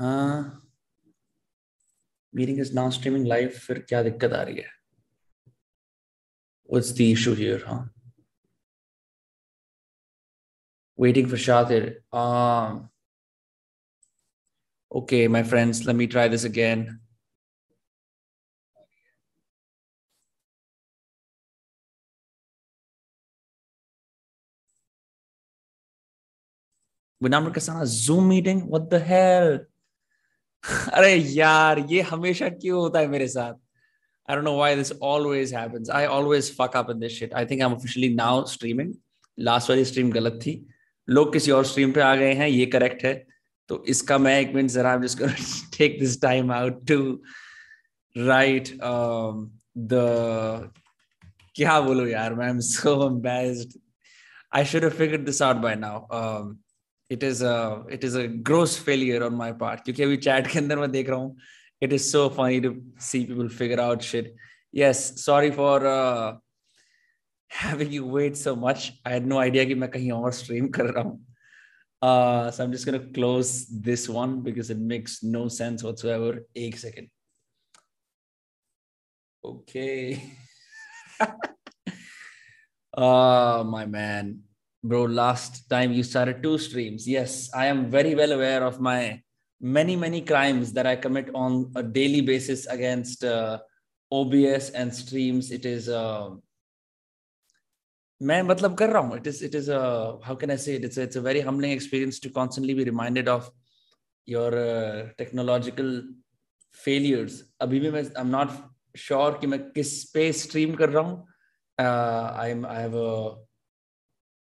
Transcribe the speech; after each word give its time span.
हाँ 0.00 0.62
meeting 2.34 2.60
is 2.60 2.74
now 2.74 2.90
streaming 2.90 3.26
live 3.26 3.48
फिर 3.66 3.78
क्या 3.88 4.02
दिक्कत 4.02 4.32
आ 4.32 4.42
रही 4.42 4.56
है 4.56 4.74
What's 6.68 6.90
the 6.92 7.12
issue 7.12 7.34
here, 7.34 7.62
huh? 7.64 7.84
Waiting 10.96 11.28
for 11.28 11.36
Shatir. 11.36 11.98
Um, 12.12 12.90
okay, 14.90 15.28
my 15.28 15.44
friends, 15.44 15.86
let 15.86 15.94
me 15.94 16.08
try 16.08 16.26
this 16.26 16.42
again. 16.42 17.00
Vinamra 27.22 27.54
Kasana 27.54 27.86
Zoom 27.86 28.28
meeting? 28.28 28.66
What 28.68 28.90
the 28.90 28.98
hell? 28.98 29.60
अरे 30.69 31.15
यार 31.15 31.79
ये 31.89 32.01
हमेशा 32.01 32.49
क्यों 32.49 32.79
होता 32.79 32.99
है 32.99 33.07
मेरे 33.07 33.27
साथ 33.27 33.53
I 34.29 34.35
don't 34.35 34.45
know 34.45 34.55
why 34.55 34.75
this 34.75 34.91
always 35.01 35.51
happens. 35.51 35.89
I 35.89 36.05
always 36.05 36.49
fuck 36.49 36.75
up 36.75 36.89
in 36.89 36.99
this 36.99 37.11
shit. 37.11 37.33
I 37.35 37.43
think 37.43 37.61
I'm 37.61 37.73
officially 37.73 38.09
now 38.13 38.43
streaming. 38.45 38.93
Last 39.37 39.69
वाली 39.69 39.85
stream 39.85 40.11
गलत 40.13 40.39
थी 40.45 40.53
लोग 41.09 41.33
किसी 41.33 41.51
और 41.51 41.65
stream 41.65 41.93
पे 41.93 42.01
आ 42.01 42.15
गए 42.15 42.33
हैं 42.33 42.47
ये 42.47 42.69
correct 42.75 43.03
है 43.05 43.13
तो 43.69 43.83
इसका 43.89 44.17
मैं 44.17 44.39
एक 44.39 44.53
मिनट 44.55 44.69
जरा 44.71 44.95
I'm 44.95 45.01
just 45.01 45.19
gonna 45.19 45.47
take 45.77 45.99
this 45.99 46.17
time 46.17 46.51
out 46.51 46.85
to 46.91 46.99
write 48.15 48.71
um, 48.91 49.49
the 49.75 50.05
क्या 51.55 51.79
बोलो 51.81 52.07
यार 52.07 52.33
मैं 52.35 52.51
I'm 52.51 52.61
so 52.61 52.95
embarrassed. 53.07 53.77
I 54.51 54.63
should 54.63 54.83
have 54.83 54.93
figured 54.93 55.25
this 55.25 55.41
out 55.41 55.61
by 55.61 55.75
now. 55.75 56.07
Um, 56.11 56.57
it 57.10 57.22
is 57.22 57.42
a 57.42 57.84
it 57.90 58.04
is 58.04 58.16
a 58.16 58.26
gross 58.28 58.76
failure 58.76 59.22
on 59.24 59.34
my 59.34 59.52
part 59.52 59.84
क्योंकि 59.84 60.02
अभी 60.02 60.16
chat 60.28 60.50
के 60.52 60.58
अंदर 60.58 60.78
मैं 60.78 60.90
देख 60.92 61.08
रहा 61.08 61.18
हूँ 61.18 61.36
it 61.80 61.92
is 61.92 62.10
so 62.10 62.28
funny 62.30 62.60
to 62.60 62.82
see 62.98 63.26
people 63.26 63.48
figure 63.48 63.80
out 63.80 64.02
shit. 64.02 64.34
Yes, 64.72 65.22
sorry 65.22 65.50
for 65.50 65.86
uh, 65.86 66.36
having 67.48 67.92
you 67.92 68.06
wait 68.06 68.36
so 68.36 68.56
much. 68.56 68.92
I 69.04 69.10
had 69.10 69.26
no 69.26 69.38
idea 69.38 69.66
कि 69.66 69.74
मैं 69.74 69.90
कहीं 69.90 70.10
और 70.12 70.32
stream 70.32 70.70
कर 70.74 70.84
रहा 70.84 71.04
हूँ. 71.04 71.20
Uh, 72.02 72.50
so 72.50 72.64
I'm 72.64 72.72
just 72.72 72.86
gonna 72.86 73.06
close 73.12 73.66
this 73.66 74.08
one 74.08 74.40
because 74.42 74.70
it 74.70 74.78
makes 74.78 75.22
no 75.22 75.48
sense 75.48 75.82
whatsoever. 75.82 76.40
एक 76.56 76.78
second. 76.78 77.08
Okay. 79.44 80.22
oh 82.96 83.64
my 83.64 83.86
man, 83.86 84.40
bro. 84.82 85.04
Last 85.04 85.68
time 85.68 85.92
you 85.92 86.02
started 86.02 86.42
two 86.42 86.58
streams. 86.58 87.06
Yes, 87.08 87.50
I 87.54 87.66
am 87.66 87.90
very 87.90 88.14
well 88.14 88.32
aware 88.32 88.64
of 88.64 88.80
my 88.80 89.22
many 89.60 89.96
many 89.96 90.20
crimes 90.20 90.72
that 90.72 90.86
i 90.86 90.94
commit 90.94 91.30
on 91.34 91.72
a 91.76 91.82
daily 91.82 92.20
basis 92.20 92.66
against 92.66 93.24
uh, 93.24 93.58
obs 94.12 94.70
and 94.70 94.94
streams 94.94 95.50
it 95.50 95.64
is 95.64 95.88
uh, 95.88 96.30
मैं 98.22 98.42
मतलब 98.42 98.76
कर 98.78 98.90
रहा 98.90 99.02
हूँ 99.02 99.16
it 99.16 99.26
is 99.26 99.42
it 99.42 99.54
is 99.54 99.68
a 99.68 100.18
how 100.26 100.34
can 100.34 100.50
I 100.50 100.56
say 100.56 100.74
it 100.76 100.84
it's 100.84 100.96
a, 100.96 101.02
it's 101.02 101.16
a 101.16 101.20
very 101.20 101.40
humbling 101.40 101.72
experience 101.72 102.18
to 102.20 102.30
constantly 102.30 102.72
be 102.72 102.84
reminded 102.84 103.28
of 103.28 103.50
your 104.24 104.52
uh, 104.58 105.08
technological 105.18 105.90
failures 106.72 107.42
अभी 107.60 107.80
भी 107.80 107.90
मैं 107.90 108.04
I'm 108.16 108.30
not 108.30 108.54
sure 108.96 109.38
कि 109.40 109.46
मैं 109.46 109.58
किस 109.72 110.04
पे 110.14 110.32
stream 110.32 110.76
कर 110.78 110.88
रहा 110.88 111.02
हूँ 111.02 111.26
uh, 111.80 112.32
I'm 112.44 112.64
I 112.64 112.80
have 112.80 112.94
a 112.94 113.36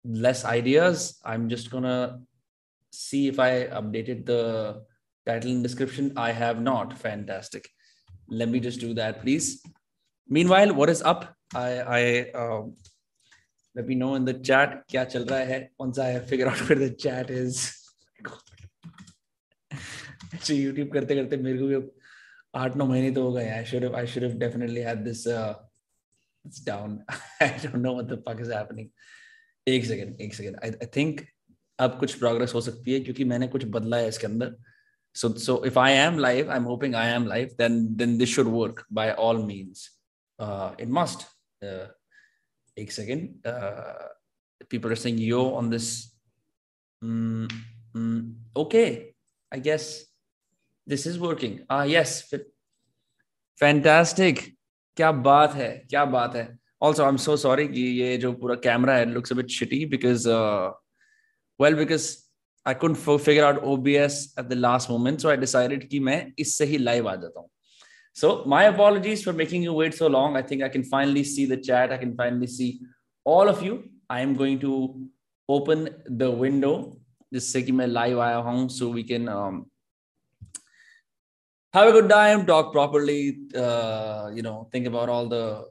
less 0.07 0.45
ideas 0.45 1.21
I'm 1.25 1.49
just 1.49 1.71
gonna 1.71 2.21
see 2.93 3.29
if 3.29 3.39
I 3.39 3.67
updated 3.81 4.27
the 4.27 4.83
title 5.27 5.51
and 5.51 5.63
description 5.63 6.13
i 6.17 6.31
have 6.33 6.61
not 6.61 6.97
fantastic 6.99 7.69
let 8.29 8.49
me 8.49 8.61
just 8.61 8.81
do 8.81 8.93
that 8.95 9.21
please 9.23 9.63
meanwhile 10.29 10.75
what 10.75 10.91
is 10.95 11.03
up 11.03 11.35
i 11.55 11.69
i 11.99 12.03
uh, 12.43 12.63
let 13.77 13.87
me 13.87 13.95
know 13.95 14.15
in 14.17 14.25
the 14.25 14.35
chat 14.49 14.83
kya 14.93 15.05
chal 15.13 15.29
raha 15.33 15.53
hai 15.53 15.61
once 15.85 16.03
i 16.07 16.09
have 16.17 16.27
figured 16.33 16.51
out 16.53 16.65
where 16.69 16.83
the 16.87 16.93
chat 17.07 17.33
is 17.45 17.63
अच्छा 20.35 20.55
YouTube 20.55 20.93
करते 20.93 21.15
करते 21.15 21.37
मेरे 21.45 21.59
को 21.59 21.67
भी 21.69 21.79
आठ 22.61 22.77
नौ 22.77 22.85
महीने 22.87 23.11
तो 23.15 23.23
हो 23.23 23.33
गए 23.33 23.49
I 23.57 23.65
should 23.71 23.85
I 23.95 24.07
should 24.13 24.23
have 24.23 24.37
definitely 24.39 24.81
had 24.87 25.03
this 25.05 25.27
it's 25.27 26.65
down 26.67 26.95
I 27.43 27.49
don't 27.65 27.75
know 27.75 27.93
what 27.95 28.07
the 28.13 28.19
fuck 28.29 28.41
is 28.41 28.51
happening 28.53 28.89
एक 29.68 29.86
सेकेंड 29.86 30.22
एक 30.22 30.34
सेकेंड 30.34 30.56
आई 30.64 30.70
आई 30.72 30.86
थिंक 30.96 31.22
अब 31.80 31.98
कुछ 32.00 32.14
प्रोग्रेस 32.20 32.54
हो 32.54 32.62
सकती 32.62 32.94
है 32.94 33.00
क्योंकि 33.00 33.24
मैंने 33.24 33.48
कुछ 33.48 33.66
बदला 33.66 33.98
है 33.98 34.08
इसके 34.08 34.28
अंदर. 34.28 34.56
So 35.16 35.30
so 35.40 35.64
if 35.66 35.80
I 35.80 35.94
am 35.94 36.18
live 36.20 36.50
I 36.52 36.58
am 36.58 36.64
hoping 36.64 36.96
I 36.96 37.10
am 37.10 37.26
live 37.28 37.56
then 37.58 37.86
then 37.96 38.18
this 38.18 38.30
should 38.30 38.48
work 38.48 38.86
by 38.94 39.12
all 39.20 39.38
means 39.46 39.86
it 40.82 40.88
must 40.98 41.28
एक 42.78 42.92
second 42.92 43.48
people 44.70 44.90
are 44.90 44.96
saying 44.96 45.20
yo 45.22 45.44
on 45.52 45.70
this 45.70 45.90
okay 48.58 48.86
I 49.52 49.62
guess 49.62 49.90
this 50.88 51.08
is 51.08 51.20
working 51.20 51.60
yes 51.92 52.22
fantastic 53.60 54.40
क्या 54.98 55.12
बात 55.12 55.54
है, 55.54 55.70
क्या 55.90 56.04
बात 56.06 56.36
है. 56.36 56.46
also 56.81 57.05
i'm 57.05 57.19
so 57.19 57.37
sorry 57.37 57.69
कि 57.69 57.87
ये 58.01 58.17
जो 58.19 58.33
पूरा 58.43 58.55
कैमरा 58.67 58.95
है 58.97 59.07
looks 59.15 59.31
a 59.31 59.35
bit 59.35 59.49
shitty 59.49 59.81
because 59.95 60.27
uh, 60.27 60.71
well 61.59 61.75
because 61.85 62.11
I 62.65 62.75
couldn't 62.75 62.97
figure 62.97 63.45
out 63.45 63.65
OBS 63.65 64.35
at 64.39 64.49
the 64.49 64.55
last 64.55 64.89
moment, 64.89 65.21
so 65.21 65.31
I 65.31 65.35
decided 65.37 65.89
कि 65.91 66.01
मैं 66.01 66.33
इससे 66.39 66.65
ही 66.65 66.79
live 66.79 67.07
आ 67.07 67.15
जाता 67.17 67.41
हूँ. 67.41 67.49
So 68.15 68.45
my 68.45 68.65
apologies 68.65 69.23
for 69.25 69.33
making 69.33 69.63
you 69.63 69.73
wait 69.73 69.95
so 69.95 70.07
long. 70.07 70.37
I 70.37 70.43
think 70.43 70.63
I 70.63 70.69
can 70.69 70.85
finally 70.85 71.25
see 71.25 71.47
the 71.47 71.57
chat. 71.57 71.93
I 71.93 71.97
can 71.97 72.15
finally 72.17 72.47
see 72.47 72.81
all 73.25 73.49
of 73.49 73.63
you. 73.63 73.83
I 74.09 74.21
am 74.21 74.35
going 74.35 74.61
to 74.61 74.95
open 75.49 75.89
the 76.07 76.31
window 76.31 76.75
जिससे 77.35 77.63
कि 77.63 77.73
मैं 77.73 77.87
live 77.89 78.19
आया 78.19 78.37
हूँ, 78.37 78.69
so 78.71 78.89
we 78.89 79.03
can 79.03 79.29
um, 79.29 79.67
have 81.75 81.89
a 81.89 81.93
good 81.93 82.09
time, 82.09 82.47
talk 82.47 82.73
properly, 82.73 83.39
uh, 83.57 84.31
you 84.33 84.43
know, 84.43 84.69
think 84.71 84.87
about 84.87 85.09
all 85.09 85.27
the, 85.27 85.65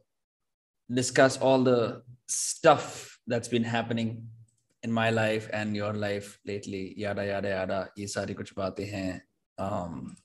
discuss 0.94 1.38
all 1.38 1.64
the 1.64 2.02
stuff 2.28 3.20
that's 3.28 3.48
been 3.48 3.64
happening 3.64 4.28
in 4.84 4.92
my 4.92 5.10
life 5.10 5.50
and 5.54 5.76
your 5.76 5.94
life 5.94 6.40
lately 6.46 6.94
yada 6.98 7.26
yada 7.26 7.50
yada 7.50 7.80
ye 7.96 8.08
sari 8.08 8.36
kuch 8.40 8.54
baatein 8.60 8.92
hain 8.94 9.22
um 9.58 10.16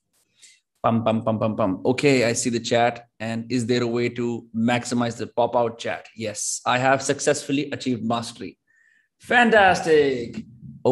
pum 0.82 1.02
pum 1.04 1.20
pum 1.26 1.38
pum 1.42 1.56
pum 1.56 1.74
okay 1.92 2.14
i 2.28 2.32
see 2.32 2.50
the 2.50 2.60
chat 2.60 3.02
and 3.28 3.52
is 3.58 3.66
there 3.66 3.82
a 3.82 3.92
way 3.96 4.08
to 4.20 4.28
maximize 4.72 5.18
the 5.22 5.26
pop 5.40 5.58
out 5.62 5.78
chat 5.78 6.08
yes 6.24 6.46
i 6.74 6.78
have 6.78 7.02
successfully 7.10 7.66
achieved 7.78 8.08
mastery 8.14 8.52
fantastic 9.32 10.42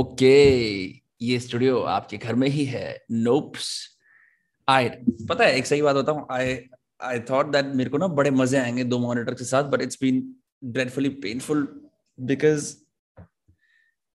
okay 0.03 1.01
ये 1.23 1.39
studio 1.41 1.81
आपके 1.97 2.17
घर 2.17 2.35
में 2.35 2.49
ही 2.49 2.65
है 2.65 2.89
nopes 3.11 3.69
आई 4.69 4.89
पता 5.29 5.45
है 5.45 5.57
एक 5.59 5.67
सही 5.67 5.83
बात 5.83 5.97
बताऊं 5.97 6.25
आई 6.31 6.57
आई 7.02 7.20
थॉट 7.20 7.52
दैट 7.52 7.66
मेरे 7.66 7.90
को 7.90 7.98
ना 7.98 8.08
बड़े 8.08 8.32
मज़े 8.32 8.60
आएँगे 8.60 8.84
दो 8.84 9.00
मॉनिटर 9.00 9.34
के 9.34 9.44
साथ 9.44 9.64
but 9.64 9.82
it's 9.82 9.98
been 10.02 10.36
dreadfully 10.64 11.10
painful 11.10 11.68
because 12.20 12.76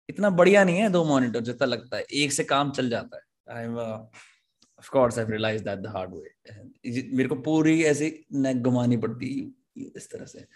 इतना 0.08 0.30
बढ़िया 0.30 0.64
नहीं 0.64 0.76
है 0.76 0.88
दो 0.90 1.04
मॉनिटर 1.04 1.40
जितना 1.40 1.66
लगता 1.66 1.96
है। 1.96 2.04
एक 2.12 2.32
से 2.32 2.44
काम 2.44 2.70
चल 2.70 2.88
जाता 2.90 3.16
है। 3.16 3.56
I 3.56 3.64
am 3.64 3.78
of 3.78 4.90
course 4.90 5.18
I 5.18 5.24
realise 5.24 5.64
that 5.64 5.78
the 5.78 5.86
hard 5.86 6.14
way 6.14 7.02
मेरे 7.12 7.28
को 7.28 7.34
पूरी 7.34 7.82
ऐसी 7.84 8.26
नेक 8.32 8.62
घुमानी 8.62 8.96
पड़ती 8.96 9.56
इस 9.96 10.10
तरह 10.10 10.24
से। 10.24 10.46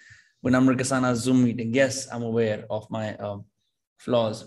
When 0.47 0.55
I'm 0.55 0.69
Kasana 0.79 1.09
Zoom 1.21 1.39
meeting. 1.45 1.73
Yes, 1.75 1.97
I'm 2.13 2.23
aware 2.23 2.65
of 2.71 2.85
my 2.97 3.07
um, 3.29 3.41
flaws. 4.01 4.43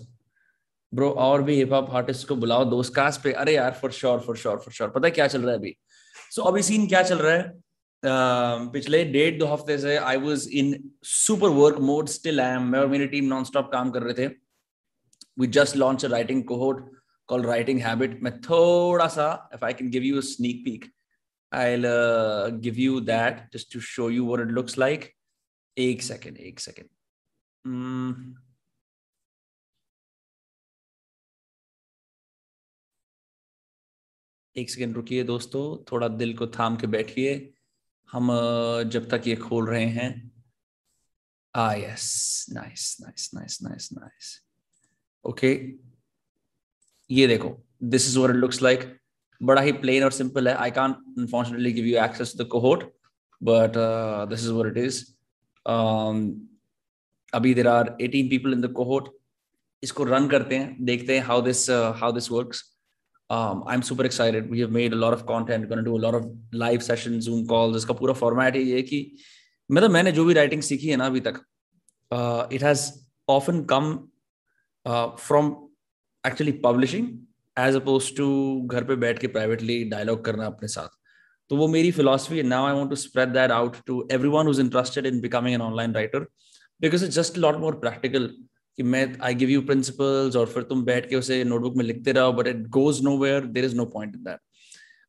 Bro 0.94 1.10
और 1.10 1.42
भी 1.42 1.54
हिप 1.56 1.72
हॉप 1.72 1.90
आर्टिस्ट 1.90 2.28
को 2.28 2.36
बुलाओ 2.36 2.64
दोस्त 2.64 2.94
कास 2.94 3.20
पे 3.24 3.32
अरे 3.32 3.54
यार 3.54 3.72
for 3.72 3.92
sure 3.92 4.20
for 4.20 4.36
sure 4.36 4.56
for 4.56 4.72
sure 4.72 4.90
पता 4.90 5.06
है 5.06 5.10
क्या 5.10 5.26
चल 5.26 5.42
रहा 5.42 5.50
है 5.50 5.58
अभी? 5.58 5.76
सो 6.30 6.42
so, 6.42 6.48
अभी 6.48 6.62
सीन 6.62 6.86
क्या 6.86 7.02
चल 7.02 7.18
रहा 7.18 7.34
है? 7.34 7.52
Um, 8.02 8.72
पिछले 8.72 9.04
डेढ़ 9.04 9.38
दो 9.38 9.46
हफ़्ते 9.46 9.76
से 9.78 9.96
I 9.96 10.16
was 10.16 10.48
in 10.50 10.72
super 11.04 11.48
work 11.48 11.76
mode 11.80 12.08
still 12.08 12.40
I 12.40 12.54
am 12.56 12.62
मैं 12.62 12.78
और 12.80 12.86
मेरी 12.86 13.06
टीम 13.06 13.24
नॉन 13.24 13.44
स्टॉप 13.44 13.70
काम 13.72 13.90
कर 13.90 14.02
रहे 14.02 14.14
थे। 14.14 14.26
We 15.38 15.46
just 15.46 15.76
launch 15.76 16.04
a 16.04 16.08
writing 16.08 16.42
cohort 16.44 16.80
call 17.26 17.42
writing 17.46 17.80
habit 17.80 18.22
मैं 18.22 18.32
थोड़ा 18.40 19.06
सा 19.08 19.26
if 19.54 19.64
I 19.64 19.74
can 19.74 19.90
give 19.90 20.02
you 20.02 20.22
sneak 20.22 20.64
peek 20.64 20.90
I 21.52 21.76
give 22.60 22.78
you 22.78 23.00
that 23.00 23.48
just 23.54 23.72
to 23.74 23.80
show 23.80 24.10
you 24.10 24.26
what 24.26 24.40
it 24.40 24.46
looks 24.46 24.78
like 24.78 25.10
एक 25.78 26.02
second 26.02 26.36
एक 26.38 26.60
second 26.60 26.88
hmm. 27.66 28.42
एक 34.56 34.70
second 34.70 34.94
रुकिए 34.96 35.24
दोस्तों, 35.24 35.84
थोड़ा 35.92 36.08
दिल 36.08 36.36
को 36.36 36.46
थाम 36.46 36.76
के 36.76 36.86
बैठिए। 36.86 37.52
हम 38.12 38.30
जब 38.92 39.08
तक 39.10 39.26
ये 39.26 39.34
खोल 39.36 39.68
रहे 39.68 39.86
हैं। 39.86 40.10
आ 41.54 41.72
yes 41.74 42.46
nice 42.52 42.96
nice 43.00 43.30
nice 43.34 43.58
nice 43.62 43.88
nice 43.92 44.38
okay 45.24 45.52
ये 47.10 47.26
देखो 47.26 47.56
this 47.84 48.08
is 48.08 48.18
what 48.18 48.30
it 48.30 48.36
looks 48.36 48.62
like 48.62 48.80
बड़ा 49.40 49.62
ही 49.62 49.72
प्लेन 49.72 50.04
और 50.04 50.12
सिंपल 50.12 50.48
है। 50.48 50.54
I 50.54 50.70
can't 50.70 50.92
unfortunately 51.18 51.72
give 51.72 51.86
you 51.86 51.98
access 52.04 52.32
to 52.32 52.44
the 52.44 52.46
cohort 52.48 52.84
but 53.40 53.72
this 54.30 54.40
is 54.40 54.50
what 54.50 54.76
it 54.76 54.84
is 54.84 55.04
अभी 57.32 57.54
there 57.54 57.68
are 57.68 57.96
18 58.02 58.28
people 58.30 58.52
in 58.52 58.60
the 58.60 58.72
cohort 58.72 59.08
इसको 59.82 60.04
run 60.04 60.28
करते 60.28 60.56
हैं, 60.56 60.84
देखते 60.84 61.18
हैं 61.18 61.24
how 61.24 61.42
this 61.42 61.68
how 61.70 62.12
this 62.12 62.30
works 62.30 62.62
um, 63.31 63.63
I'm 63.67 63.81
super 63.81 64.05
excited. 64.05 64.49
We 64.49 64.59
have 64.61 64.71
made 64.71 64.93
a 64.93 64.95
lot 64.95 65.13
of 65.13 65.25
content. 65.25 65.63
We're 65.63 65.75
going 65.75 65.83
to 65.83 65.89
do 65.89 65.97
a 65.97 66.03
lot 66.05 66.15
of 66.15 66.29
live 66.53 66.83
sessions, 66.83 67.25
Zoom 67.25 67.45
calls. 67.47 67.75
इसका 67.75 67.93
पूरा 67.99 68.13
format 68.19 68.55
है 68.55 68.61
ये 68.63 68.81
कि 68.81 68.99
मतलब 69.71 69.91
मैंने 69.91 70.11
जो 70.11 70.25
भी 70.25 70.33
writing 70.33 70.61
सीखी 70.63 70.89
है 70.89 70.95
ना 70.97 71.05
अभी 71.05 71.19
तक 71.27 71.41
uh, 72.11 72.47
it 72.51 72.61
has 72.61 72.85
often 73.27 73.65
come 73.65 74.09
uh, 74.85 75.15
from 75.15 75.69
actually 76.23 76.53
publishing 76.53 77.09
as 77.57 77.75
opposed 77.75 78.15
to 78.17 78.27
घर 78.67 78.83
पे 78.83 78.95
बैठ 78.95 79.19
के 79.19 79.27
privately 79.33 79.77
dialogue 79.91 80.23
करना 80.25 80.45
अपने 80.45 80.67
साथ 80.67 80.95
तो 81.49 81.55
वो 81.55 81.67
मेरी 81.67 81.91
philosophy 81.91 82.37
है 82.37 82.43
now 82.43 82.65
I 82.65 82.73
want 82.79 82.89
to 82.91 83.01
spread 83.03 83.33
that 83.33 83.51
out 83.51 83.81
to 83.87 84.05
everyone 84.09 84.45
who's 84.45 84.59
interested 84.59 85.05
in 85.05 85.21
becoming 85.21 85.53
an 85.53 85.61
online 85.61 85.93
writer 85.93 86.27
because 86.79 87.03
it's 87.03 87.15
just 87.15 87.37
a 87.37 87.41
lot 87.41 87.59
more 87.59 87.75
practical 87.75 88.29
कि 88.77 88.83
मैं 88.83 89.05
आई 89.23 89.35
गिव 89.35 89.49
यू 89.49 89.61
प्रिंसिपल्स 89.69 90.35
और 90.35 90.47
फिर 90.47 90.63
तुम 90.63 90.83
बैठ 90.85 91.09
के 91.09 91.15
उसे 91.15 91.43
नोटबुक 91.43 91.75
में 91.77 91.85
लिखते 91.85 92.11
रहो 92.11 92.33
but 92.33 92.47
it 92.47 92.67
goes 92.77 93.01
nowhere 93.17 93.45
there 93.57 93.65
is 93.65 93.75
no 93.75 93.85
point 93.95 94.15
in 94.15 94.23
that 94.23 94.39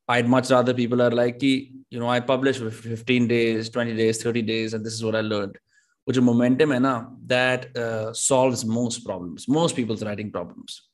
I'd 0.09 0.27
much 0.27 0.51
rather 0.51 0.73
people 0.73 1.03
are 1.03 1.11
like, 1.11 1.43
you 1.43 1.83
know, 1.93 2.09
I 2.09 2.21
publish 2.21 2.59
for 2.59 2.71
15 2.71 3.29
days, 3.29 3.69
20 3.69 3.95
days, 3.95 4.23
30 4.23 4.43
days, 4.43 4.73
and 4.73 4.85
this 4.85 4.95
is 4.95 5.05
what 5.05 5.15
I 5.15 5.21
learned. 5.21 5.59
Which 6.07 6.19
momentum 6.19 6.71
hai 6.71 7.03
that 7.27 7.77
uh, 7.77 8.15
solves 8.15 8.65
most 8.65 9.05
problems, 9.05 9.47
most 9.47 9.77
people's 9.77 10.03
writing 10.03 10.31
problems. 10.33 10.89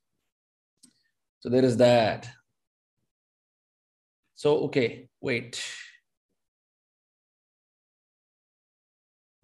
So 1.39 1.49
there 1.49 1.65
is 1.65 1.77
that. 1.77 2.29
So, 4.35 4.65
okay, 4.65 5.09
wait. 5.21 5.63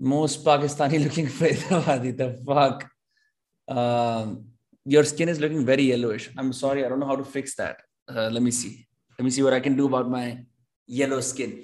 Most 0.01 0.45
Pakistani 0.45 1.05
looking 1.05 1.29
for 1.29 1.47
the 1.47 2.43
fuck. 2.45 2.91
Um, 3.68 4.46
your 4.86 5.04
skin 5.04 5.30
is 5.30 5.40
looking 5.40 5.66
very 5.66 5.84
yellowish. 5.84 6.30
I'm 6.38 6.54
sorry, 6.54 6.86
I 6.86 6.90
don't 6.90 7.00
know 7.00 7.08
how 7.08 7.16
to 7.16 7.26
fix 7.26 7.56
that. 7.56 7.82
Uh, 8.08 8.30
let 8.30 8.44
me 8.44 8.52
see. 8.52 8.88
Let 9.18 9.26
me 9.26 9.32
see 9.32 9.42
what 9.42 9.54
I 9.54 9.60
can 9.60 9.76
do 9.76 9.88
about 9.88 10.10
my 10.10 10.46
yellow 10.86 11.22
skin. 11.22 11.64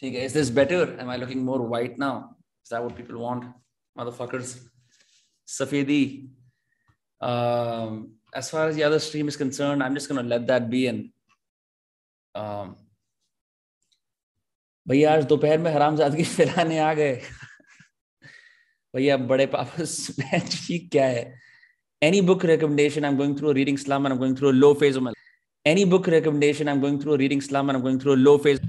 Is 0.00 0.34
this 0.34 0.50
better? 0.50 0.98
Am 1.00 1.08
I 1.08 1.16
looking 1.16 1.42
more 1.42 1.62
white 1.62 1.98
now? 1.98 2.36
Is 2.62 2.68
that 2.68 2.82
what 2.82 2.94
people 2.94 3.18
want? 3.18 3.46
Motherfuckers. 3.98 4.60
Safedi. 5.48 6.28
Um, 7.20 8.16
as 8.34 8.50
far 8.50 8.68
as 8.68 8.76
the 8.76 8.82
other 8.82 8.98
stream 8.98 9.28
is 9.28 9.36
concerned, 9.36 9.82
I'm 9.82 9.94
just 9.94 10.08
going 10.08 10.22
to 10.22 10.28
let 10.28 10.46
that 10.48 10.68
be 10.68 10.88
and 10.88 11.10
um, 12.34 12.76
भैया 14.88 15.12
आज 15.14 15.24
दोपहर 15.24 15.58
में 15.58 15.70
हराम 15.72 15.96
जादगी 15.96 16.24
फैलाने 16.24 16.78
आ 16.78 16.92
गए 16.94 17.14
भैया 18.94 19.16
बड़े 19.30 19.46
पापा 19.54 19.84
क्या 20.92 21.06
है 21.06 21.32
any 22.02 22.20
book 22.28 22.44
recommendation 22.48 23.04
i'm 23.08 23.16
going 23.16 23.34
through 23.36 23.50
a 23.50 23.54
reading 23.54 23.78
slum 23.82 24.06
and 24.06 24.14
i'm 24.14 24.18
going 24.18 24.34
through 24.36 24.50
a 24.50 24.58
low 24.62 24.74
phase 24.80 24.96
of 24.96 25.04
my 25.04 25.12
life 25.14 25.70
any 25.72 25.84
book 25.92 26.08
recommendation 26.14 26.68
i'm 26.68 26.80
going 26.80 26.98
through 27.00 27.14
a 27.14 27.20
reading 27.22 27.40
slum 27.40 27.70
and 27.70 27.78
i'm 27.78 27.84
going 27.86 27.98
through 27.98 28.14
a 28.14 28.22
low 28.24 28.36
phase 28.38 28.60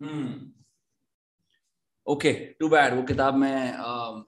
hmm 0.00 0.26
okay 2.06 2.34
too 2.60 2.68
bad 2.76 2.94
वो 2.94 3.02
किताब 3.12 3.34
में 3.44 3.78
um, 3.88 4.24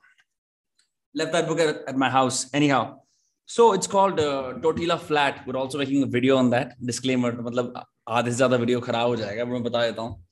left 1.14 1.32
that 1.32 1.48
book 1.48 1.60
at, 1.60 1.88
at 1.88 1.96
my 1.96 2.10
house. 2.10 2.50
Anyhow, 2.52 3.00
so 3.48 3.72
it's 3.72 3.86
called 3.86 4.20
uh, 4.20 4.54
Tortilla 4.62 4.98
Flat. 4.98 5.46
We're 5.46 5.56
also 5.56 5.78
making 5.78 6.02
a 6.02 6.06
video 6.06 6.36
on 6.36 6.50
that. 6.50 6.76
Disclaimer, 6.84 7.32
मतलब 7.32 7.82
आधे 8.08 8.30
से 8.30 8.36
ज़्यादा 8.36 8.56
video 8.56 8.80
खराब 8.80 9.08
हो 9.08 9.16
जाएगा 9.16 9.44
मैं 9.44 9.62
बता 9.62 9.82
देता 9.86 10.02
हूँ 10.02 10.24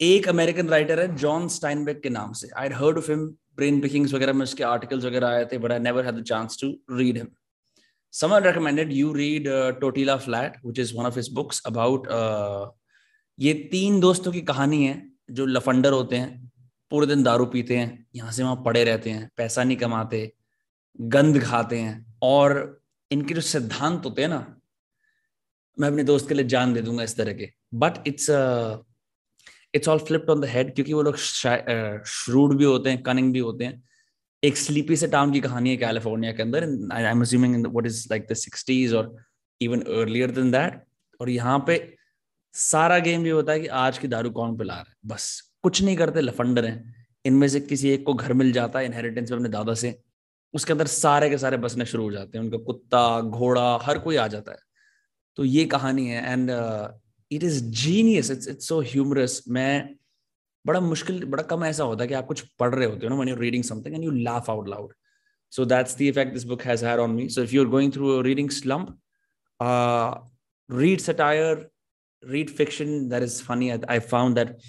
एक 0.00 0.28
अमेरिकन 0.28 0.68
राइटर 0.68 1.00
है 1.00 1.14
जॉन 1.16 1.48
स्टाइनबेक 1.48 2.00
के 2.02 2.08
नाम 2.10 2.32
से 2.40 2.48
I 2.58 2.68
heard 2.74 2.98
of 2.98 3.10
him 3.10 3.26
Brain 3.56 3.80
Pickings 3.80 4.14
वगैरह 4.14 4.32
में 4.32 4.42
उसके 4.42 4.64
आर्टिकल्स 4.64 5.04
वगैरह 5.04 5.28
आए 5.28 5.44
थे 5.52 5.58
but 5.58 5.72
I 5.72 5.78
never 5.78 6.04
had 6.06 6.20
the 6.20 6.24
chance 6.28 6.58
to 6.60 6.68
read 6.98 7.18
him 7.18 7.28
someone 8.14 8.44
recommended 8.44 8.92
you 8.96 9.08
read 9.14 9.46
uh, 9.46 9.72
Tortilla 9.80 10.14
Flat 10.18 10.54
which 10.62 10.78
is 10.78 10.92
one 10.98 11.06
of 11.06 11.16
his 11.20 11.26
books 11.38 11.58
about 11.70 12.06
uh, 12.18 12.66
ये 13.38 13.52
तीन 13.72 13.98
दोस्तों 14.00 14.32
की 14.32 14.40
कहानी 14.50 14.84
है 14.84 14.94
जो 15.30 15.46
लफंडर 15.46 15.92
होते 15.92 16.16
हैं 16.16 16.45
पूरे 16.90 17.06
दिन 17.06 17.22
दारू 17.22 17.46
पीते 17.46 17.76
हैं, 17.76 18.06
यहाँ 18.14 18.32
से 18.32 18.42
वहाँ 18.42 18.62
पड़े 18.64 18.82
रहते 18.84 19.10
हैं, 19.10 19.30
पैसा 19.36 19.64
नहीं 19.64 19.76
कमाते 19.76 20.32
गंद 20.98 21.42
खाते 21.42 21.78
हैं 21.78 22.14
और 22.22 22.80
इनके 23.10 23.34
जो 23.34 23.40
सिद्धांत 23.42 24.04
होते 24.04 24.22
हैं 24.22 24.28
ना, 24.28 24.40
मैं 25.78 25.88
अपने 25.88 26.04
दोस्त 26.04 26.28
के 26.28 26.34
लिए 26.34 26.44
जान 26.46 26.72
दे 26.74 26.82
दूँगा 26.82 27.02
इस 27.02 27.16
तरह 27.16 27.32
के। 27.32 27.48
But 27.74 28.06
it's 28.06 28.30
it's 29.74 29.88
all 29.88 29.98
flipped 30.00 30.30
on 30.30 30.40
the 30.40 30.44
head 30.44 30.74
क्योंकि 30.74 30.92
वो 30.92 31.02
लोग 31.02 31.16
श्रूड 31.16 32.56
भी 32.58 32.64
होते 32.64 32.90
हैं 32.90 33.02
कनिंग 33.02 33.32
भी 33.32 33.38
होते 33.38 33.64
हैं। 33.64 33.82
एक 34.42 34.56
स्लीपी 34.56 34.96
से 34.96 35.06
टाउन 35.08 35.32
की 35.32 35.40
कहानी 35.40 35.70
है 35.70 35.76
कैलिफ़ोर्निया 35.76 36.32
के 36.32 36.42
अंदर। 36.42 36.64
I 36.92 37.02
am 37.02 37.20
assuming 37.22 37.66
what 37.66 37.86
is 37.86 38.06
like 38.10 38.26
the 38.30 38.34
sixties 38.36 38.94
और 38.94 39.14
इवन 39.60 39.80
अर्लियर 39.80 40.30
देन 40.30 40.50
दैट 40.50 40.82
और 41.20 41.30
यहाँ 41.30 41.58
पे 41.66 41.76
सारा 42.54 42.98
गेम 43.00 43.26
ये 43.26 43.32
होता 43.32 43.52
है 43.52 43.60
कि 43.60 43.66
आज 43.78 43.98
की 43.98 44.08
दारू 44.08 44.30
कौन 44.30 44.56
पिला 44.58 44.74
रहा 44.74 44.80
है? 44.80 44.94
बस। 45.06 45.45
कुछ 45.66 45.82
नहीं 45.82 45.96
करते 45.96 46.20
लफंडर 46.20 46.64
हैं। 46.64 46.94
इनमें 47.24 47.48
से 47.48 47.60
किसी 47.60 47.90
एक 47.90 48.04
को 48.06 48.14
घर 48.14 48.32
मिल 48.40 48.52
जाता 48.52 48.78
है 48.78 48.86
इनहेरिटेंस 48.86 49.30
में 49.30 49.38
अपने 49.38 49.48
दादा 49.48 49.74
से। 49.74 49.98
उसके 50.54 50.72
अंदर 50.72 50.86
सारे 50.86 51.30
के 51.30 51.38
सारे 51.38 51.56
बसने 51.64 51.86
शुरू 51.86 52.04
हो 52.04 52.12
जाते 52.12 52.38
हैं। 52.38 52.44
उनका 52.44 52.58
कुत्ता 52.66 53.20
घोड़ा 53.20 53.64
हर 53.82 53.98
कोई 53.98 54.16
आ 54.16 54.26
जाता 54.34 54.52
है। 54.52 54.58
तो 55.36 55.44
ये 55.44 55.64
कहानी 55.72 56.06
है 56.08 56.32
and 56.32 56.50
it 57.30 57.44
is 57.44 57.62
genius 57.80 58.30
it's 58.30 58.48
it's 58.48 58.68
so 58.68 58.80
humorous 58.80 59.42
मैं 59.48 59.94
बड़ा 60.66 60.80
मुश्किल 60.80 61.24
बड़ा 61.24 61.42
कम 61.50 61.64
ऐसा 61.64 61.84
होता 61.84 62.02
है 62.04 62.08
कि 62.08 62.14
आप 62.14 62.26
कुछ 62.26 62.40
पढ़ 62.60 62.74
रहे 62.74 62.86
होते 62.86 63.06
हो 63.06 63.10
ना 63.10 63.16
when 63.16 63.28
you 63.28 63.36
reading 63.36 63.64
something 63.64 63.94
and 63.94 64.04
you 64.04 64.10
laugh 64.10 64.50
out 64.50 64.68
loud 64.68 64.94
so 65.50 65.64
effect 65.64 66.34
this 66.36 66.46
book 66.52 66.62
has 66.62 66.80
had 66.80 67.02
on 67.02 67.14
me. 67.18 67.28
So 67.34 67.42
if 67.48 67.52
you're 67.56 67.70
going 67.74 67.92
through 67.96 68.14
a 68.14 68.22
reading 68.28 68.50
slump 68.50 68.88
uh, 69.60 70.10
read 70.80 71.04
satire 71.08 71.56
read 72.34 72.50
fiction 72.50 73.08
that 73.08 73.22
is 73.22 73.40
funny. 73.40 73.72
I, 73.72 73.78
I 73.96 73.98
found 74.14 74.36
that 74.36 74.60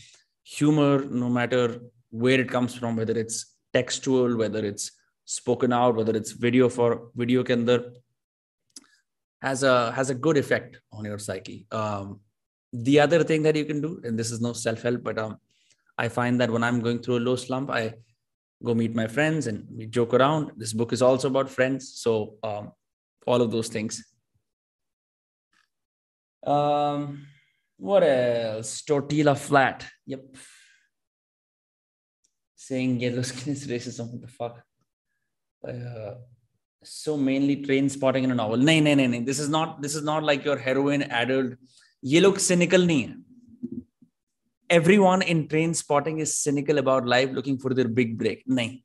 humor, 0.55 1.03
no 1.05 1.29
matter 1.29 1.81
where 2.09 2.39
it 2.39 2.49
comes 2.49 2.73
from, 2.73 2.95
whether 2.95 3.17
it's 3.17 3.55
textual, 3.73 4.37
whether 4.37 4.63
it's 4.65 4.91
spoken 5.25 5.73
out, 5.73 5.95
whether 5.95 6.15
it's 6.15 6.31
video 6.31 6.69
for 6.69 7.09
video 7.15 7.43
ke 7.43 7.55
has 9.41 9.63
a 9.63 9.91
has 9.91 10.09
a 10.09 10.15
good 10.15 10.37
effect 10.37 10.79
on 10.91 11.05
your 11.05 11.19
psyche. 11.19 11.67
Um, 11.71 12.21
the 12.73 12.99
other 12.99 13.23
thing 13.23 13.43
that 13.43 13.55
you 13.55 13.65
can 13.65 13.81
do, 13.81 13.99
and 14.03 14.17
this 14.17 14.31
is 14.31 14.41
no 14.41 14.53
self 14.53 14.81
help, 14.81 15.03
but 15.03 15.19
um, 15.19 15.37
I 15.97 16.07
find 16.07 16.39
that 16.41 16.49
when 16.49 16.63
I'm 16.63 16.81
going 16.81 16.99
through 16.99 17.17
a 17.17 17.25
low 17.27 17.35
slump, 17.35 17.69
I 17.69 17.93
go 18.63 18.73
meet 18.73 18.95
my 18.95 19.07
friends 19.07 19.47
and 19.47 19.67
we 19.77 19.85
joke 19.85 20.13
around. 20.13 20.51
This 20.55 20.73
book 20.73 20.93
is 20.93 21.01
also 21.01 21.27
about 21.27 21.49
friends, 21.49 21.93
so 21.95 22.35
um, 22.43 22.71
all 23.27 23.41
of 23.41 23.51
those 23.51 23.67
things. 23.67 24.03
Um, 26.45 27.27
what 27.78 28.02
else? 28.02 28.82
Tortilla 28.82 29.34
flat. 29.34 29.86
Yep. 30.06 30.36
Saying 32.56 33.00
yellow 33.00 33.22
skin 33.22 33.52
is 33.52 33.66
racism. 33.66 34.12
What 34.12 34.20
the 34.20 34.28
fuck? 34.28 34.62
Uh, 35.66 36.14
so 36.82 37.16
mainly 37.16 37.56
Trainspotting 37.64 38.24
in 38.24 38.30
a 38.30 38.34
novel. 38.34 38.56
No, 38.56 38.78
no, 38.80 38.94
no, 38.94 39.06
no. 39.06 39.20
This 39.20 39.38
is 39.38 39.48
not. 39.48 39.82
This 39.82 39.94
is 39.94 40.04
not 40.04 40.22
like 40.22 40.44
your 40.44 40.56
heroine 40.56 41.02
adult. 41.02 41.54
ये 42.04 42.20
लोग 42.20 42.38
cynical 42.38 42.86
नहीं 42.86 43.02
है. 43.02 43.16
Everyone 44.70 45.22
in 45.22 45.48
Trainspotting 45.48 46.20
is 46.20 46.36
cynical 46.36 46.78
about 46.78 47.06
life, 47.06 47.30
looking 47.30 47.58
for 47.58 47.74
their 47.74 47.88
big 47.88 48.16
break. 48.18 48.44
नहीं. 48.48 48.82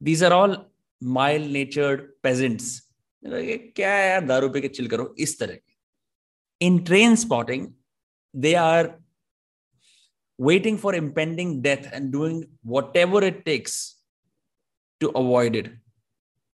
These 0.00 0.22
are 0.22 0.32
all 0.32 0.56
mild-natured 1.00 2.08
peasants. 2.22 2.82
क्या 3.24 3.92
है 3.92 4.08
यार 4.10 4.26
दारू 4.26 4.48
पे 4.52 4.60
के 4.60 4.68
चिल 4.68 4.88
करो 4.88 5.14
इस 5.18 5.38
तरह 5.38 5.54
के. 5.54 6.66
In 6.66 6.84
Trainspotting, 6.84 7.72
they 8.35 8.55
are 8.55 8.99
waiting 10.39 10.77
for 10.77 10.95
impending 10.95 11.61
death 11.61 11.87
and 11.93 12.11
doing 12.11 12.43
whatever 12.63 13.23
it 13.23 13.45
takes 13.45 14.03
to 15.01 15.09
avoid 15.09 15.55
it. 15.55 15.67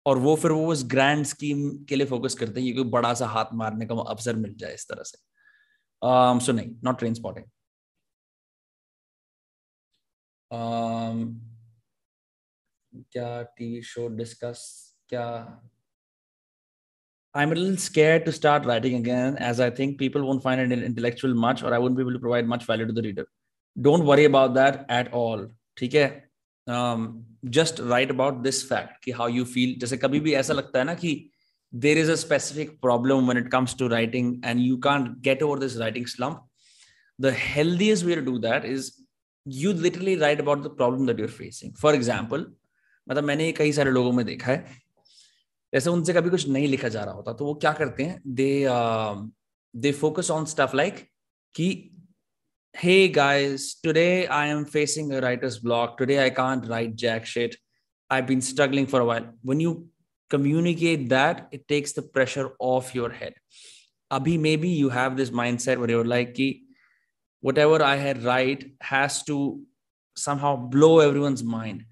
और 0.05 0.17
वो 0.17 0.35
फिर 0.35 0.51
वो 0.51 0.71
उस 0.71 0.83
ग्रैंड 0.85 1.25
स्कीम 1.25 1.83
के 1.83 1.95
लिए 1.95 2.07
फोकस 2.07 2.35
करते 2.35 2.61
हैं 2.61 2.73
क्योंकि 2.73 2.89
बड़ा 2.89 3.13
सा 3.13 3.27
हाथ 3.27 3.45
मारने 3.53 3.85
का 3.85 3.95
अवसर 3.95 4.35
मिल 4.35 4.55
जाए 4.55 4.73
इस 4.73 4.87
तरह 4.87 5.03
से। 5.03 5.17
Um, 6.03 6.39
so 6.39 6.49
नहीं 6.49 6.75
नॉट 6.83 6.99
ट्रेन 6.99 7.13
स्पॉटिंग 7.13 7.45
क्या 13.11 13.43
टीवी 13.43 13.81
शो 13.81 14.07
डिस्कस 14.07 14.91
क्या 15.09 15.45
I'm 17.34 17.52
a 17.52 17.54
little 17.54 17.76
scared 17.76 18.24
to 18.26 18.32
start 18.32 18.64
writing 18.66 18.94
again, 18.96 19.36
as 19.36 19.60
I 19.60 19.70
think 19.70 19.98
people 19.98 20.24
won't 20.24 20.42
find 20.42 20.60
it 20.60 20.82
intellectual 20.82 21.34
much, 21.34 21.62
or 21.62 21.72
I 21.72 21.78
wouldn't 21.78 21.96
be 21.96 22.02
able 22.02 22.12
to 22.12 22.18
provide 22.18 22.46
much 22.46 22.64
value 22.64 22.86
to 22.86 22.92
the 22.92 23.02
reader. 23.02 23.26
Don't 23.80 24.04
worry 24.04 24.24
about 24.24 24.54
that 24.54 24.84
at 24.88 25.12
all. 25.12 25.46
Okay. 25.80 26.22
Um, 26.66 27.24
just 27.48 27.78
write 27.78 28.10
about 28.10 28.42
this 28.42 28.62
fact 28.62 29.04
कि 29.04 29.16
how 29.16 29.26
you 29.26 29.44
feel. 29.44 29.78
जैसे 29.78 29.96
कभी 29.96 30.20
भी 30.20 30.32
ऐसा 30.34 30.54
लगता 30.54 30.78
है 30.78 30.84
ना 30.84 30.94
कि 30.94 31.30
there 31.72 31.96
is 31.96 32.08
a 32.08 32.16
specific 32.16 32.80
problem 32.80 33.26
when 33.26 33.36
it 33.36 33.50
comes 33.50 33.74
to 33.74 33.88
writing 33.88 34.40
and 34.42 34.60
you 34.60 34.78
can't 34.78 35.22
get 35.22 35.42
over 35.42 35.58
this 35.58 35.76
writing 35.76 36.06
slump. 36.06 36.42
The 37.18 37.32
healthiest 37.32 38.04
way 38.04 38.16
to 38.16 38.22
do 38.22 38.38
that 38.40 38.64
is 38.64 38.92
you 39.44 39.72
literally 39.72 40.16
write 40.16 40.40
about 40.40 40.62
the 40.62 40.70
problem 40.70 41.06
that 41.06 41.18
you're 41.18 41.28
facing. 41.28 41.74
For 41.74 41.94
example, 41.94 42.44
मतलब 43.08 43.24
मैंने 43.24 43.50
कई 43.52 43.72
सारे 43.72 43.90
लोगों 43.90 44.12
में 44.12 44.24
देखा 44.26 44.52
है 44.52 44.64
जैसे 45.75 45.89
उनसे 45.89 46.13
कभी 46.13 46.29
कुछ 46.29 46.47
नहीं 46.47 46.67
लिखा 46.67 46.87
जा 46.87 47.03
रहा 47.03 47.13
होता 47.13 47.31
तो 47.33 47.45
वो 47.45 47.53
क्या 47.53 47.71
करते 47.73 48.03
हैं 48.03 48.21
they 48.35 48.49
they 49.73 49.91
focus 49.93 50.29
on 50.31 50.45
stuff 50.45 50.75
like 50.75 50.99
कि 51.55 51.67
hey 52.75 53.07
guys 53.07 53.65
today 53.83 54.05
I 54.31 54.49
am 54.49 54.63
facing 54.63 55.11
a 55.11 55.17
writer's 55.19 55.57
block 55.63 55.95
today 55.99 56.15
I 56.17 56.29
can't 56.29 56.67
write 56.67 56.93
jack 56.97 57.25
shit 57.25 57.55
I 58.09 58.21
been 58.21 58.41
struggling 58.41 58.87
for 58.87 59.01
while 59.01 59.23
when 59.45 59.61
you 59.61 59.73
communicate 60.31 60.99
that 61.09 61.43
it 61.53 61.65
takes 61.69 61.97
the 61.99 62.03
pressure 62.13 62.49
off 62.65 62.91
your 62.97 63.13
head 63.21 63.33
अभी 64.11 64.37
maybe 64.57 64.73
you 64.75 64.89
have 64.89 65.15
this 65.15 65.31
mindset 65.59 65.77
where 65.77 66.05
like 66.05 66.33
कि 66.33 66.47
whatever 67.57 67.81
I 67.81 67.97
have 67.97 68.25
write 68.25 68.63
has 68.83 69.21
to 69.27 69.39
somehow 70.37 70.57
blow 70.69 70.89
everyone 71.19 71.35
mind 71.47 71.83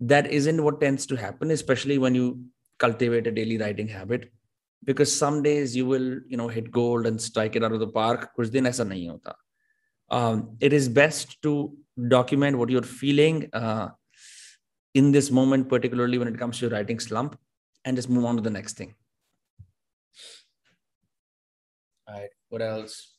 that 0.00 0.26
is 0.32 0.48
in 0.48 0.60
what 0.60 0.80
tends 0.80 1.08
to 1.08 1.16
happen 1.16 1.54
specially 1.56 1.98
when 1.98 2.16
you 2.16 2.32
cultivate 2.84 3.26
a 3.26 3.36
daily 3.38 3.58
writing 3.62 3.88
habit 3.88 4.30
because 4.84 5.14
some 5.14 5.42
days 5.42 5.76
you 5.76 5.86
will 5.92 6.08
you 6.32 6.36
know 6.40 6.48
hit 6.48 6.70
gold 6.70 7.06
and 7.06 7.20
strike 7.20 7.56
it 7.56 7.64
out 7.64 7.72
of 7.72 7.80
the 7.80 7.92
park. 8.00 8.30
kuch 8.36 8.50
din 8.56 8.68
aisa 8.72 8.86
nahi 8.92 9.06
hota 9.12 9.34
um, 10.18 10.56
it 10.68 10.72
is 10.72 10.88
best 10.88 11.40
to 11.42 11.52
document 12.16 12.58
what 12.58 12.70
you're 12.70 12.90
feeling 13.02 13.48
uh, 13.52 13.88
in 14.94 15.12
this 15.12 15.30
moment 15.30 15.68
particularly 15.68 16.18
when 16.18 16.28
it 16.28 16.38
comes 16.38 16.58
to 16.58 16.66
your 16.66 16.74
writing 16.76 16.98
slump 16.98 17.38
and 17.84 17.96
just 17.96 18.10
move 18.16 18.24
on 18.24 18.36
to 18.36 18.42
the 18.42 18.50
next 18.50 18.76
thing. 18.76 18.94
All 22.08 22.14
right 22.14 22.30
what 22.48 22.62
else? 22.62 23.16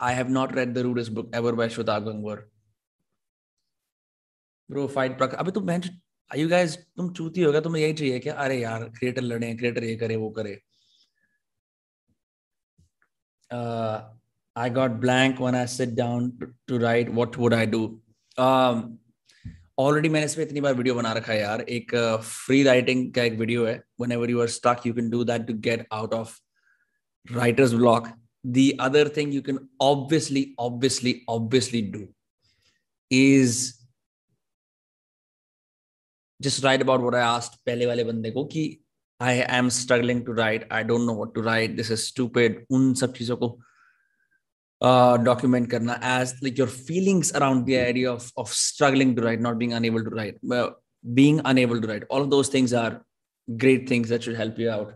I 0.00 0.12
have 0.12 0.28
not 0.28 0.54
read 0.56 0.74
the 0.74 0.84
rudest 0.84 1.14
book 1.14 1.28
ever 1.32 1.52
by 1.52 1.68
shweta 1.68 1.98
gangwar. 2.06 2.38
Bro 4.68 4.88
fight 4.88 5.16
prak 5.18 5.36
abhi 5.42 5.54
tu 5.54 5.60
you 6.30 6.48
guys 6.48 6.76
तुम 6.96 7.12
चूती 7.14 7.42
हो 7.42 7.50
गया 7.52 7.60
तुम्हें 7.60 7.82
यही 7.82 7.92
चाहिए 7.94 8.18
क्या 8.18 8.34
अरे 8.44 8.58
यार 8.60 8.84
क्रिएटर 8.98 9.22
लड़े 9.22 9.52
क्रिएटर 9.56 9.84
ये 9.84 9.96
करे 9.96 10.16
वो 10.16 10.30
करे. 10.38 10.54
I 14.56 14.70
got 14.70 14.90
blank 15.00 15.40
when 15.40 15.54
I 15.54 15.66
sit 15.66 15.88
down 15.96 16.30
to 16.68 16.78
write 16.78 17.10
what 17.10 17.36
would 17.38 17.54
I 17.54 17.66
do 17.66 17.84
already 19.78 20.08
मैंने 20.08 20.26
इस 20.26 20.34
पे 20.34 20.42
इतनी 20.42 20.60
बार 20.60 20.74
वीडियो 20.74 20.94
बना 20.94 21.12
रखा 21.12 21.32
है 21.32 21.40
यार। 21.40 21.60
एक 21.60 21.94
फ्री 22.22 22.60
uh, 22.60 22.66
राइटिंग 22.66 23.12
का 23.14 23.22
एक 23.22 23.38
वीडियो 23.38 23.66
है। 23.66 23.74
Whenever 24.00 24.30
you 24.30 24.40
are 24.40 24.48
stuck 24.56 24.86
you 24.86 24.94
can 24.94 25.10
do 25.10 25.22
that 25.24 25.46
to 25.46 25.54
get 25.68 25.86
out 25.92 26.14
of 26.14 26.40
writer's 27.26 27.72
block 27.72 28.08
the 28.54 28.62
other 28.84 29.02
thing 29.16 29.32
you 29.32 29.40
can 29.46 29.58
obviously 29.84 30.40
obviously 30.62 31.10
obviously 31.32 31.80
do 31.90 32.00
is 33.10 33.58
just 36.42 36.64
write 36.64 36.82
about 36.82 37.00
what 37.00 37.14
I 37.14 37.20
asked 37.26 37.58
पहले 37.66 37.86
वाले 37.86 38.04
बंदे 38.04 38.30
को 38.30 38.44
कि 38.52 38.64
I 39.20 39.34
am 39.56 39.70
struggling 39.70 40.24
to 40.26 40.32
write. 40.32 40.64
I 40.70 40.82
don't 40.82 41.06
know 41.06 41.14
what 41.14 41.34
to 41.34 41.42
write. 41.42 41.76
This 41.76 41.90
is 41.90 42.06
stupid. 42.06 42.56
उन 42.70 42.92
सब 43.00 43.12
चीज़ों 43.14 43.36
को 43.42 43.56
document 45.24 45.70
करना 45.70 46.56
your 46.58 46.66
feelings 46.66 47.32
around 47.32 47.66
the 47.66 47.78
idea 47.78 48.12
of 48.12 48.30
of 48.36 48.48
struggling 48.48 49.14
to 49.16 49.22
write, 49.22 49.40
not 49.40 49.58
being 49.58 49.72
unable 49.72 50.02
to 50.02 50.10
write, 50.10 50.38
well, 50.42 50.76
being 51.04 51.40
unable 51.44 51.80
to 51.80 51.88
write. 51.88 52.04
All 52.10 52.22
of 52.22 52.30
those 52.30 52.48
things 52.48 52.72
are 52.72 53.04
great 53.48 53.88
things 53.88 54.08
that 54.08 54.22
should 54.22 54.36
help 54.36 54.58
you 54.58 54.70
out. 54.70 54.94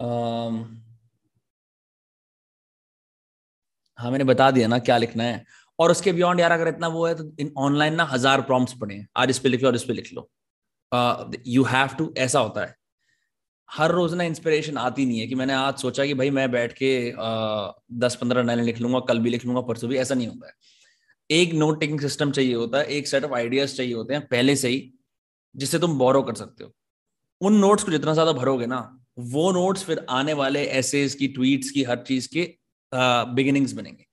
Um, 0.00 0.80
हाँ 3.98 4.10
मैंने 4.10 4.24
बता 4.24 4.50
दिया 4.50 4.68
ना 4.68 4.78
क्या 4.78 4.96
लिखना 4.98 5.24
है 5.24 5.44
और 5.78 5.90
उसके 5.90 6.12
बियॉन्ड 6.12 6.40
यार 6.40 6.52
अगर 6.52 6.68
इतना 6.68 6.88
वो 6.88 7.06
है 7.06 7.14
तो 7.14 7.24
इन 7.40 7.52
ऑनलाइन 7.58 7.94
ना 7.94 8.04
हज़ार 8.12 8.40
प्रॉम्प्ट्स 8.48 8.74
पढ़े 8.80 9.04
आज 9.16 9.30
इस 9.30 9.38
पे 9.38 9.48
लिख 9.48 9.62
लो 9.62 9.68
और 9.68 9.76
इस 9.76 9.84
पे 9.84 9.92
लिख 9.92 10.12
लो 10.14 10.28
यू 11.46 11.62
हैव 11.64 11.96
टू 11.98 12.12
ऐसा 12.18 12.40
होता 12.40 12.60
है। 12.60 12.76
हर 13.68 13.90
रोज 13.92 14.14
ना 14.14 14.24
इंस्पिरेशन 14.24 14.76
आती 14.78 15.04
नहीं 15.06 15.20
है 15.20 15.26
कि 15.26 15.34
मैंने 15.34 15.52
आज 15.52 15.78
सोचा 15.78 16.04
कि 16.06 16.14
भाई 16.14 16.30
मैं 16.30 16.50
बैठ 16.50 16.72
के 16.72 16.90
दस 17.98 18.16
पंद्रह 18.20 18.42
लाइन 18.42 18.60
लिख 18.60 18.80
लूँगा, 18.80 19.00
कल 19.00 19.18
भी 19.18 19.30
लिख 19.30 19.44
लूँगा, 19.46 19.60
परसों 19.62 19.88
भी, 19.90 19.96
ऐसा 19.96 20.14
नहीं 20.14 20.26
होता 20.28 20.46
है। 20.46 20.52
एक 21.30 21.52
नोट 21.54 21.80
टेकिंग 21.80 22.00
सिस्टम 22.00 22.30
चाहिए 22.30 22.54
होता 22.54 22.78
है, 22.78 22.84
एक 22.86 23.08
सेट 23.08 23.24
ऑफ़ 23.24 23.32
आइडियाज़ 23.34 23.74
चाहिए 23.76 23.94
होते 23.94 24.14
हैं, 24.14 24.26
पहले 24.26 24.56
से 24.56 24.68
ही, 24.68 24.92
जिससे 25.54 25.78
तुम 25.78 25.98
बोरो 25.98 26.22
कर 26.22 26.34
सकते 26.34 26.64
हो। 26.64 26.74
उन 27.40 27.56
नोट्स 27.56 27.84
को 27.84 27.90
जितना 27.90 28.12
ज़्यादा 28.12 28.32
भरोगे 28.32 28.66
ना, 28.66 28.80
वो 29.18 29.50
नोट्स 29.52 29.84
फिर 29.84 30.04
आने 30.10 30.32
वाले 30.34 30.64
एसेज 30.78 31.14
की 31.14 31.28
ट्वीट्स 31.30 31.70
की, 31.70 31.82
हर 31.82 32.04
चीज़ 32.06 32.28
के 32.28 32.42
बिगिनिंग्स 33.34 33.72
बनेंगे। 33.72 34.04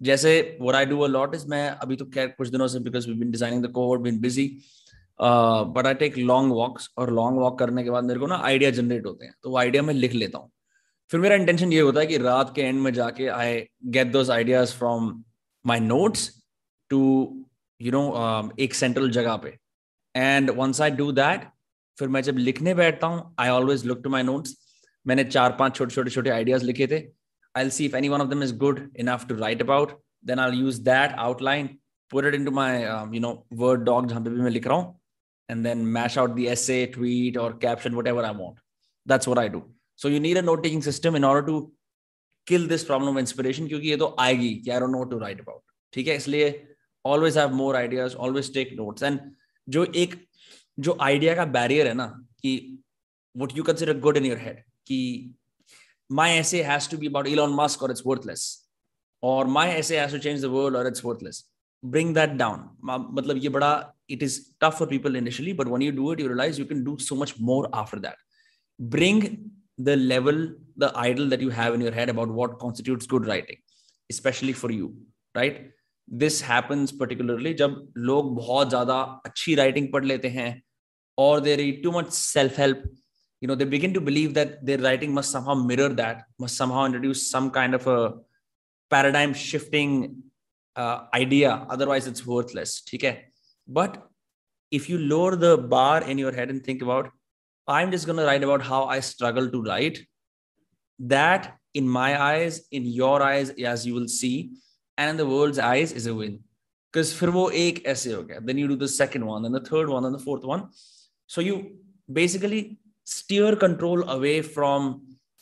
जैसे 0.00 0.58
what 0.60 0.74
I 0.76 0.86
do 0.86 1.00
a 1.00 1.06
lot 1.08 1.34
is 1.34 1.46
मैं 1.48 1.68
अभी 1.70 1.96
तो 1.96 2.04
खैर 2.06 2.26
कुछ 2.28 2.48
दिनों 2.48 2.68
से 2.68 2.78
because 2.80 3.08
we 3.08 3.14
been 3.14 3.30
designing 3.30 3.64
the 3.64 3.70
code 3.72 4.00
been 4.02 4.20
busy 4.20 4.46
but 5.22 5.86
I 5.86 5.94
take 5.94 6.18
long 6.18 6.52
walks 6.52 6.88
और 6.98 7.10
लॉन्ग 7.14 7.38
वॉक 7.40 7.58
करने 7.58 7.84
के 7.84 7.90
बाद 7.90 8.04
मेरे 8.04 8.20
को 8.20 8.26
ना 8.26 8.36
आइडिया 8.44 8.70
जनरेट 8.70 9.06
होते 9.06 9.26
हैं 9.26 9.34
तो 9.42 9.50
वो 9.50 9.58
आइडिया 9.58 9.82
मैं 9.82 9.94
लिख 9.94 10.14
लेता 10.14 10.38
हूँ। 10.38 10.50
फिर 11.10 11.20
मेरा 11.20 11.34
इंटेंशन 11.36 11.72
ये 11.72 11.80
होता 11.80 12.00
है 12.00 12.06
कि 12.06 12.16
रात 12.18 12.52
के 12.56 12.62
एंड 12.62 12.80
में 12.80 12.92
जाके 12.94 13.26
I 13.28 13.60
get 13.94 14.12
those 14.12 14.30
ideas 14.30 14.74
from 14.76 15.12
my 15.64 15.80
notes 15.80 16.28
to 16.90 17.00
you 17.80 17.92
know 17.92 18.52
एक 18.60 18.74
सेंट्रल 18.74 19.10
जगह 19.10 19.36
पे। 19.36 19.56
And 20.14 20.50
once 20.56 20.80
I 20.80 20.90
do 20.92 21.10
that 21.12 21.48
फिर 21.98 22.08
मैं 22.08 22.22
जब 22.22 22.36
लिखने 22.38 22.74
बैठता 22.74 23.06
हूँ 23.06 23.34
I 23.40 23.48
always 23.50 23.84
look 23.86 24.00
to 24.04 24.10
my 24.10 24.22
notes 24.22 24.56
मैंने 25.06 25.24
चार 25.24 25.56
पाँच 25.58 25.76
छोटे 25.76 25.94
छोटे 25.94 26.10
छोटे 26.10 26.30
आइडियाज़ 26.30 26.64
लिखे 26.64 26.86
थे। 26.86 27.02
I 27.54 27.70
see 27.70 27.86
if 27.86 27.96
any 27.96 28.08
one 28.08 28.20
of 28.20 28.28
them 28.28 28.42
is 28.42 28.56
good 28.58 28.80
enough 29.00 29.26
to 29.28 29.34
write 29.36 29.62
about 29.62 29.92
then 30.24 30.38
I 30.38 30.58
use 30.58 30.80
that 30.82 31.12
outline 31.20 31.68
put 32.10 32.34
into 32.44 32.50
my 32.50 32.82
you 33.14 33.20
know 33.20 33.32
word 33.54 33.80
doc 33.84 34.08
जहाँ 34.08 34.22
पे 34.24 34.30
भी 34.30 34.40
मैं 34.40 34.50
लिख 34.50 34.66
रहा 34.66 34.76
हूँ। 34.76 35.00
and 35.51 35.65
then 35.65 35.89
mash 35.91 36.17
out 36.17 36.35
the 36.35 36.49
essay, 36.49 36.85
tweet, 36.87 37.37
or 37.37 37.53
caption, 37.53 37.95
whatever 37.95 38.23
I 38.23 38.31
want. 38.31 38.57
That's 39.05 39.27
what 39.27 39.37
I 39.37 39.47
do. 39.47 39.63
So 39.95 40.07
you 40.07 40.19
need 40.19 40.37
a 40.37 40.41
note 40.41 40.63
taking 40.63 40.81
system 40.81 41.15
in 41.15 41.23
order 41.23 41.45
to 41.47 41.71
kill 42.45 42.67
this 42.67 42.83
problem 42.83 43.15
of 43.15 43.19
inspiration 43.21 43.67
क्योंकि 43.67 43.89
ये 43.89 43.97
तो 43.97 44.15
आएगी 44.19 44.53
कि 44.65 44.71
I 44.71 44.79
don't 44.79 44.91
know 44.91 45.03
what 45.03 45.11
to 45.11 45.19
write 45.23 45.39
about. 45.39 45.61
ठीक 45.93 46.07
है 46.07 46.15
इसलिए 46.15 46.67
always 47.05 47.35
have 47.35 47.53
more 47.53 47.75
ideas, 47.75 48.15
always 48.15 48.49
take 48.49 48.75
notes. 48.77 49.03
And 49.03 49.19
जो 49.69 49.85
एक 50.03 50.15
जो 50.79 50.97
idea 51.01 51.35
का 51.35 51.51
barrier 51.51 51.85
है 51.85 51.93
ना 51.93 52.07
कि 52.43 52.77
what 53.33 53.55
you 53.55 53.63
consider 53.63 53.93
good 53.93 54.17
in 54.17 54.25
your 54.25 54.37
head 54.37 54.63
कि 54.87 55.29
my 56.09 56.29
essay 56.37 56.61
has 56.61 56.87
to 56.87 56.97
be 56.97 57.07
about 57.07 57.27
Elon 57.27 57.51
Musk 57.51 57.81
or 57.81 57.91
it's 57.91 58.03
worthless 58.03 58.63
or 59.21 59.45
my 59.45 59.67
essay 59.75 59.95
has 59.95 60.11
to 60.11 60.19
change 60.19 60.41
the 60.41 60.49
world 60.49 60.75
or 60.75 60.87
it's 60.87 61.03
worthless. 61.03 61.43
Bring 61.83 62.13
that 62.13 62.37
down. 62.37 62.69
मतलब 62.83 63.37
ये 63.43 63.49
बड़ा 63.49 63.93
it 64.09 64.23
is 64.23 64.53
tough 64.59 64.77
for 64.77 64.87
people 64.87 65.15
initially 65.15 65.53
but 65.53 65.67
when 65.67 65.81
you 65.81 65.91
do 65.91 66.11
it 66.11 66.19
you 66.19 66.27
realize 66.27 66.57
you 66.57 66.65
can 66.65 66.83
do 66.83 66.97
so 66.97 67.15
much 67.15 67.39
more 67.39 67.67
after 67.73 67.99
that 67.99 68.15
bring 68.79 69.51
the 69.77 69.95
level 69.95 70.37
the 70.77 70.91
idol 70.95 71.27
that 71.27 71.41
you 71.41 71.49
have 71.49 71.73
in 71.73 71.81
your 71.81 71.91
head 71.91 72.09
about 72.09 72.29
what 72.29 72.57
constitutes 72.59 73.05
good 73.05 73.27
writing 73.27 73.57
especially 74.09 74.53
for 74.53 74.71
you 74.71 74.93
right 75.35 75.71
this 76.07 76.39
happens 76.41 76.91
particularly 76.91 77.53
जब 77.53 77.75
लोग 77.97 78.35
बहुत 78.35 78.69
ज्यादा 78.69 79.01
अच्छी 79.25 79.55
writing 79.57 79.91
पढ़ 79.91 80.05
लेते 80.05 80.29
हैं 80.37 80.49
or 81.17 81.41
they 81.41 81.57
read 81.57 81.83
too 81.83 81.91
much 81.91 82.09
self 82.11 82.55
help 82.55 82.83
you 83.41 83.47
know 83.47 83.55
they 83.55 83.65
begin 83.65 83.93
to 83.93 84.01
believe 84.01 84.33
that 84.33 84.65
their 84.65 84.77
writing 84.77 85.13
must 85.13 85.31
somehow 85.31 85.55
mirror 85.55 85.89
that 85.89 86.23
must 86.39 86.57
somehow 86.57 86.85
introduce 86.85 87.29
some 87.31 87.49
kind 87.51 87.75
of 87.75 87.87
a 87.87 88.13
paradigm 88.89 89.33
shifting 89.33 89.93
uh, 90.03 90.30
idea 91.13 91.65
otherwise 91.69 92.05
it's 92.07 92.25
worthless 92.25 92.83
okay 92.93 93.25
but 93.67 94.07
if 94.71 94.89
you 94.89 94.97
lower 94.97 95.35
the 95.35 95.57
bar 95.57 96.03
in 96.03 96.17
your 96.17 96.31
head 96.31 96.49
and 96.49 96.63
think 96.63 96.81
about, 96.81 97.11
I'm 97.67 97.91
just 97.91 98.05
going 98.05 98.17
to 98.17 98.25
write 98.25 98.43
about 98.43 98.61
how 98.61 98.85
I 98.85 98.99
struggle 98.99 99.49
to 99.49 99.63
write, 99.63 99.99
that 100.99 101.57
in 101.73 101.87
my 101.87 102.21
eyes, 102.21 102.67
in 102.71 102.85
your 102.85 103.21
eyes, 103.21 103.49
as 103.51 103.85
you 103.85 103.93
will 103.93 104.07
see, 104.07 104.51
and 104.97 105.11
in 105.11 105.17
the 105.17 105.25
world's 105.25 105.59
eyes, 105.59 105.91
is 105.91 106.07
a 106.07 106.15
win. 106.15 106.39
Because 106.91 107.13
फिर 107.13 107.29
वो 107.29 107.49
एक 107.51 107.83
ऐसे 107.85 108.13
हो 108.13 108.23
गया 108.27 108.45
then 108.45 108.57
you 108.57 108.67
do 108.67 108.75
the 108.75 108.87
second 108.87 109.25
one 109.25 109.45
and 109.45 109.53
the 109.53 109.59
third 109.59 109.89
one 109.89 110.05
and 110.05 110.15
the 110.15 110.19
fourth 110.19 110.43
one 110.43 110.69
so 111.27 111.41
you 111.41 111.75
basically 112.11 112.79
steer 113.03 113.55
control 113.57 114.09
away 114.09 114.41
from 114.41 115.01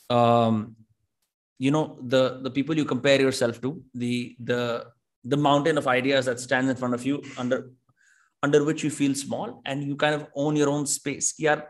um, 0.09 0.75
you 1.59 1.69
know 1.69 1.99
the 2.01 2.39
the 2.41 2.49
people 2.49 2.75
you 2.75 2.83
compare 2.83 3.21
yourself 3.21 3.61
to 3.61 3.81
the 3.93 4.35
the 4.39 4.85
the 5.24 5.36
mountain 5.36 5.78
of 5.78 5.86
ideas 5.86 6.26
that 6.26 6.40
stands 6.40 6.70
in 6.70 6.76
front 6.76 6.94
of 6.94 7.04
you 7.04 7.22
under 7.36 7.70
under 8.42 8.64
which 8.64 8.82
you 8.82 8.90
feel 8.90 9.14
small 9.14 9.60
and 9.66 9.84
you 9.84 9.96
kind 9.96 10.14
of 10.14 10.26
own 10.34 10.56
your 10.56 10.68
own 10.68 10.86
space. 10.86 11.34
Yeah 11.38 11.62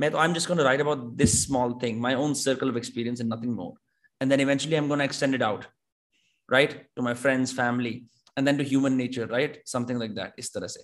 i'm 0.00 0.32
just 0.32 0.46
going 0.46 0.58
to 0.58 0.64
write 0.64 0.80
about 0.80 1.16
this 1.16 1.42
small 1.42 1.72
thing 1.80 2.00
my 2.00 2.14
own 2.14 2.34
circle 2.34 2.68
of 2.68 2.76
experience 2.76 3.20
and 3.20 3.28
nothing 3.28 3.52
more. 3.52 3.74
And 4.20 4.30
then 4.30 4.40
eventually 4.40 4.76
i'm 4.76 4.88
going 4.88 4.98
to 4.98 5.04
extend 5.04 5.34
it 5.34 5.42
out 5.42 5.66
right 6.48 6.84
to 6.96 7.02
my 7.02 7.14
friends 7.14 7.52
family 7.52 8.04
and 8.36 8.46
then 8.46 8.58
to 8.58 8.64
human 8.64 8.96
nature 8.96 9.26
right? 9.26 9.58
Something 9.64 9.98
like 9.98 10.14
that 10.14 10.34
is 10.36 10.50
se 10.52 10.80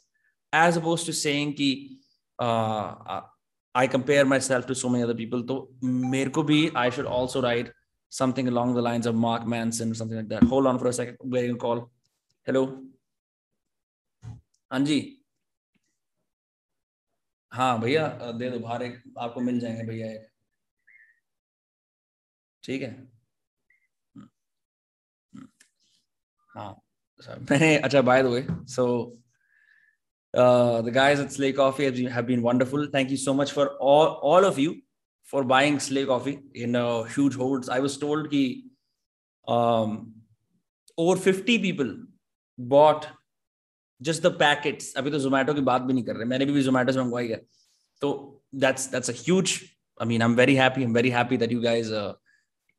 as 0.53 0.77
opposed 0.77 1.07
to 1.07 1.13
saying 1.13 1.55
ki 1.55 1.99
uh, 2.41 2.95
uh, 3.15 3.23
i 3.75 3.87
compare 3.87 4.25
myself 4.25 4.67
to 4.67 4.75
so 4.75 4.89
many 4.89 5.03
other 5.03 5.15
people 5.23 5.43
to 5.51 5.69
mere 5.81 6.31
bhi 6.51 6.61
i 6.75 6.91
should 6.91 7.07
also 7.07 7.43
write 7.43 7.73
something 8.09 8.47
along 8.49 8.75
the 8.75 8.83
lines 8.89 9.07
of 9.11 9.15
mark 9.15 9.47
manson 9.47 9.95
something 9.95 10.17
like 10.17 10.29
that. 10.29 10.45
Hold 10.45 10.67
on 10.67 10.79
for 10.79 10.89
a 10.89 10.93
second 10.93 11.17
waiting 11.23 11.57
call. 11.57 11.91
Hello 12.47 12.65
हाँ 14.71 14.81
जी। 14.81 14.99
हाँ 17.53 17.79
भैया 17.81 18.07
दे 18.39 18.51
दो, 18.51 18.59
बाहर 18.59 18.83
एक 18.83 19.03
आपको 19.19 19.41
मिल 19.41 19.61
जाएँगे 19.61 19.83
भैया 19.85 20.11
एक। 20.13 20.29
ठीक 22.65 22.83
है। 22.83 22.91
हाँ 26.51 26.73
मैंने 27.51 27.77
अच्छा 27.77 28.01
by 28.03 28.23
the 28.23 28.65
so 28.69 28.87
the 30.35 30.91
guys 30.95 31.21
at 31.21 31.31
Slay 31.31 31.53
Coffee 31.53 31.85
have 31.85 32.25
been 32.27 32.41
wonderful 32.41 32.91
thank 32.95 33.11
you 33.11 33.17
so 33.17 33.35
much 33.35 33.53
for 33.53 33.67
all 33.83 34.45
of 34.45 34.61
you 34.61 34.75
for 35.29 35.45
buying 35.45 35.79
Slay 35.79 36.05
Coffee 36.05 36.33
in 36.57 36.77
huge 37.09 37.37
holds 37.37 37.71
I 37.71 37.81
was 37.81 38.01
told 38.01 38.27
कि 38.27 38.45
over 40.99 41.19
fifty 41.19 41.59
people 41.59 41.97
bought 42.59 43.07
just 44.03 44.23
the 44.23 44.39
packets. 44.39 44.95
अभी 44.97 45.11
तो 45.11 45.19
जोमेटो 45.19 45.55
की 45.55 45.61
बात 45.61 45.83
भी 45.83 45.93
नहीं 45.93 46.05
कर 46.05 46.17
रहे। 46.17 46.25
मैंने 46.25 46.45
भी 46.45 46.63
जोमेटो 46.63 46.93
से 46.93 47.01
मंगवाई 47.01 47.29
है। 47.29 47.43
तो 48.01 48.43
a 49.09 49.13
huge 49.13 49.53
I 50.01 50.07
mean 50.07 50.23
I'm 50.23 50.37
very 50.37 50.55
happy 50.55 50.85
I'm 50.85 50.95
very 50.95 51.11
happy 51.11 51.37
that 51.37 51.51
you 51.51 51.61
guys 51.63 51.91
uh, 51.91 52.13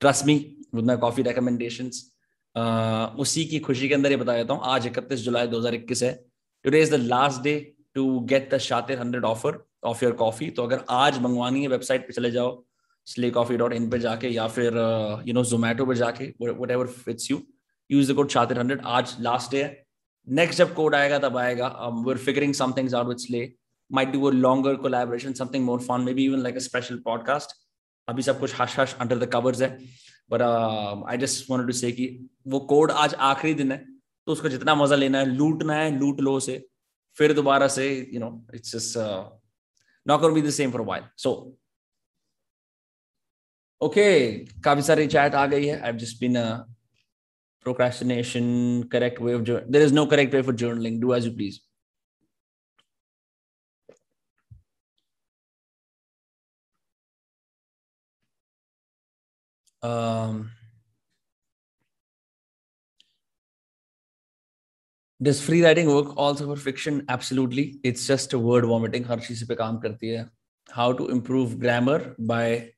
trust 0.02 0.26
me 0.26 0.58
with 0.74 0.86
my 0.86 0.98
coffee 0.98 1.24
recommendations. 1.24 1.96
Uh, 2.56 3.16
उसी 3.20 3.46
की 3.46 3.60
खुशी 3.60 3.88
के 3.90 3.94
अंदर 3.94 4.12
ये 4.12 4.18
बता 4.18 4.34
देता 4.34 4.54
हूँ 4.54 4.62
आज 4.64 4.88
31 4.88 5.16
जुलाई 5.16 5.48
2021 5.48 6.04
है। 6.04 6.26
Today 6.64 6.82
is 6.82 6.92
the 6.92 6.94
last 6.94 7.42
day 7.42 7.76
to 7.94 8.20
get 8.20 8.54
the 8.54 8.58
Shatir 8.58 9.00
hundred 9.00 9.26
offer 9.26 9.66
of 9.84 10.04
your 10.06 10.14
coffee 10.14 10.50
तो 10.50 10.64
अगर 10.64 10.86
आज 10.90 11.20
मंगवानी 11.20 11.62
है 11.62 11.68
वेबसाइट 11.68 12.08
पे 12.08 12.14
चले 12.14 12.32
जाओ 12.32 12.66
स्ले 13.06 13.30
कॉफ़ी 13.32 13.58
डॉट 13.58 13.74
इन 13.74 13.90
पर 13.90 13.98
जाके 13.98 14.28
या 14.28 14.48
फिर 14.48 14.74
यू 15.28 15.34
नो 15.34 15.44
जोमेटो 15.44 15.86
पर 15.86 15.96
जाके 15.96 16.34
whatever 16.72 16.88
fits 16.88 17.32
you 17.32 17.38
use 17.90 18.12
the 18.12 18.16
code 18.16 18.30
Shatir 18.30 18.60
hundred. 18.60 18.82
आज 18.86 19.16
लास्ट 19.22 19.52
डे 19.52 19.64
नेक्स्ट 20.28 20.60
जब 20.60 20.74
कोड 20.76 20.96
आएगा, 20.96 21.20
तब 21.20 21.38
आएगा। 21.38 21.68
We 22.08 22.16
figuring 22.26 22.54
something 22.54 22.94
out 22.96 23.08
with 23.08 23.18
Slay 23.28 23.48
might 23.92 24.12
do 24.14 24.20
a 24.28 24.30
longer 24.36 24.72
collaboration, 24.84 25.34
something 25.40 25.66
more 25.66 25.82
fun, 25.88 26.06
maybe 26.06 26.24
even 26.28 26.40
like 26.44 26.56
a 26.58 26.62
special 26.66 26.98
podcast 27.08 27.52
अभी 28.08 28.22
सब 28.22 28.40
कुछ 28.40 28.54
hush 28.60 28.78
hush 28.80 28.96
under 29.02 29.18
the 29.20 29.26
covers 29.34 29.62
है। 29.62 29.68
But 30.30 30.42
I 30.42 31.18
just 31.18 31.50
wanted 31.50 31.68
to 31.68 31.74
say 31.74 31.92
कि 31.92 32.08
वो 32.48 32.60
code 32.72 32.92
आज 32.92 33.14
आखिरी 33.28 33.54
दिन 33.54 33.72
है। 33.72 33.78
तो 34.28 34.32
उसका 34.32 34.50
जितना 34.50 34.76
मज़ा 34.76 34.96
लेना 34.96 35.20
है, 35.20 35.26
लूटना 35.26 35.74
है, 35.74 35.98
लूट 36.00 36.22
लो 36.22 36.40
से 36.40 36.58
फिर 37.18 37.34
दोबारा 37.34 37.68
से 37.68 37.88
you 38.14 38.20
know 38.20 38.30
it's 38.56 38.76
just 38.76 38.98
not 40.06 40.22
going 40.22 40.36
be 40.36 40.42
the 40.42 40.52
same 40.52 40.72
for 40.72 40.82
while 40.82 41.04
so 41.18 41.32
okay 43.82 44.08
काफ़ी 44.66 44.82
सारी 44.82 45.08
चैट 45.08 45.36
आ 45.36 45.46
गई 45.46 45.66
है। 45.66 45.80
I 45.82 45.94
just 45.98 46.20
been 46.20 46.36
procrastination 47.65 48.89
correct 48.89 49.21
way 49.21 49.33
of 49.33 49.45
there 49.47 49.83
is 49.83 49.93
no 49.93 50.07
correct 50.07 50.33
way 50.35 50.43
for 50.43 50.53
journaling 50.53 51.01
do 51.01 51.13
as 51.15 51.25
you 51.27 51.33
please 51.33 51.61
um 59.83 60.51
Does 65.23 65.41
free 65.41 65.63
writing 65.63 65.87
work 65.89 66.17
also 66.17 66.47
for 66.47 66.57
fiction? 66.57 67.05
Absolutely. 67.09 67.79
It's 67.83 68.07
just 68.07 68.33
a 68.33 68.39
word 68.39 68.65
vomiting. 68.65 69.05
हर 69.05 69.21
चीज 69.21 69.47
पे 69.49 69.55
काम 69.55 69.79
करती 69.81 70.09
है. 70.09 70.29
How 70.77 70.93
to 71.01 71.09
improve 71.17 71.59
grammar 71.65 71.99
by 72.19 72.73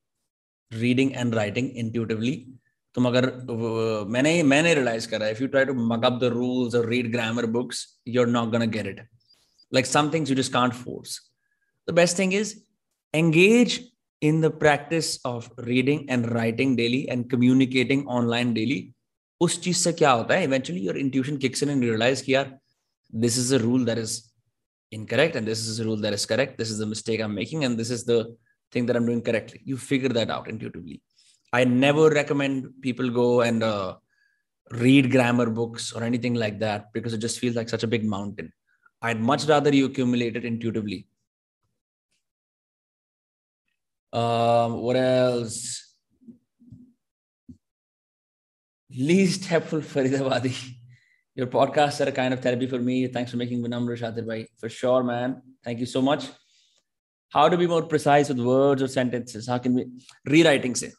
reading 0.82 1.14
and 1.14 1.34
writing 1.38 1.70
intuitively. 1.84 2.34
तुम 2.97 3.07
अगर 3.07 3.25
मैंने 4.09 4.31
मैंने 4.43 4.73
रियलाइज़ 4.73 5.07
करा 5.09 5.25
if 5.31 5.39
you 5.41 5.47
try 5.55 5.63
to 5.69 5.73
mug 5.89 6.05
up 6.09 6.15
the 6.21 6.29
rules 6.35 6.75
or 6.77 6.81
read 6.91 7.11
grammar 7.15 7.45
books, 7.55 7.81
you're 8.05 8.31
not 8.35 8.51
gonna 8.53 8.67
get 8.75 8.87
it. 8.91 9.01
Like 9.71 9.89
some 9.89 10.09
things 10.09 10.31
you 10.31 10.37
just 10.39 10.51
can't 10.51 10.77
force. 10.77 11.13
The 11.87 11.93
best 11.99 12.17
thing 12.17 12.31
is 12.31 12.53
engage 13.13 13.75
in 14.21 14.41
the 14.41 14.49
practice 14.49 15.19
of 15.25 15.51
reading 15.57 16.09
and 16.09 16.31
writing 16.31 16.75
daily 16.75 17.01
and 17.07 17.29
communicating 17.29 18.07
online 18.19 18.55
daily 18.55 18.79
उस 19.41 19.59
चीज़ 19.63 19.77
से 19.77 19.93
क्या 19.93 20.11
होता 20.11 20.33
है 20.33 20.43
eventually 20.43 20.81
your 20.85 20.97
intuition 20.97 21.37
kicks 21.37 21.63
in 21.63 21.69
and 21.69 21.83
realise 21.83 22.23
कि 22.23 22.33
यार 22.33 22.57
this 23.25 23.37
is 23.39 23.53
a 23.55 23.57
rule 23.67 23.85
that 23.85 23.97
is 23.97 24.19
incorrect 24.91 25.35
and 25.35 25.49
this 25.51 25.61
is 25.67 25.79
a 25.81 25.85
rule 25.85 26.01
that 26.03 26.15
is 26.17 26.25
correct 26.31 26.53
this 26.59 26.69
is 26.73 26.77
the 26.81 26.85
mistake 26.89 27.21
i'm 27.23 27.33
making 27.37 27.63
and 27.67 27.79
this 27.79 27.89
is 27.95 28.03
the 28.09 28.19
thing 28.73 28.85
that 28.89 28.99
i'm 28.99 29.07
doing 29.09 29.23
correctly 29.29 29.59
you 29.71 29.79
figure 29.87 30.11
that 30.17 30.29
out 30.35 30.45
intuitively 30.51 30.95
i 31.59 31.63
never 31.63 32.05
recommend 32.19 32.67
people 32.87 33.09
go 33.21 33.29
and 33.47 33.63
uh, 33.63 33.95
read 34.83 35.11
grammar 35.15 35.49
books 35.59 35.91
or 35.93 36.03
anything 36.09 36.35
like 36.43 36.57
that 36.65 36.91
because 36.93 37.13
it 37.13 37.23
just 37.27 37.39
feels 37.39 37.55
like 37.59 37.69
such 37.73 37.85
a 37.87 37.91
big 37.95 38.05
mountain 38.15 38.51
i'd 39.09 39.21
much 39.31 39.45
rather 39.53 39.73
you 39.79 39.85
accumulate 39.91 40.35
it 40.41 40.45
intuitively 40.53 41.01
um, 44.13 44.79
what 44.85 44.95
else 44.95 45.87
least 48.97 49.45
helpful 49.45 49.79
Faridabadi. 49.93 50.55
Your 51.35 51.47
podcasts 51.47 52.03
are 52.03 52.09
a 52.09 52.11
kind 52.11 52.33
of 52.33 52.39
therapy 52.39 52.67
for 52.67 52.79
me. 52.79 53.07
Thanks 53.07 53.31
for 53.31 53.37
making 53.37 53.61
number, 53.61 53.95
Shatir. 53.95 54.47
For 54.59 54.69
sure, 54.69 55.03
man. 55.03 55.41
Thank 55.63 55.79
you 55.79 55.85
so 55.85 56.01
much. 56.01 56.25
How 57.29 57.47
to 57.49 57.57
be 57.57 57.67
more 57.67 57.83
precise 57.83 58.29
with 58.29 58.39
words 58.39 58.81
or 58.81 58.87
sentences? 58.87 59.47
How 59.47 59.57
can 59.59 59.75
we 59.75 59.85
rewriting 60.25 60.73
say? 60.73 60.91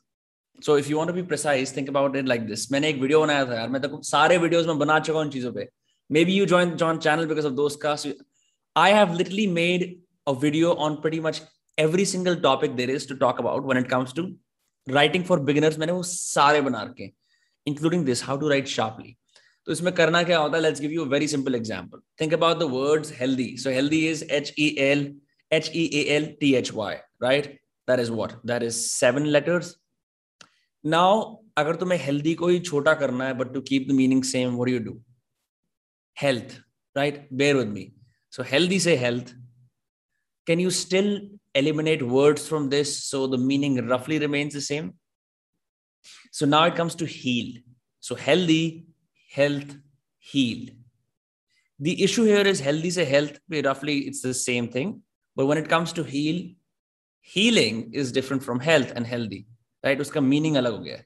So 0.60 0.76
if 0.76 0.89
you 0.89 0.98
want 0.98 1.10
to 1.10 1.13
be 1.13 1.24
precise, 1.24 1.72
think 1.72 1.89
about 1.89 2.16
it 2.16 2.26
like 2.26 2.46
this. 2.48 2.72
मैंने 2.72 2.89
एक 2.89 3.00
video 3.02 3.22
बनाया 3.22 3.46
था 3.46 3.56
यार 3.56 3.70
मैं 3.70 3.82
तो 3.82 4.02
सारे 4.04 4.38
videos 4.38 4.68
में 4.68 4.78
बना 4.80 5.00
चुका 5.00 5.20
हूँ 5.20 5.32
चीजों 5.32 5.52
पे 5.54 5.68
maybe 6.10 6.34
you 6.34 6.46
joined 6.46 6.78
John 6.78 7.00
channel 7.00 7.26
because 7.26 7.46
of 7.46 7.56
those 7.56 7.76
casts. 7.76 8.08
I 8.76 8.89
have 8.92 9.16
literally 9.16 9.48
made 9.48 9.84
a 10.28 10.34
video 10.36 10.76
on 10.86 11.02
pretty 11.02 11.20
much 11.20 11.42
every 11.78 12.06
single 12.06 12.36
topic 12.46 12.78
there 12.78 12.89
is 12.89 13.06
to 13.08 13.18
talk 13.18 13.39
about 13.39 13.68
when 13.72 13.78
it 13.78 13.89
comes 13.89 14.13
to 14.13 14.30
writing 14.88 15.28
for 15.32 15.39
beginners. 15.52 15.78
मैंने 15.80 15.92
वो 15.92 16.04
सारे 16.12 16.62
बना 16.62 16.84
रखे 16.84 17.12
including 17.68 18.06
this, 18.06 18.22
how 18.22 18.38
to 18.38 18.50
write 18.54 18.74
sharply. 18.78 19.16
तो 19.68 19.72
इसमें 19.72 19.94
करना 19.96 20.22
क्या 20.24 20.38
होता 20.38 20.58
है 20.58 20.63
let's 20.63 20.82
give 20.82 20.92
you 20.92 21.04
very 21.12 21.28
simple 21.28 21.56
example 21.56 22.00
think 22.22 22.34
about 22.34 22.58
the 22.60 22.63
words 22.72 23.13
healthy 23.20 23.56
so 23.58 23.70
healthy 23.70 24.00
is 24.08 24.28
H 24.32 24.54
E 24.60 24.68
L 24.82 25.06
H 25.52 25.72
E 25.76 25.84
A 25.94 26.04
L 26.16 26.26
T 26.39 26.54
H 26.56 26.72
Y 26.74 26.96
right 27.24 27.46
that 27.88 28.00
is 28.00 28.10
what 28.10 28.32
that 28.46 28.63
is 28.63 28.74
seven 28.76 29.26
letters 29.36 29.76
now 30.96 31.22
अगर 31.58 31.76
तुम्हें 31.84 32.00
healthy 32.06 32.34
को 32.36 32.48
ही 32.48 32.60
छोटा 32.60 32.94
करना 33.02 33.28
है 33.28 33.34
but 33.38 33.54
to 33.54 33.62
keep 33.70 33.88
the 33.89 33.92
meaning 34.02 34.24
same 34.32 34.56
what 34.56 34.70
you 34.70 34.80
do 34.89 34.98
health 36.22 36.60
right 36.98 37.28
bear 37.42 37.56
with 37.56 37.68
me 37.78 37.92
so 38.36 38.44
healthy 38.52 38.80
से 38.89 38.96
health 39.06 39.36
can 40.50 40.60
you 40.62 40.72
still 40.76 41.06
eliminate 41.60 42.02
words 42.13 42.46
from 42.52 42.63
this 42.72 42.89
so 43.10 43.20
the 43.34 43.38
meaning 43.50 43.76
roughly 43.92 44.16
remains 44.24 44.56
the 44.56 44.62
same 44.66 44.88
So 46.32 46.46
now 46.46 46.63
it 46.66 46.76
comes 46.76 46.96
to 46.96 47.06
heal. 47.06 47.60
So 48.00 48.16
healthy, 48.16 48.86
health, 49.32 49.76
heal. 50.20 50.70
The 51.80 52.04
issue 52.04 52.24
here 52.24 52.46
is 52.48 52.60
healthy 52.60 52.89
say 52.92 53.06
health, 53.06 53.39
roughly 53.50 54.00
it's 54.00 54.22
the 54.22 54.34
same 54.34 54.68
thing. 54.70 55.02
But 55.36 55.46
when 55.46 55.58
it 55.58 55.70
comes 55.70 55.94
to 55.94 56.04
heal, 56.04 56.52
healing 57.22 57.94
is 57.94 58.12
different 58.12 58.44
from 58.44 58.60
health 58.60 58.92
and 58.96 59.06
healthy, 59.06 59.48
right 59.85 60.01
उसका 60.01 60.21
meaning 60.23 60.57
अलग 60.57 60.73
हो 60.73 60.79
गया 60.79 61.03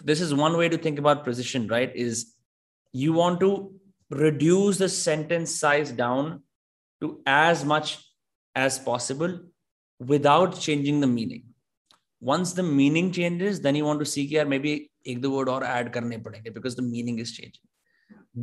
this 0.00 0.22
is 0.22 0.34
one 0.34 0.56
way 0.56 0.68
to 0.68 0.76
think 0.84 0.98
about 0.98 1.22
precision 1.24 1.68
right 1.70 1.92
is 1.96 2.24
you 2.94 3.12
want 3.14 3.40
to 3.40 3.50
reduce 4.10 4.80
the 4.82 4.86
sentence 4.88 5.60
size 5.60 5.94
down 5.96 6.38
to 7.02 7.12
as 7.28 7.64
much 7.66 7.96
as 8.54 8.78
possible 8.84 9.38
without 10.00 10.54
changing 10.56 11.02
the 11.02 11.06
meaning 11.08 11.42
once 12.22 12.54
the 12.56 12.60
meaning 12.60 13.12
changes 13.14 13.58
then 13.58 13.76
you 13.76 13.84
want 13.84 14.00
to 14.00 14.04
see 14.06 14.26
care 14.28 14.46
maybe 14.58 14.74
एक 15.06 15.20
दो 15.20 15.30
word 15.30 15.48
और 15.48 15.64
add 15.66 15.92
करने 15.92 16.18
पड़ेंगे 16.18 16.50
because 16.50 16.76
the 16.76 16.84
meaning 16.84 17.20
is 17.20 17.34
change 17.36 17.60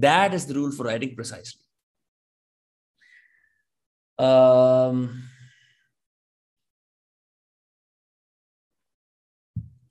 that 0.02 0.34
is 0.34 0.48
the 0.50 0.52
rule 0.52 0.76
for 0.78 0.88
writing 0.88 1.16
precisely 1.16 1.64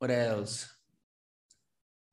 what 0.03 0.11
else 0.11 0.67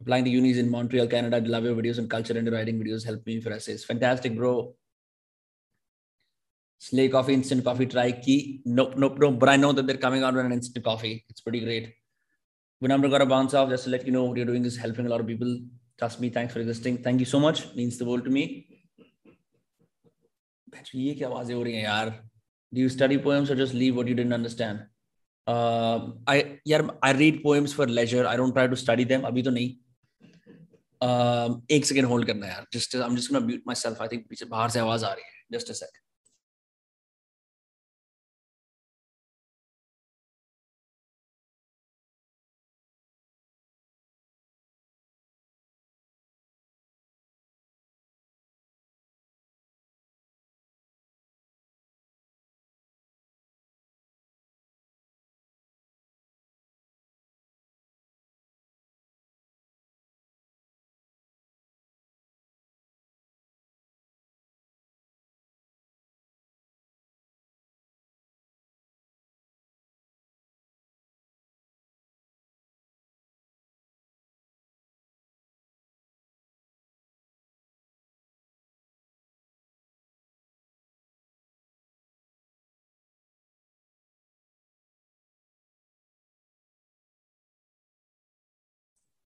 applying 0.01 0.25
the 0.25 0.31
unis 0.31 0.59
in 0.59 0.71
montreal 0.71 1.07
canada 1.07 1.37
I 1.37 1.41
love 1.41 1.65
your 1.65 1.77
videos 1.77 1.99
and 1.99 2.11
culture 2.11 2.37
and 2.39 2.53
writing 2.53 2.79
videos 2.83 3.05
help 3.05 3.25
me 3.27 3.41
for 3.41 3.53
essays 3.53 3.85
fantastic 3.85 4.37
bro 4.37 4.75
Slay 6.79 7.09
Coffee 7.09 7.35
instant 7.35 7.65
coffee 7.65 7.87
try 7.87 8.13
key. 8.13 8.61
Nope, 8.65 8.97
nope, 8.97 9.19
nope. 9.19 9.39
But 9.39 9.49
I 9.49 9.57
know 9.57 9.73
that 9.73 9.87
they're 9.87 9.97
coming 9.97 10.23
out 10.23 10.35
with 10.35 10.45
an 10.45 10.53
instant 10.53 10.85
coffee. 10.85 11.25
It's 11.29 11.41
pretty 11.41 11.61
great. 11.61 11.95
When 12.81 12.93
I'm 12.93 13.01
gonna 13.01 13.27
bounce 13.27 13.55
off, 13.55 13.71
just 13.71 13.85
to 13.85 13.91
let 13.91 14.07
you 14.07 14.13
know 14.13 14.25
what 14.25 14.37
you're 14.37 14.47
doing 14.47 14.65
is 14.65 14.77
helping 14.77 15.07
a 15.07 15.09
lot 15.09 15.21
of 15.21 15.27
people. 15.27 15.59
Trust 15.99 16.21
me, 16.21 16.29
thanks 16.29 16.53
for 16.53 16.61
existing. 16.61 16.99
Thank 16.99 17.21
you 17.21 17.27
so 17.27 17.41
much. 17.41 17.75
Means 17.75 17.97
the 17.97 18.05
world 18.05 18.25
to 18.25 18.31
me. 18.31 18.65
ये 20.95 21.15
क्या 21.15 21.29
आवाजें 21.29 21.55
हो 21.55 21.63
रही 21.63 21.75
हैं 21.75 21.85
यार? 21.85 22.11
Do 22.75 22.81
you 22.81 22.89
study 22.89 23.17
poems 23.19 23.51
or 23.51 23.57
just 23.57 23.75
leave 23.75 23.97
what 23.97 24.07
you 24.07 24.15
didn't 24.15 24.35
understand? 24.35 24.87
एक 31.72 31.86
second 31.86 32.08
hold 32.08 32.28
करना 32.28 32.48
यार. 32.48 32.66
Just 32.74 32.96
I 32.96 33.02
am 33.02 33.16
just 33.16 33.32
gonna 33.34 33.46
myself 33.76 34.02
I 34.02 34.08
think 34.08 34.26
पीछे 34.30 34.46
बाहर 34.46 34.70
से 34.70 34.80
आवाज़ 34.80 35.06
आ 35.06 35.14
रही 35.14 35.24
है. 35.24 35.44
Just 35.52 35.70
a 35.70 35.74
sec 35.74 36.01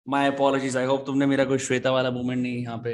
my 0.09 0.27
apologies 0.27 0.77
I 0.77 0.85
hope 0.85 1.05
तुमने 1.05 1.25
मेरा 1.25 1.45
कोई 1.45 1.57
श्वेता 1.59 1.91
वाला 1.91 2.11
मूवमेंट 2.11 2.41
नहीं 2.41 2.61
यहाँ 2.61 2.77
पे 2.85 2.93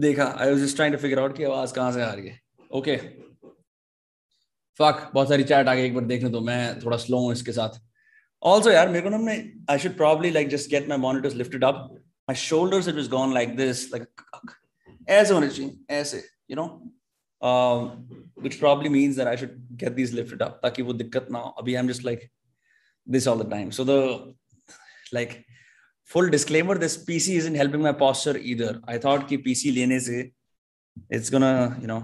देखा। 0.00 0.24
I 0.24 0.50
was 0.50 0.60
just 0.62 0.76
trying 0.76 0.94
to 0.94 1.00
figure 1.00 1.18
out 1.20 1.36
कि 1.36 1.44
आवाज़ 1.44 1.74
कहाँ 1.74 1.92
से 1.92 2.02
आ 2.02 2.12
रही 2.12 2.28
है। 2.28 2.40
ओके 2.70 2.96
फक 4.80 5.10
बहुत 5.14 5.28
सारी 5.28 5.44
चैट 5.44 5.68
आ 5.68 5.74
गई, 5.74 5.84
एक 5.86 5.94
बार 5.94 6.04
देखने 6.04 6.28
दो 6.30 6.40
मैं 6.40 6.80
थोड़ा 6.84 6.96
स्लो 6.96 7.18
हूँ 7.18 7.32
इसके 7.32 7.52
साथ। 7.52 7.80
ऑल्सो 8.42 8.70
यार, 8.70 8.88
मेरे 8.88 9.02
को 9.02 9.08
ना 9.08 9.18
मैं 9.18 9.36
I 9.70 9.78
should 9.78 9.96
probably 9.96 10.30
like 10.30 10.48
just 10.48 10.70
get 10.70 10.88
my 10.88 10.98
monitors 10.98 11.34
lifted 11.34 11.64
up 11.64 11.88
my 12.28 12.34
shoulders 12.36 12.88
it 12.88 12.94
was 12.94 13.08
gone 13.08 13.34
like 13.34 13.56
this 13.56 13.90
like 13.92 14.52
ऐसे 15.08 15.34
होने 15.34 15.48
चाहिए, 15.48 15.78
ऐसे 15.90 16.24
you 16.50 16.56
know 16.56 16.66
which 18.42 18.56
probably 18.60 18.90
means 18.92 19.18
that 19.18 19.28
I 19.28 19.34
should 19.40 19.56
get 19.80 19.96
these 19.96 20.12
lifted 20.18 20.40
up 20.44 20.54
ताकि 20.62 20.82
वो 20.82 20.92
दिक्कत 20.94 21.28
ना 21.32 21.38
हो। 21.38 21.48
अभी 21.58 21.74
I'm 21.76 21.88
just 21.90 22.04
like, 22.08 22.22
this 23.06 23.26
all 23.26 23.40
the 23.42 23.48
time. 23.52 23.70
So 23.76 23.84
the 23.84 23.98
like 25.12 25.44
full 26.04 26.28
disclaimer 26.28 26.76
this 26.76 26.96
pc 27.04 27.36
isn't 27.36 27.54
helping 27.54 27.82
my 27.82 27.92
posture 27.92 28.36
either 28.38 28.80
i 28.86 28.98
thought 28.98 29.28
ki 29.28 29.38
pc 29.38 29.74
lene 29.76 29.98
se 30.08 30.18
it's 31.08 31.30
gonna 31.30 31.54
you 31.80 31.86
know 31.86 32.02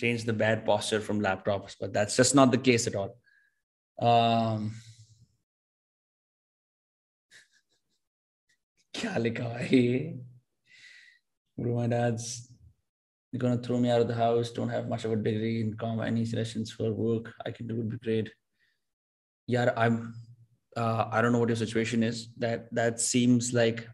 change 0.00 0.24
the 0.24 0.36
bad 0.42 0.64
posture 0.64 1.00
from 1.00 1.20
laptops 1.20 1.76
but 1.80 1.92
that's 1.92 2.16
just 2.16 2.34
not 2.34 2.50
the 2.52 2.62
case 2.68 2.86
at 2.86 2.98
all 3.00 3.12
um 4.10 4.70
Bro, 11.56 11.74
my 11.74 11.86
dad's 11.86 12.52
gonna 13.36 13.58
throw 13.58 13.78
me 13.78 13.90
out 13.90 14.00
of 14.00 14.08
the 14.08 14.14
house. 14.14 14.50
Don't 14.50 14.68
have 14.68 14.88
much 14.88 15.04
of 15.04 15.12
a 15.12 15.16
degree 15.16 15.60
in 15.60 15.74
com. 15.74 16.00
Any 16.00 16.24
suggestions 16.24 16.72
for 16.72 16.92
work 16.92 17.32
I 17.44 17.50
can 17.50 17.66
do 17.66 17.76
would 17.76 17.90
be 17.90 17.98
great. 17.98 18.30
Yeah, 19.46 19.72
I'm 19.76 20.14
uh, 20.75 21.07
I 21.11 21.21
don't 21.21 21.31
know 21.31 21.39
what 21.39 21.49
your 21.49 21.55
situation 21.55 22.03
is. 22.03 22.29
That 22.37 22.73
that 22.73 22.99
seems 22.99 23.53
like 23.53 23.87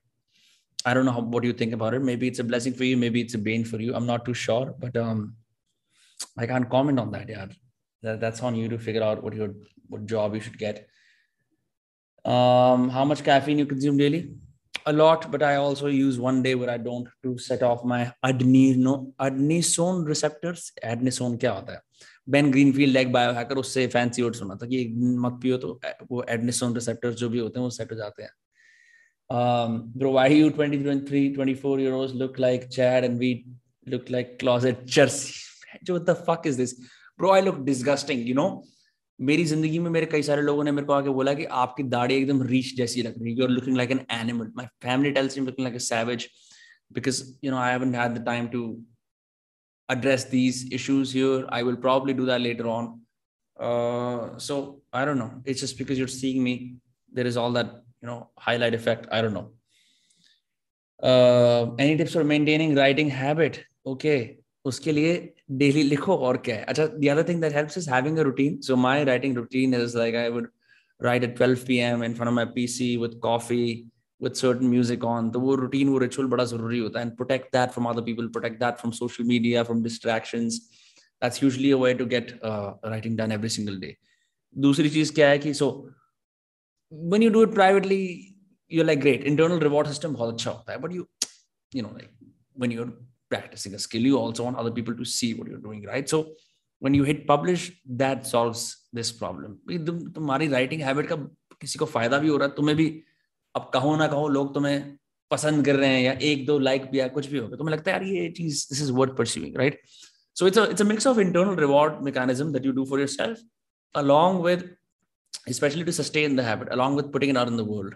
I 0.86 0.94
don't 0.94 1.06
know 1.06 1.12
how, 1.12 1.22
what 1.22 1.42
do 1.42 1.48
you 1.48 1.54
think 1.54 1.74
about 1.74 1.94
it. 1.94 2.02
Maybe 2.02 2.28
it's 2.28 2.40
a 2.40 2.44
blessing 2.44 2.74
for 2.74 2.84
you. 2.86 2.96
Maybe 2.98 3.22
it's 3.22 3.34
a 3.34 3.38
bane 3.38 3.66
for 3.66 3.80
you. 3.80 3.94
I'm 3.96 4.06
not 4.06 4.26
too 4.26 4.34
sure, 4.34 4.74
but 4.80 4.96
um, 4.96 5.36
I 6.38 6.48
can't 6.48 6.70
comment 6.70 7.00
on 7.00 7.12
that. 7.12 7.28
Yeah, 7.28 7.48
that, 8.04 8.22
that's 8.22 8.42
on 8.42 8.56
you 8.56 8.70
to 8.70 8.80
figure 8.80 9.04
out 9.04 9.24
what 9.24 9.34
your 9.34 9.54
what 9.88 10.06
job 10.06 10.36
you 10.36 10.42
should 10.42 10.58
get. 10.58 10.88
Um, 12.26 12.90
how 12.90 13.06
much 13.06 13.24
caffeine 13.24 13.60
you 13.60 13.66
consume 13.66 13.98
daily? 13.98 14.32
A 14.86 14.94
lot, 14.94 15.30
but 15.32 15.44
I 15.44 15.56
also 15.56 15.88
use 15.88 16.18
one 16.18 16.42
day 16.42 16.56
where 16.56 16.70
I 16.70 16.78
don't 16.78 17.08
to 17.24 17.38
set 17.38 17.62
off 17.62 17.84
my 17.84 18.14
adenosine 18.24 19.14
adenosine 19.20 20.06
receptors. 20.06 20.72
Adenosine 20.84 21.38
क्या 21.38 21.52
होता 21.52 21.74
है? 21.74 21.82
Ben 22.29 22.51
greenfield 22.51 22.93
leg 22.93 23.13
बायोहैकर 23.13 23.57
उससे 23.57 23.87
fancy 23.87 24.23
word 24.23 24.35
सुना 24.35 24.55
था 24.55 24.67
कि 24.67 24.87
मत 25.25 25.39
पियो 25.43 25.57
तो 25.59 25.81
वो 26.11 26.25
एडनिसोन 26.31 26.75
रिसेप्टर्स 26.75 27.17
जो 27.17 27.29
भी 27.29 27.39
होते 27.39 27.59
हैं, 27.59 27.65
वो 27.65 27.71
सेट 27.71 27.93
हो 27.93 27.97
जाते 27.97 28.23
हैं। 28.23 28.31
Um 29.31 29.75
bro, 30.01 30.11
why 30.15 30.27
you 30.29 30.49
23 30.51 31.35
24 31.37 31.79
year 31.81 31.93
olds 31.99 32.15
look 32.23 32.39
like 32.39 32.65
chad 32.71 33.05
and 33.05 33.19
we 33.19 33.31
look 33.87 34.11
like 34.11 34.39
closet 34.39 34.85
jersey? 34.97 35.33
What 35.89 36.07
the 36.07 36.15
fuck 36.15 36.47
is 36.47 36.59
this? 36.59 36.75
Bro, 37.19 37.31
i 37.31 37.41
look 37.41 37.65
disgusting, 37.67 38.27
you 38.31 38.35
know? 38.41 38.49
मेरी 39.21 39.45
ज़िंदगी 39.45 39.79
में 39.79 39.91
मेरे 39.91 40.07
कई 40.13 40.23
सारे 40.23 40.43
लोगों 40.43 40.65
ने 40.65 40.73
मेरे 40.73 40.87
को 40.87 40.93
आके 40.93 41.09
बोला 41.19 41.35
कि 41.35 41.45
आपकी 41.63 41.83
दाढ़ी 41.83 42.15
एकदम 42.15 42.43
रीच 42.47 42.75
जैसी 42.77 43.03
लग 43.03 43.23
रही 43.23 43.33
है। 43.33 43.39
You 43.39 43.45
are 43.45 43.51
looking 43.51 43.77
like 43.77 43.91
an 43.91 44.01
animal 44.13 44.51
my 44.57 44.67
family 44.83 45.11
tells 45.11 45.39
me 45.39 45.45
looking 45.47 45.65
like 45.67 45.77
a 45.77 45.85
savage 45.87 46.29
because, 46.91 47.21
you 47.43 47.51
know, 47.51 47.59
i 47.59 47.71
haven't 47.71 47.95
had 47.95 48.15
the 48.15 48.23
time 48.25 48.49
to 48.51 48.59
address 49.90 50.26
these 50.26 50.72
issues 50.72 51.12
here. 51.12 51.46
I 51.50 51.64
will 51.64 51.76
probably 51.76 52.14
do 52.14 52.26
that 52.26 52.42
later 52.42 52.68
on. 52.68 53.02
Uh, 53.60 54.38
so 54.38 54.82
I 54.94 55.06
don't 55.06 55.18
know. 55.18 55.42
It's 55.46 55.60
just 55.60 55.78
because 55.78 55.98
you're 55.98 56.08
seeing 56.08 56.44
me, 56.44 56.76
there 57.12 57.28
is 57.28 57.38
all 57.38 57.52
that 57.54 57.84
you 58.02 58.08
know 58.08 58.30
highlight 58.38 58.74
effect. 58.74 59.08
I 59.12 59.22
don't 59.22 59.34
know. 59.34 59.52
Uh, 61.02 61.74
any 61.78 61.98
tips 61.98 62.14
for 62.14 62.24
maintaining 62.24 62.76
writing 62.76 63.10
habit? 63.10 63.64
Okay, 63.86 64.38
उसके 64.66 64.92
लिए 64.92 65.34
daily 65.58 65.84
लिखो 65.90 66.16
और 66.16 66.38
क्या 66.46 66.56
है 66.56 66.66
अच्छा 66.70 67.00
the 67.00 67.10
other 67.10 67.24
thing 67.24 67.40
that 67.40 67.52
helps 67.52 67.78
is 67.78 67.88
having 67.88 68.20
a 68.20 68.24
routine 68.24 68.62
so 68.62 68.76
my 68.76 69.04
writing 69.10 69.34
routine 69.34 69.74
is 69.74 69.96
like 69.96 70.16
I 70.16 70.30
would 70.30 70.50
write 71.02 71.24
at 71.24 71.36
12 71.36 71.66
p.m. 71.68 72.04
in 72.04 72.14
front 72.14 72.30
of 72.30 72.36
my 72.36 72.46
PC 72.46 73.00
with 73.00 73.20
coffee 73.22 73.88
with 74.24 74.36
certain 74.36 74.70
music 74.70 75.04
on 75.04 75.32
तो 75.34 75.40
वो 75.40 75.56
routine 75.58 75.90
वो 75.90 76.00
ritual 76.00 76.30
बड़ा 76.30 76.46
जरूरी 76.46 76.80
होता 76.80 77.00
है 77.00 77.06
and 77.06 77.18
protect 77.18 77.52
that 77.58 77.74
from 77.76 77.88
other 77.92 78.04
people 78.10 78.30
protect 78.38 78.60
that 78.60 78.82
from 78.82 78.94
social 78.94 79.26
media 79.26 79.64
from 79.70 79.84
distractions 79.84 80.60
that's 81.22 81.42
usually 81.42 81.72
a 81.72 81.78
way 81.78 81.94
to 81.94 82.06
get 82.06 82.34
uh, 82.44 82.74
writing 82.84 83.16
done 83.22 83.32
every 83.38 83.54
single 83.58 83.80
day 83.86 83.96
दूसरी 84.58 84.90
चीज 84.90 85.10
क्या 85.16 85.30
है 85.30 85.40
कि 85.40 85.54
so 85.54 85.70
when 87.14 87.22
you 87.22 87.30
do 87.30 87.44
it 87.48 87.54
privately 87.54 88.02
you're 88.68 88.88
like 88.92 89.02
great 89.02 89.24
internal 89.32 89.60
reward 89.68 89.88
system 89.88 90.14
बहुत 90.14 90.34
अच्छा 90.34 90.52
होता 90.52 90.74
है 90.74 90.80
but 90.82 90.96
you 90.98 91.06
you 91.78 91.84
know 91.86 91.94
like 91.98 92.12
when 92.64 92.72
you're 92.72 92.92
practicing 93.34 93.76
a 93.76 93.80
skill 93.80 94.08
you 94.12 94.20
also 94.20 94.46
want 94.48 94.62
other 94.64 94.72
people 94.78 94.96
to 95.02 95.06
see 95.16 95.34
what 95.40 95.52
you're 95.52 95.66
doing 95.66 95.84
right 95.92 96.10
so 96.16 96.22
when 96.80 96.94
you 97.00 97.04
hit 97.10 97.28
publish 97.28 97.72
that 98.04 98.26
solves 98.32 98.64
this 99.00 99.12
problem 99.22 99.60
तुम्हारी 100.18 100.50
writing 100.56 100.88
habit 100.90 101.08
का 101.14 101.16
किसी 101.62 101.80
को 101.80 101.86
फायदा 101.86 102.18
भी 102.18 102.28
हो 102.28 102.38
रहा 102.38 102.48
है 102.48 102.56
तुम्हें 102.56 102.76
भी 102.78 102.88
अब 103.57 103.71
कहो 103.75 103.97
ना 103.97 104.07
कहो 104.09 104.29
लोग 104.29 104.55
तुम्हें 104.55 104.97
पसंद 105.31 105.65
कर 105.67 105.77
रहे 105.77 105.89
हैं 105.89 106.03
या 106.03 106.13
एक 106.31 106.47
दो 106.47 106.59
लाइक 106.59 106.91
भी 106.91 107.01
या 107.01 107.09
कुछ 107.09 107.27
भी 107.27 107.39
होगा 107.39 107.57
तुम्हें 107.57 107.75
लगता 107.77 107.91
है 107.91 107.97
यार 107.97 108.07
ये 108.07 108.29
चीज़ 108.37 108.67
this 108.71 108.83
is 108.83 108.93
worth 108.93 109.17
pursuing 109.19 109.57
right 109.57 109.81
it's 110.47 110.57
a 110.61 110.63
it's 110.71 110.83
a 110.83 110.85
mix 110.85 111.05
of 111.07 111.19
internal 111.23 111.59
reward 111.65 111.99
mechanism 112.07 112.49
that 112.55 112.65
you 112.69 112.73
do 112.79 112.85
for 112.93 112.99
yourself 113.01 113.43
along 113.95 114.41
with 114.47 114.65
especially 115.53 115.85
to 115.89 115.93
sustain 115.99 116.35
the 116.41 116.47
habit 116.47 116.73
along 116.77 116.97
with 117.01 117.13
putting 117.13 117.33
it 117.35 117.39
out 117.43 117.53
in 117.53 117.61
the 117.61 117.67
world 117.69 117.95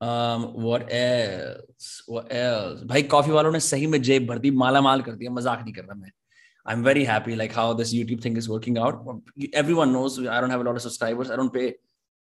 um 0.00 0.46
what 0.66 0.86
else 1.00 1.90
what 2.14 2.32
else 2.38 2.84
भाई 2.92 3.02
coffee 3.16 3.32
वालों 3.32 3.52
ने 3.52 3.60
सही 3.66 3.86
में 3.94 4.00
जेब 4.02 4.26
भर 4.26 4.38
दी 4.46 4.50
माला 4.62 4.80
माल 4.88 5.02
कर 5.08 5.18
दिया 5.22 5.30
मज़ाक 5.30 5.62
नहीं 5.64 5.74
कर 5.74 5.84
रहा 5.84 5.98
मैं 6.00 6.10
I'm 6.66 6.82
very 6.82 7.04
happy 7.04 7.36
like 7.36 7.52
how 7.52 7.74
this 7.74 7.92
YouTube 7.92 8.22
thing 8.22 8.36
is 8.38 8.48
working 8.48 8.78
out. 8.78 9.04
Everyone 9.52 9.92
knows 9.92 10.18
I 10.18 10.40
don't 10.40 10.50
have 10.50 10.60
a 10.60 10.64
lot 10.64 10.76
of 10.76 10.82
subscribers. 10.82 11.30
I 11.30 11.36
don't 11.36 11.52
pay 11.52 11.74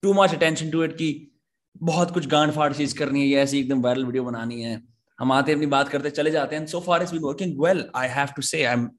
too 0.03 0.13
much 0.13 0.33
attention 0.33 0.71
to 0.71 0.83
it. 0.83 0.95
कि 0.97 1.30
बहुत 1.75 2.11
कुछ 2.13 2.27
गांड 2.27 2.51
फाड़ 2.53 2.71
चीज़ 2.73 2.97
करनी 2.97 3.21
है 3.21 3.27
या 3.27 3.41
ऐसी 3.41 3.59
एकदम 3.59 3.81
वायरल 3.81 4.05
वीडियो 4.05 4.23
बनानी 4.23 4.61
है 4.61 4.81
हम 5.19 5.31
आते 5.31 5.53
अपनी 5.53 5.65
बात 5.73 5.89
करते 5.89 6.09
चले 6.09 6.31
जाते 6.31 6.55
हैं 6.55 6.65
so 6.67 6.79
far 6.87 7.03
is 7.03 7.11
been 7.11 7.21
working 7.23 7.61
well 7.63 7.89
I 7.95 8.07
have 8.17 8.33
to 8.35 8.41
say 8.41 8.63
I 8.63 8.73
am 8.73 8.89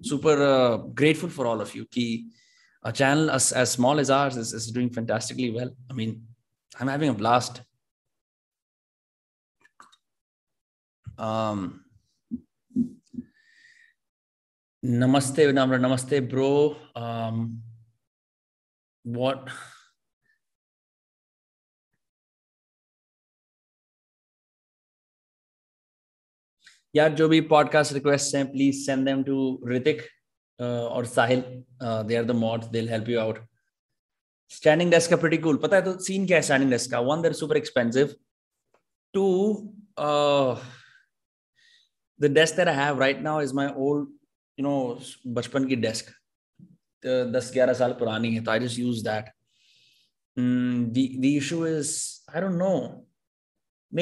uh, 0.00 0.76
grateful 1.00 1.30
for 1.36 1.46
all 1.50 1.62
of 1.66 1.70
you 1.76 1.86
ki 1.96 2.06
a 2.84 2.92
channel 2.92 3.30
as, 3.36 3.52
as 3.52 3.70
small 3.76 4.00
as 4.00 4.10
ours 4.16 4.36
is, 4.36 4.52
is 4.58 4.66
doing 4.70 4.90
fantastically 4.96 5.46
well 5.54 5.70
i 5.90 5.94
mean 6.00 6.12
i'm 6.80 6.90
having 6.94 7.12
a 7.12 7.18
blast 7.22 7.62
um 11.28 11.64
Namaste. 14.86 15.52
Namaste, 15.52 16.28
bro. 16.28 16.76
Um, 16.94 17.62
what? 19.02 19.48
यार, 26.96 27.12
जो 27.12 27.28
भी 27.28 27.40
podcast 27.40 27.92
request 27.92 28.34
हैं 28.34 28.52
please 28.52 28.86
send 28.86 29.06
them 29.06 29.22
to 29.22 29.62
Hrithik 29.68 30.02
और 30.60 31.06
Sahil 31.06 31.42
they 31.82 32.16
are 32.16 32.24
the 32.24 32.30
mods 32.30 32.66
they 32.66 32.80
help 32.80 33.08
you 33.08 33.18
out 33.20 33.38
standing 34.50 34.90
desk 34.90 35.10
का 35.10 35.16
pretty 35.16 35.38
cool 35.38 35.56
पता 35.56 35.76
है 35.76 35.82
तो 35.82 35.98
scene 35.98 36.26
क्या 36.26 36.36
है 36.36 36.42
स्टैंडिंग 36.42 36.70
डेस्क 36.70 36.90
का? 36.90 37.00
One 37.00 37.22
there 37.22 37.32
super 37.32 37.56
expensive 37.56 38.14
too 39.14 39.26
the 42.20 42.30
desk 42.30 42.56
that 42.56 42.68
I 42.68 42.74
have 42.74 43.00
right 43.00 43.20
now 43.20 43.42
is 43.42 43.54
my 43.54 43.72
old 43.76 44.08
you 44.58 44.66
know 44.66 45.00
बचपन 45.26 45.64
की 45.64 45.76
desk 45.76 46.12
दस 47.06 47.50
ग्यारह 47.52 47.72
साल 47.72 47.92
पुरानी 47.92 48.34
है 48.34 48.44
तो 48.44 48.50
I 48.50 48.60
just 48.60 48.78
use 48.78 49.04
that 49.04 49.32
the 50.38 51.24
issue 51.24 51.66
is 51.66 51.96
I 52.34 52.40
don't 52.40 52.54
know 52.54 52.74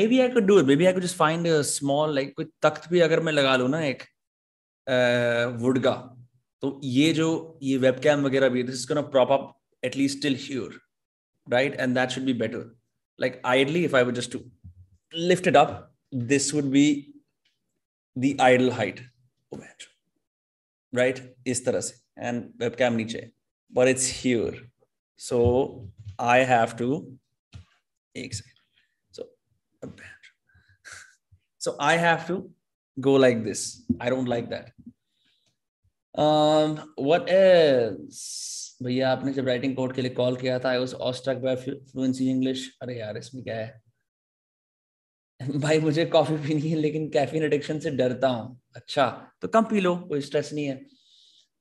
maybe 0.08 0.20
I 0.20 0.30
could 0.30 0.46
do 0.48 0.60
it 0.60 0.65
maybe 0.76 0.86
I 0.86 0.94
could 0.94 1.04
just 1.04 1.15
find 1.18 1.48
a 1.48 1.62
small 1.72 2.15
like 2.15 2.36
कोई 2.36 2.46
तख्त 2.62 2.89
भी 2.89 3.00
अगर 3.08 3.20
मैं 3.28 3.34
लगा 3.34 3.56
लूँ 3.58 3.70
ना 3.70 3.82
एक 3.86 4.04
वुड 5.62 5.80
का 5.84 5.96
तो 6.63 6.80
ये 6.84 7.12
जो 7.13 7.32
ये 7.63 7.78
वेबकैम 7.88 8.26
वगैरह 8.26 8.50
भी 8.50 8.63
this 8.63 8.76
is 8.76 8.88
gonna 8.88 9.02
prop 9.15 9.32
up 9.32 9.54
at least 9.86 10.22
till 10.22 10.36
here 10.42 10.80
right 11.48 11.76
and 11.80 11.98
that 11.98 12.12
should 12.12 12.26
be 12.26 12.34
better 12.34 12.63
like 13.20 13.39
ideally 13.52 13.84
if 13.86 13.94
i 13.94 14.04
were 14.04 14.12
just 14.12 14.32
to 14.32 14.44
lift 15.13 15.48
it 15.48 15.56
up 15.56 15.72
this 16.12 16.52
would 16.54 16.72
be 16.72 17.13
the 18.15 18.36
idle 18.39 18.72
height 18.72 19.02
right 20.94 21.22
is 21.46 21.63
tarah 21.68 21.84
se 21.88 21.96
and 22.30 22.52
webcam 22.63 23.00
niche 23.02 23.20
but 23.74 23.92
it's 23.94 24.08
here 24.20 24.54
so 25.20 25.42
i 26.36 26.38
have 26.54 26.78
to 26.84 26.92
एक 28.15 28.34
so 31.59 31.77
I 31.81 31.97
have 31.97 32.27
to 32.29 32.51
go 32.99 33.14
like 33.14 33.44
this. 33.44 33.83
I 34.01 34.11
don't 34.11 34.27
like 34.27 34.51
that. 34.51 34.73
Um, 36.14 36.94
what 36.97 37.29
else? 37.29 38.61
भैया 38.83 39.11
आपने 39.11 39.33
जब 39.33 39.47
writing 39.49 39.75
code 39.77 39.92
के 39.94 40.03
लिए 40.03 40.11
call 40.14 40.37
किया 40.37 40.59
था 40.59 40.68
I 40.68 40.77
awestruck 41.09 41.37
by 41.42 41.57
fluency 41.57 42.29
English 42.31 42.68
अरे 42.83 42.99
यार 42.99 43.16
इसमें 43.18 43.42
क्या 43.44 43.57
है 43.57 43.83
भाई 45.61 45.81
मुझे 45.81 46.05
कॉफ़ी 46.14 46.37
पीनी 46.47 46.68
है 46.70 46.77
लेकिन 46.77 47.09
कैफीन 47.11 47.42
एडिक्शन 47.42 47.79
से 47.81 47.90
डरता 48.01 48.29
हूँ 48.29 48.61
अच्छा 48.77 49.07
तो 49.42 49.49
कम 49.49 49.64
पी 49.70 49.81
लो 49.81 49.94
कोई 50.09 50.20
स्ट्रेस 50.20 50.53
नहीं 50.53 50.66
है 50.66 50.81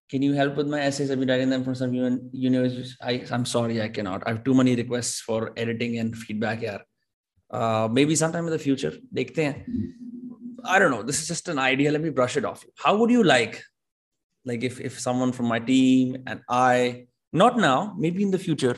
can 0.10 0.22
you 0.22 0.34
help 0.38 0.58
with 0.60 0.68
my 0.72 0.80
essays 0.86 1.12
i've 1.14 1.20
been 1.20 1.30
writing 1.32 1.52
them 1.54 1.64
for 1.68 1.74
some 1.78 1.94
universities 1.94 2.90
I, 3.02 3.14
i'm 3.32 3.46
sorry 3.52 3.78
i 3.82 3.88
cannot 3.88 4.26
i 4.28 4.34
have 4.34 4.44
too 4.44 4.54
many 4.60 4.76
requests 4.80 5.22
for 5.28 5.40
editing 5.64 5.96
and 6.02 6.18
feedback 6.24 6.60
here 6.66 6.82
uh, 7.58 7.88
maybe 7.98 8.16
sometime 8.24 8.46
in 8.50 8.54
the 8.58 8.64
future 8.68 8.94
dekhte 9.20 9.44
hain. 9.46 9.56
I 10.74 10.80
don't 10.80 10.92
know. 10.96 11.04
This 11.04 11.22
is 11.22 11.28
just 11.28 11.48
an 11.54 11.60
idea. 11.60 11.92
Let 11.96 12.02
me 12.02 12.10
brush 12.20 12.38
it 12.42 12.46
off. 12.52 12.66
How 12.84 12.96
would 12.98 13.12
you 13.18 13.24
like 13.24 13.64
like 14.52 14.64
if 14.70 14.80
if 14.90 15.00
someone 15.08 15.32
from 15.32 15.48
my 15.48 15.58
team 15.72 16.18
and 16.28 16.42
i 16.50 17.08
not 17.42 17.58
now 17.66 17.78
maybe 18.06 18.24
in 18.24 18.32
the 18.32 18.42
future 18.46 18.74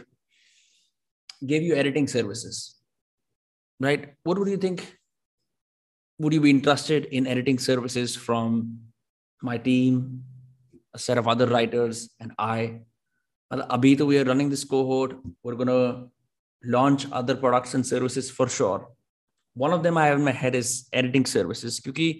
gave 1.51 1.63
you 1.67 1.75
editing 1.83 2.07
services 2.07 2.75
right? 3.79 4.13
What 4.23 4.39
would 4.39 4.49
you 4.49 4.57
think? 4.57 4.97
Would 6.19 6.33
you 6.33 6.41
be 6.41 6.49
interested 6.49 7.05
in 7.05 7.27
editing 7.27 7.59
services 7.59 8.15
from 8.15 8.79
my 9.41 9.57
team 9.57 10.23
a 10.93 10.99
set 10.99 11.17
of 11.17 11.27
other 11.27 11.47
writers 11.47 12.09
and 12.19 12.31
i? 12.39 12.81
Abhi 13.51 13.99
we 14.01 14.17
are 14.17 14.23
running 14.23 14.49
this 14.49 14.63
cohort. 14.63 15.17
We're 15.43 15.55
going 15.55 15.67
to 15.67 16.09
launch 16.64 17.06
other 17.10 17.34
products 17.34 17.74
and 17.74 17.86
services 17.86 18.30
for 18.30 18.48
sure. 18.48 18.88
One 19.54 19.72
of 19.72 19.82
them 19.82 19.96
I 19.96 20.06
have 20.06 20.18
in 20.18 20.24
my 20.24 20.32
head 20.32 20.54
is 20.54 20.88
editing 20.92 21.26
services. 21.26 21.80
Because, 21.80 22.16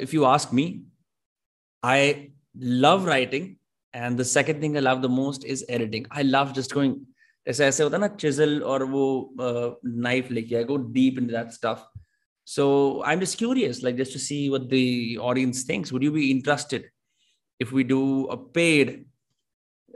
if 0.00 0.12
you 0.12 0.24
ask 0.26 0.52
me, 0.52 0.82
I 1.82 2.32
love 2.58 3.04
writing. 3.04 3.56
And 3.92 4.16
the 4.16 4.24
second 4.24 4.60
thing 4.60 4.76
I 4.76 4.80
love 4.80 5.02
the 5.02 5.08
most 5.08 5.44
is 5.44 5.64
editing. 5.68 6.06
I 6.10 6.22
love 6.22 6.52
just 6.54 6.72
going, 6.72 7.06
ऐसे 7.48 7.64
ऐसे 7.66 7.82
होता 7.82 7.96
है 7.96 8.00
ना 8.00 8.16
chisel 8.18 8.62
और 8.62 8.84
वो 8.84 9.78
knife 9.84 10.30
लेके 10.30 10.66
go 10.66 10.78
deep 10.78 11.18
into 11.18 11.32
that 11.32 11.52
stuff. 11.52 11.84
So 12.44 13.02
I'm 13.04 13.20
just 13.20 13.38
curious, 13.38 13.82
like 13.82 13.96
just 13.96 14.12
to 14.12 14.18
see 14.18 14.50
what 14.50 14.68
the 14.68 15.18
audience 15.18 15.62
thinks. 15.64 15.92
Would 15.92 16.02
you 16.02 16.12
be 16.12 16.30
interested 16.30 16.90
if 17.58 17.72
we 17.72 17.84
do 17.84 18.26
a 18.28 18.36
paid 18.36 19.06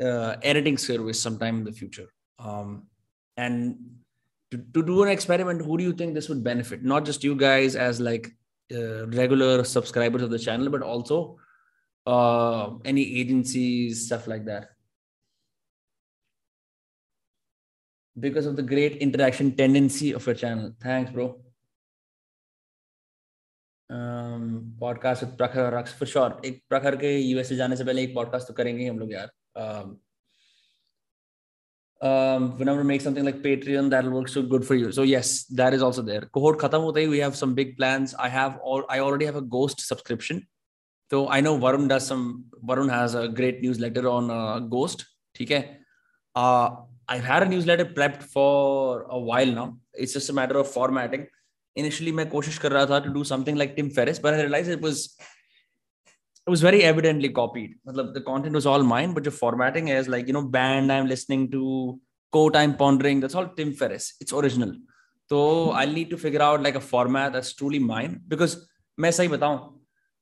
uh, 0.00 0.36
editing 0.42 0.78
service 0.78 1.20
sometime 1.20 1.58
in 1.58 1.64
the 1.64 1.72
future? 1.72 2.08
Um, 2.38 2.86
and 3.38 3.76
to, 4.50 4.58
to 4.72 4.82
do 4.82 5.02
an 5.02 5.08
experiment 5.08 5.64
who 5.64 5.76
do 5.78 5.84
you 5.84 5.92
think 5.92 6.14
this 6.14 6.28
would 6.28 6.44
benefit 6.44 6.82
not 6.82 7.04
just 7.04 7.24
you 7.24 7.34
guys 7.34 7.76
as 7.76 8.00
like 8.00 8.30
uh, 8.74 9.06
regular 9.08 9.64
subscribers 9.64 10.22
of 10.22 10.30
the 10.30 10.38
channel 10.38 10.68
but 10.68 10.82
also 10.82 11.38
uh, 12.06 12.70
any 12.84 13.20
agencies 13.20 14.06
stuff 14.06 14.26
like 14.26 14.44
that 14.44 14.70
because 18.18 18.46
of 18.46 18.56
the 18.56 18.62
great 18.62 18.96
interaction 18.98 19.52
tendency 19.52 20.12
of 20.12 20.24
your 20.26 20.34
channel 20.34 20.72
thanks 20.80 21.10
bro 21.10 21.40
um 23.90 24.72
podcast 24.80 25.20
with 25.20 25.36
prakhar 25.36 25.70
raks 25.72 25.92
for 25.92 26.06
sure 26.06 26.40
एक 26.44 26.62
प्रखर 26.68 26.96
के 26.96 27.16
USA 27.18 27.56
जाने 27.56 27.76
से 27.76 27.84
पहले 27.84 28.02
एक 28.02 28.14
podcast 28.14 28.48
तो 28.48 28.54
करेंगे 28.54 28.86
हम 28.86 28.98
लोग 28.98 29.12
यार 29.12 29.30
um, 29.56 29.96
um, 32.01 32.57
whenever 32.57 32.83
make 32.83 33.01
something 33.01 33.25
like 33.25 33.41
Patreon, 33.41 33.89
that'll 33.89 34.11
work 34.11 34.29
so 34.29 34.41
good 34.41 34.65
for 34.65 34.75
you. 34.75 34.91
So 34.91 35.03
yes, 35.03 35.45
that 35.45 35.73
is 35.73 35.81
also 35.81 36.01
there. 36.01 36.21
Cohort 36.21 36.57
khatam 36.57 36.81
hote 36.81 37.09
we 37.09 37.19
have 37.19 37.35
some 37.35 37.53
big 37.53 37.77
plans. 37.77 38.15
I 38.15 38.29
have 38.29 38.57
all 38.63 38.85
I 38.89 38.99
already 38.99 39.25
have 39.25 39.35
a 39.35 39.41
ghost 39.41 39.81
subscription. 39.81 40.47
So 41.11 41.27
I 41.27 41.41
know 41.41 41.57
Varun 41.57 41.89
does 41.89 42.05
some 42.07 42.45
Varun 42.65 42.89
has 42.89 43.15
a 43.15 43.27
great 43.27 43.61
newsletter 43.61 44.07
on 44.07 44.31
uh, 44.31 44.59
ghost. 44.59 45.05
Okay. 45.41 45.77
Uh, 46.35 46.69
I've 47.07 47.23
had 47.23 47.43
a 47.43 47.47
newsletter 47.47 47.85
prepped 47.85 48.23
for 48.23 49.05
a 49.09 49.19
while 49.19 49.47
now. 49.47 49.77
It's 49.93 50.13
just 50.13 50.29
a 50.29 50.33
matter 50.33 50.57
of 50.57 50.67
formatting. 50.71 51.27
Initially, 51.75 52.11
kar 52.11 52.25
raha 52.25 52.87
tha 52.87 53.01
to 53.01 53.13
do 53.13 53.23
something 53.23 53.55
like 53.55 53.75
Tim 53.75 53.89
Ferriss, 53.89 54.19
but 54.19 54.33
I 54.33 54.41
realized 54.41 54.69
it 54.69 54.81
was 54.81 55.17
it 56.48 56.50
was 56.50 56.60
very 56.60 56.82
evidently 56.82 57.30
copied. 57.30 57.76
The 57.86 58.22
content 58.26 58.54
was 58.54 58.66
all 58.66 58.82
mine, 58.82 59.14
but 59.14 59.24
the 59.24 59.30
formatting 59.30 59.88
is 59.88 60.08
like, 60.08 60.26
you 60.26 60.34
know, 60.34 60.42
band 60.42 60.92
I'm 60.92 61.06
listening 61.06 61.50
to, 61.52 61.98
quote 62.32 62.54
I'm 62.54 62.76
pondering. 62.76 63.20
That's 63.20 63.34
all 63.34 63.48
Tim 63.48 63.72
Ferriss. 63.72 64.14
It's 64.20 64.32
original. 64.32 64.74
So 65.30 65.70
I'll 65.70 65.90
need 65.90 66.10
to 66.10 66.18
figure 66.18 66.42
out 66.42 66.62
like 66.62 66.74
a 66.74 66.80
format 66.80 67.32
that's 67.32 67.54
truly 67.54 67.78
mine 67.78 68.20
because 68.28 68.56
मैं 69.00 69.10
सही 69.10 69.28
बताऊं 69.28 69.70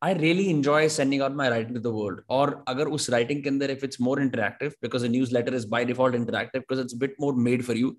I 0.05 0.13
really 0.15 0.49
enjoy 0.51 0.89
sending 0.89 1.21
out 1.21 1.35
my 1.35 1.49
writing 1.51 1.75
to 1.75 1.81
the 1.81 1.93
world. 1.93 2.21
और 2.31 2.65
अगर 2.69 2.89
उस 2.89 3.11
writing 3.11 3.43
के 3.43 3.51
अंदर 3.51 3.71
if 3.71 3.83
it's 3.83 4.01
more 4.01 4.17
interactive 4.17 4.73
because 4.81 5.03
a 5.03 5.09
newsletter 5.09 5.55
is 5.55 5.65
by 5.65 5.85
default 5.85 6.15
interactive 6.15 6.65
because 6.67 6.79
it's 6.85 6.93
a 6.93 6.97
bit 6.97 7.19
more 7.19 7.33
made 7.33 7.65
for 7.65 7.75
you. 7.75 7.97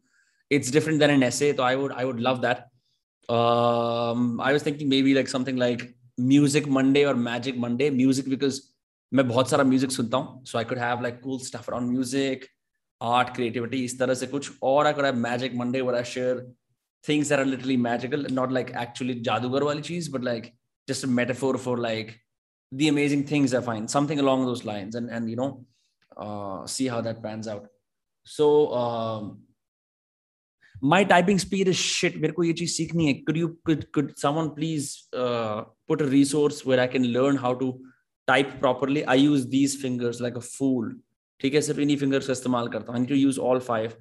It's 0.49 0.71
different 0.71 0.99
than 0.99 1.09
an 1.09 1.23
essay. 1.23 1.55
So 1.55 1.63
I 1.63 1.75
would 1.75 1.91
I 1.91 2.05
would 2.05 2.19
love 2.19 2.41
that. 2.41 2.69
Um, 3.29 4.39
I 4.41 4.53
was 4.53 4.63
thinking 4.63 4.89
maybe 4.89 5.13
like 5.13 5.27
something 5.27 5.55
like 5.57 5.95
music 6.19 6.67
Monday 6.67 7.03
और 7.03 7.15
magic 7.15 7.57
Monday 7.57 7.89
music 7.89 8.29
because 8.29 8.62
मैं 9.13 9.27
बहुत 9.27 9.49
सारा 9.49 9.63
music 9.63 9.91
सुनता 9.91 10.17
हूँ 10.17 10.45
so 10.45 10.57
I 10.57 10.63
could 10.63 10.77
have 10.77 11.01
like 11.01 11.21
cool 11.21 11.39
stuff 11.39 11.69
around 11.69 11.91
music 11.91 12.45
art 13.01 13.36
creativity 13.36 13.83
इस 13.86 13.99
तरह 13.99 14.13
से 14.13 14.27
कुछ 14.27 14.51
और 14.63 14.88
I 14.88 14.93
could 14.93 15.05
have 15.05 15.15
magic 15.15 15.55
Monday 15.55 15.81
where 15.81 15.95
I 15.95 16.03
share 16.03 16.53
things 17.05 17.27
that 17.27 17.38
are 17.38 17.45
literally 17.45 17.75
magical 17.75 18.25
not 18.31 18.49
like 18.49 18.71
actually 18.73 19.15
jadugar 19.21 19.62
wali 19.62 19.81
cheese 19.81 20.07
but 20.07 20.23
like 20.23 20.53
just 20.88 21.03
a 21.03 21.07
metaphor 21.07 21.57
for 21.57 21.77
like 21.77 22.17
the 22.71 22.88
amazing 22.88 23.25
things 23.31 23.53
i 23.53 23.62
find 23.62 23.91
something 23.91 24.19
along 24.19 24.45
those 24.45 24.63
lines 24.63 24.95
and 24.95 25.09
and 25.09 25.29
you 25.29 25.36
know 25.36 25.65
uh, 26.17 26.65
see 26.65 26.88
how 26.88 27.01
that 27.01 27.21
my 30.84 31.04
typing 31.04 31.38
speed 31.38 31.68
is 31.68 31.76
shit 31.76 32.16
मेरे 32.20 32.32
को 32.32 32.44
ये 32.44 32.52
चीज़ 32.52 32.72
सीखनी 32.72 33.06
है. 33.06 33.12
Could 33.14 33.36
you 33.36 33.48
could 33.68 34.12
someone 34.16 34.48
please 34.56 34.90
put 35.14 36.02
a 36.02 36.04
resource 36.08 36.62
where 36.66 36.80
I 36.80 36.86
can 36.88 37.04
learn 37.04 37.38
how 37.38 37.54
to 37.60 37.70
type 38.28 38.56
properly 38.60 39.02
I 39.02 39.20
use 39.22 39.46
these 39.48 39.80
fingers 39.82 40.20
like 40.22 40.36
a 40.36 40.40
fool 40.40 41.00
ठीक 41.40 41.54
है? 41.54 41.60
सिर्फ़ 41.60 41.80
इन्हीं 41.80 41.96
फिंगर्स 41.96 42.26
का 42.26 42.32
इस्तेमाल 42.32 42.68
करता 42.68 42.92
हूँ. 42.92 43.06
यूज़ 43.10 43.40
ऑल 43.40 43.58
फाइव 43.60 43.92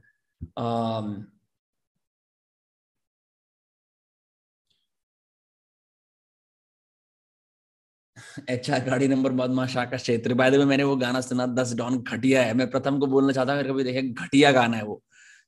अच्छा 8.50 8.78
गाड़ी 8.86 9.08
नंबर 9.08 9.32
बदमाश 9.32 9.76
आकाश 9.78 10.02
क्षेत्र 10.02 10.34
बाय 10.34 10.52
द 10.52 10.56
वे 10.56 10.66
मैंने 10.66 10.84
वो 10.84 10.96
गाना 10.96 11.22
सुना, 11.22 11.46
दस 11.48 11.74
डॉन 11.78 11.98
घटिया 12.02 12.44
है। 12.44 12.54
मैं 12.54 12.70
प्रथम 12.72 13.00
को 13.00 13.08
बोलना 13.08 13.32
चाहता 13.34 13.54
हूँ 13.54 13.64
कभी 13.64 13.84
देखे, 13.84 14.02
घटिया 14.02 14.52
गाना 14.52 14.78
है 14.78 14.84
वो। 14.84 15.02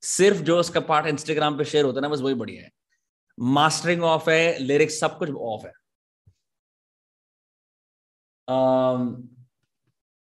सिर्फ़ 0.03 0.41
जो 0.43 0.57
उसका 0.59 0.79
पार्ट 0.81 1.07
इंस्टाग्राम 1.07 1.57
पे 1.57 1.65
शेयर 1.65 1.85
होता 1.85 1.97
है 1.97 2.01
ना, 2.01 2.09
बस 2.09 2.21
वही 2.21 2.33
बढ़िया 2.35 2.63
है। 2.63 2.69
मास्टरिंग 3.37 4.03
ऑफ़ 4.03 4.29
है 4.29 4.57
लिरिक्स 4.59 4.99
सब 4.99 5.17
कुछ 5.17 5.29
ऑफ़ 5.31 5.65
है। 5.67 5.73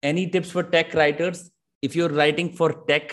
Any 0.04 0.26
tips 0.28 0.52
for 0.52 0.64
tech 0.72 0.96
writers 0.96 1.50
if 1.84 1.98
you 1.98 2.06
are 2.06 2.12
writing 2.14 2.50
for 2.58 2.74
tech 2.88 3.12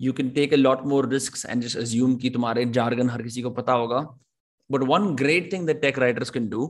you 0.00 0.12
can 0.12 0.30
take 0.30 0.52
a 0.52 0.56
lot 0.56 0.82
more 0.86 1.08
risk 1.08 1.48
and 1.50 1.62
just 1.62 1.78
assume 1.78 2.16
की 2.16 2.30
तुम्हारे 2.30 2.64
जार्गन 2.78 3.10
हर 3.10 3.22
किसी 3.22 3.42
को 3.42 3.50
पता 3.58 3.72
होगा। 3.72 4.00
But 4.70 4.82
one 4.88 5.14
great 5.16 5.52
thing 5.52 5.66
the 5.68 5.76
tech 5.82 5.98
writers 5.98 6.30
can 6.30 6.48
do 6.48 6.66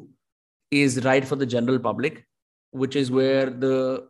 is 0.73 1.01
write 1.01 1.25
for 1.25 1.39
the 1.39 1.45
general 1.55 1.79
public 1.85 2.19
which 2.75 2.97
is 2.97 3.13
where 3.13 3.51
the 3.51 3.65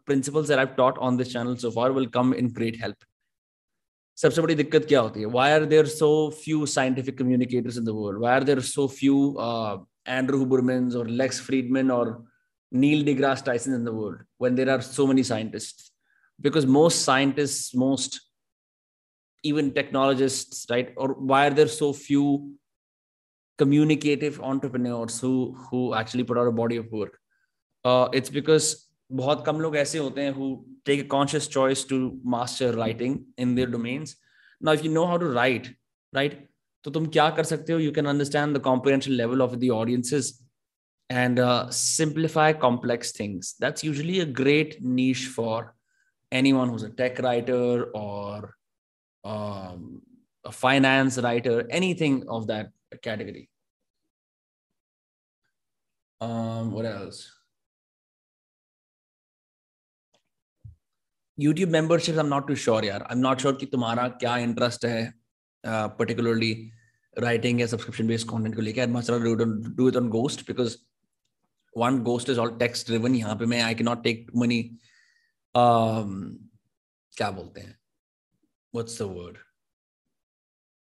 principles 0.06 0.50
are 0.50 0.58
I 0.58 0.66
taught 0.76 0.98
on 0.98 1.16
this 1.16 1.32
channel 1.32 1.56
so 1.56 1.70
for 1.70 1.92
will 1.92 2.06
come 2.16 2.34
in 2.34 2.52
great 2.54 2.82
help 2.82 3.04
सबसे 4.19 4.41
बड़ी 4.41 4.55
दिक्कत 4.55 4.85
क्या 4.89 4.99
होती 4.99 5.19
है 5.19 5.25
why 5.37 5.51
are 5.51 5.65
there 5.73 5.87
so 5.93 6.11
few 6.43 6.65
scientific 6.73 7.17
communicators 7.17 7.77
in 7.77 7.85
the 7.85 7.95
world 7.95 8.21
why 8.21 8.33
are 8.33 8.43
there 8.43 8.59
so 8.69 8.87
few 8.99 9.17
Andrew 10.07 10.37
Huberman 10.37 10.91
और 10.97 11.07
Lex 11.23 11.41
Fridman 11.41 11.91
और 11.91 12.13
Neil 12.71 13.03
deGrasse 13.05 13.43
Tyson 13.45 13.73
in 13.73 13.83
the 13.85 13.97
world 13.97 14.23
when 14.41 14.55
there 14.55 14.69
are 14.69 14.81
so 14.81 15.07
many 15.07 15.23
scientists 15.23 15.91
because 16.39 16.65
most 16.65 17.03
scientists 17.03 17.73
most 17.73 18.21
even 19.43 19.71
technologists 19.71 20.65
right 20.69 20.93
or 20.97 21.13
why 21.13 21.47
are 21.47 21.51
there 21.51 21.67
so 21.67 21.93
few 21.93 22.53
communicative 23.59 24.41
entrepreneurs 24.41 25.19
who 25.19 25.55
who 25.69 25.93
actually 25.93 26.23
put 26.23 26.37
out 26.37 26.47
a 26.47 26.51
body 26.51 26.77
of 26.77 26.91
work 26.91 27.19
uh, 27.85 28.09
it's 28.11 28.29
because 28.29 28.88
बहुत 29.12 29.44
कम 29.46 29.60
लोग 29.60 29.76
ऐसे 29.76 29.98
होते 29.98 30.22
हैं 30.22 30.30
who 30.32 30.54
take 30.86 31.04
a 31.04 31.08
conscious 31.08 31.48
choice 31.48 31.88
to 31.88 31.96
master 32.34 32.74
writing 32.74 33.18
in 33.38 33.54
their 33.54 33.70
domains 33.70 34.16
now 34.60 34.74
if 34.74 34.84
you 34.84 34.92
know 34.92 35.04
how 35.04 35.18
to 35.18 35.32
write 35.32 35.66
right 36.12 36.48
तो 36.84 36.90
तुम 36.90 37.06
क्या 37.06 37.28
कर 37.30 37.44
सकते 37.44 37.72
हो? 37.72 37.78
You 37.78 37.92
can 37.92 38.06
understand 38.06 38.56
the 38.56 38.60
competence 38.62 39.16
level 39.16 39.42
of 39.42 39.54
the 39.56 39.70
audiences 39.74 40.32
and 41.10 41.40
simplify 41.72 42.52
complex 42.62 43.18
things 43.20 43.56
that's 43.60 43.84
usually 43.84 44.20
a 44.20 44.24
great 44.40 44.76
niche 45.00 45.28
for 45.36 45.72
anyone 46.52 46.68
who's 46.68 46.84
a 46.84 46.88
tech 46.98 47.20
writer 47.20 47.82
और 47.96 48.52
finance 50.50 51.18
writer 51.18 51.68
any 51.72 52.20
of 52.28 52.44
that 52.46 52.72
category 53.04 53.46
Um, 56.20 56.72
what 56.72 56.84
else? 56.84 57.39
YouTube 61.40 61.70
memberships, 61.70 62.18
I'm 62.18 62.28
not 62.28 62.46
too 62.46 62.54
sure, 62.54 62.82
यार. 62.82 63.06
I'm 63.10 63.20
not 63.20 63.40
sure 63.40 63.52
कि 63.52 63.66
तुम्हारा 63.66 64.08
क्या 64.22 64.36
interest 64.46 64.84
है, 64.84 65.12
uh, 65.64 65.88
particularly 65.88 66.72
writing 67.22 67.62
a 67.62 67.68
subscription-based 67.68 68.28
content 68.28 68.56
को 68.56 68.62
लेके. 68.62 68.82
I'd 68.82 68.90
much 68.90 69.08
rather 69.08 69.24
do 69.24 69.32
it, 69.32 69.76
do 69.76 69.88
it 69.88 69.96
on 69.96 70.10
Ghost 70.10 70.46
because 70.46 70.76
one 71.72 72.02
Ghost 72.02 72.28
is 72.28 72.38
all 72.38 72.50
text-driven. 72.50 73.14
यहाँ 73.14 73.38
पे 73.38 73.46
मैं 73.46 73.62
I 73.62 73.74
cannot 73.74 74.04
take 74.04 74.26
too 74.28 74.40
many 74.44 74.60
um, 75.54 76.38
क्या 77.16 77.30
बोलते 77.30 77.60
हैं? 77.60 77.76
What's 78.72 78.98
the 78.98 79.08
word? 79.08 79.38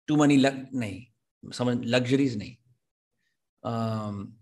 Too 0.09 0.17
many 0.17 0.37
नहीं 0.37 1.07
समझ 1.55 1.79
luxuries 1.87 2.37
नहीं. 2.37 2.57
Um, 3.63 4.33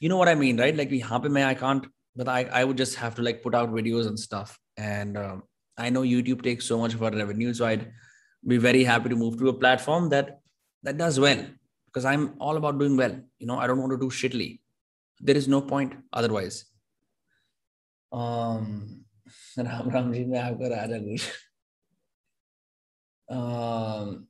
you 0.00 0.08
know 0.08 0.16
what 0.16 0.28
I 0.28 0.34
mean, 0.34 0.58
right? 0.58 0.76
Like 0.76 0.90
यहाँ 0.90 1.22
पे 1.22 1.28
मैं 1.28 1.44
I 1.44 1.54
can't, 1.54 1.86
but 2.14 2.28
I 2.28 2.44
I 2.44 2.64
would 2.64 2.76
just 2.76 2.96
have 2.96 3.14
to 3.14 3.22
like 3.22 3.42
put 3.42 3.54
out 3.54 3.70
videos 3.70 4.06
and 4.06 4.18
stuff 4.18 4.58
and 4.78 5.18
um, 5.18 5.42
i 5.76 5.90
know 5.90 6.02
youtube 6.02 6.42
takes 6.42 6.64
so 6.64 6.78
much 6.78 6.94
of 6.94 7.02
our 7.02 7.10
revenue 7.10 7.52
so 7.52 7.66
i'd 7.66 7.90
be 8.46 8.56
very 8.56 8.84
happy 8.84 9.08
to 9.08 9.16
move 9.16 9.36
to 9.38 9.48
a 9.48 9.52
platform 9.52 10.08
that 10.08 10.40
that 10.84 10.96
does 10.96 11.18
well 11.18 11.44
because 11.86 12.04
i'm 12.04 12.34
all 12.38 12.56
about 12.56 12.78
doing 12.78 12.96
well. 12.96 13.14
You 13.38 13.46
know 13.46 13.58
i 13.58 13.66
don't 13.66 13.78
want 13.78 13.92
to 13.92 13.98
do 13.98 14.08
shittily. 14.08 14.60
There 15.20 15.36
is 15.36 15.48
no 15.48 15.60
point 15.60 15.94
otherwise. 16.12 16.66
Um 18.12 19.04
ram 19.56 19.88
ram 19.94 20.12
ji 20.12 20.24
mein 20.24 20.40
aapka 20.42 20.70
raja 20.74 21.00
kuch 21.06 21.24
um 23.36 24.28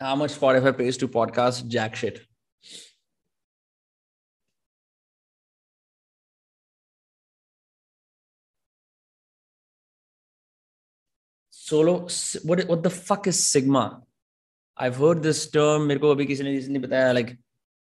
how 0.00 0.14
much 0.22 0.38
Spotify 0.38 0.76
pays 0.78 0.96
to 0.98 1.08
podcast? 1.08 1.66
Jack 1.76 1.96
shit 1.96 2.22
solo 11.63 12.07
what 12.45 12.63
what 12.71 12.83
the 12.83 12.89
fuck 12.89 13.27
is 13.27 13.39
sigma 13.51 14.01
i've 14.77 14.97
heard 15.03 15.23
this 15.27 15.45
term 15.55 15.87
मेरे 15.87 15.99
को 15.99 16.11
अभी 16.15 16.25
किसी 16.25 16.43
ने 16.43 16.57
नहीं 16.67 16.81
बताया 16.81 17.13
like 17.13 17.37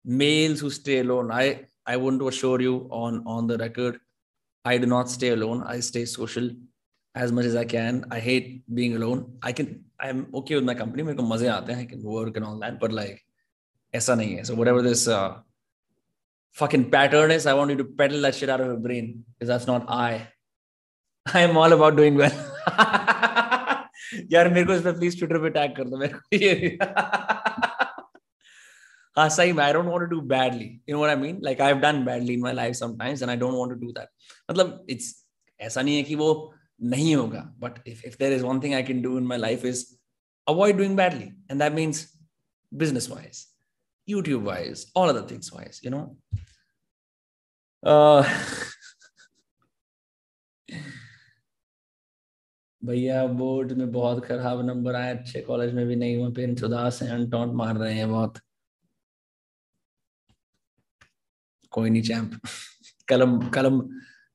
males 0.05 0.63
who 0.63 0.71
stay 0.77 0.99
alone 1.05 1.31
i 1.31 1.45
i 1.85 1.97
want 2.03 2.19
to 2.19 2.27
assure 2.27 2.61
you 2.61 2.75
on 3.03 3.21
on 3.35 3.47
the 3.47 3.57
record 3.57 3.99
i 4.65 4.77
do 4.77 4.89
not 4.95 5.09
stay 5.09 5.29
alone 5.37 5.63
i 5.75 5.79
stay 5.79 6.05
social 6.05 6.49
as 7.15 7.31
much 7.31 7.45
as 7.45 7.55
i 7.55 7.65
can 7.65 8.03
i 8.17 8.19
hate 8.19 8.49
being 8.79 8.95
alone 8.95 9.23
i 9.43 9.51
can 9.51 9.69
i'm 9.99 10.25
okay 10.41 10.55
with 10.55 10.67
my 10.71 10.75
company 10.81 11.03
मेरे 11.03 11.17
को 11.17 11.23
मजे 11.23 11.47
आते 11.47 11.73
हैं 11.73 11.85
i 11.85 11.89
can 11.93 12.03
work 12.15 12.37
and 12.37 12.49
all 12.49 12.59
that 12.65 12.79
but 12.83 12.97
like 12.99 13.21
ऐसा 13.95 14.15
नहीं 14.15 14.35
है 14.35 14.43
so 14.49 14.55
whatever 14.55 14.81
this 14.81 15.07
uh, 15.07 15.31
fucking 16.61 16.89
pattern 16.95 17.31
is 17.37 17.45
i 17.45 17.53
want 17.53 17.75
you 17.75 17.79
to 17.81 17.87
pedal 18.01 18.27
that 18.27 18.35
shit 18.35 18.49
out 18.49 18.61
of 18.61 18.67
your 18.73 18.81
brain 18.87 19.13
because 19.27 19.51
that's 19.53 19.67
not 19.71 19.85
i 19.89 20.11
i 21.33 21.41
am 21.49 21.57
all 21.63 21.79
about 21.79 21.95
doing 22.01 22.15
well 22.23 22.37
यार 24.32 24.48
मेरे 24.52 24.66
को 24.66 24.74
इस 24.74 24.82
पर 24.82 24.98
please 24.98 25.18
Twitter 25.18 25.38
पे 25.42 25.50
tag 25.50 25.76
कर 25.76 25.88
दो, 25.88 25.96
मेरे 25.98 26.12
को 26.14 26.36
ये 26.36 26.78
हाँ 29.16 29.28
सही 29.36 29.52
में 29.52 29.62
I 29.64 29.72
don't 29.72 29.86
want 29.86 30.00
to 30.00 30.06
do 30.06 30.20
badly 30.28 30.64
you 30.88 30.96
know 30.96 31.02
what 31.02 31.16
I 31.16 31.22
mean 31.22 31.40
like 31.44 31.60
I 31.60 31.72
have 31.72 31.80
done 31.80 32.04
badly 32.04 32.34
in 32.34 32.40
my 32.40 32.52
life 32.52 32.74
sometimes 32.76 33.22
and 33.22 33.30
I 33.30 33.36
don't 33.36 33.54
want 33.54 33.72
to 33.72 33.78
do 33.86 33.92
that 33.92 34.08
मतलब 34.50 34.86
इट्स 34.90 35.14
ऐसा 35.60 35.82
नहीं 35.82 35.96
है 35.96 36.02
कि 36.02 36.14
वो 36.14 36.30
नहीं 36.80 37.14
होगा 37.16 37.40
but 37.58 37.78
if 37.88 38.04
if 38.06 38.16
there 38.18 38.32
is 38.32 38.44
one 38.44 38.60
thing 38.60 38.74
I 38.74 38.82
can 38.82 39.02
do 39.02 39.16
in 39.18 39.26
my 39.26 39.38
life 39.38 39.64
is 39.64 39.84
avoid 40.46 40.76
doing 40.78 40.96
badly. 40.96 41.32
And 41.48 41.60
that 41.60 41.74
means 41.74 42.00
business 42.72 43.08
wise, 43.08 43.46
youtube 44.08 44.42
wise, 44.42 44.86
all 44.94 45.08
other 45.08 45.22
things 45.22 45.52
wise, 45.52 45.80
you 45.82 45.90
know? 45.90 46.16
भैया 52.86 53.24
board 53.26 53.72
में 53.72 53.90
बहुत 53.92 54.24
खराब 54.24 54.64
number 54.66 54.94
आए, 54.94 55.16
अच्छे 55.18 55.40
college 55.40 55.72
में 55.74 55.86
भी 55.86 55.96
नहीं 55.96 56.16
हुए 56.16 56.32
पेरेंट्स 56.32 56.64
उदास 56.64 57.02
हैं 57.02 57.10
अनटॉन्ट 57.10 57.54
मार 57.54 57.76
रहे 57.76 57.94
हैं 57.94 58.08
बहुत। 58.10 58.38
कोई 61.72 61.90
नहीं 61.90 62.02
चैंप 62.02 62.40
कलम 63.08 63.38
कलम 63.50 63.80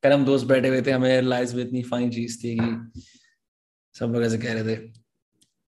कलम 0.04 0.26
दोस्त 0.26 0.46
बैठे 0.48 0.68
हुए 0.68 0.82
थे, 0.82 0.92
हमें 0.92 1.22
लाइफ 1.22 1.52
में 1.54 1.64
इतनी 1.64 1.84
फाइन 1.84 2.12
चीज़ 2.12 2.44
थी 2.44 2.56
कि 2.60 3.02
सब 3.96 4.14
लोग 4.14 4.24
ऐसे 4.24 4.38
कह 4.38 4.54
रहे 4.54 4.76
थे। 4.76 4.82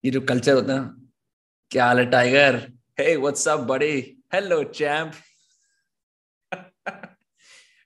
ये 0.04 0.10
जो 0.10 0.20
कल्चर 0.20 0.54
होता 0.54 0.74
है 0.80 0.90
क्या 1.70 1.86
हाल 1.86 1.98
है 1.98 2.06
टाइगर 2.10 2.56
हे 3.00 3.14
व्हाट्स 3.16 3.46
अप 3.48 3.60
बड़ी 3.60 4.00
हेलो 4.34 4.62
चैंप 4.64 5.12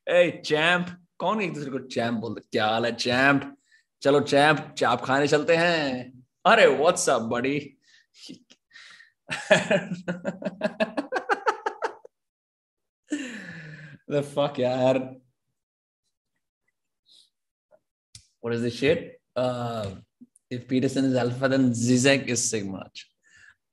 ए 0.06 0.42
चैंप 0.44 0.86
कौन 1.18 1.40
एक 1.42 1.54
दूसरे 1.54 1.70
को 1.70 1.78
चैंप 1.86 2.18
बोलते 2.20 2.40
क्या 2.52 2.66
हाल 2.66 2.86
है 2.86 2.94
चैंप 2.96 3.54
चलो 4.02 4.20
चैप 4.20 4.74
चाप 4.78 5.04
खाने 5.04 5.28
चलते 5.28 5.56
हैं। 5.56 6.12
अरे 6.46 6.66
व्हाट्स 6.66 7.08
अप 7.08 7.22
बड़ी 7.22 7.78
यार। 14.58 14.98
Uh, 19.38 19.96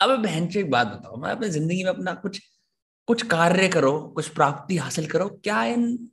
अब 0.02 0.24
बहन 0.24 0.50
एक 0.58 0.72
बात 0.72 0.88
बताओ। 0.88 1.18
मैं 1.18 1.32
अपनी 1.32 1.50
ज़िंदगी 1.50 1.84
में 1.84 1.90
अपना 1.90 2.14
कुछ 2.14 2.42
कुछ 3.08 3.24
कार्य 3.24 3.68
करो 3.68 4.02
कुछ 4.02 4.28
प्राप्ति 4.28 4.78
हासिल 4.78 5.08
करो। 5.08 5.30
क्या 5.30 5.64
इन 5.64 6.10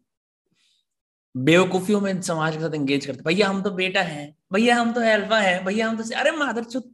बेवकूफियों 1.35 2.01
में 2.01 2.21
समाज 2.23 2.57
के 2.57 2.63
साथ 2.63 2.75
एंगेज 2.75 3.07
करते 3.07 3.23
भैया 3.27 3.49
हम 3.49 3.63
तो 3.63 3.71
बेटा 3.73 4.01
हैं। 4.03 4.35
भैया 4.53 4.77
हम 4.77 4.93
तो 4.93 5.03
एल्फा 5.03 5.39
हैं। 5.41 5.65
भैया 5.65 5.89
हम 5.89 5.97
तो 5.97 6.05
अरे 6.21 6.31
मादर 6.37 6.65
चुत 6.65 6.91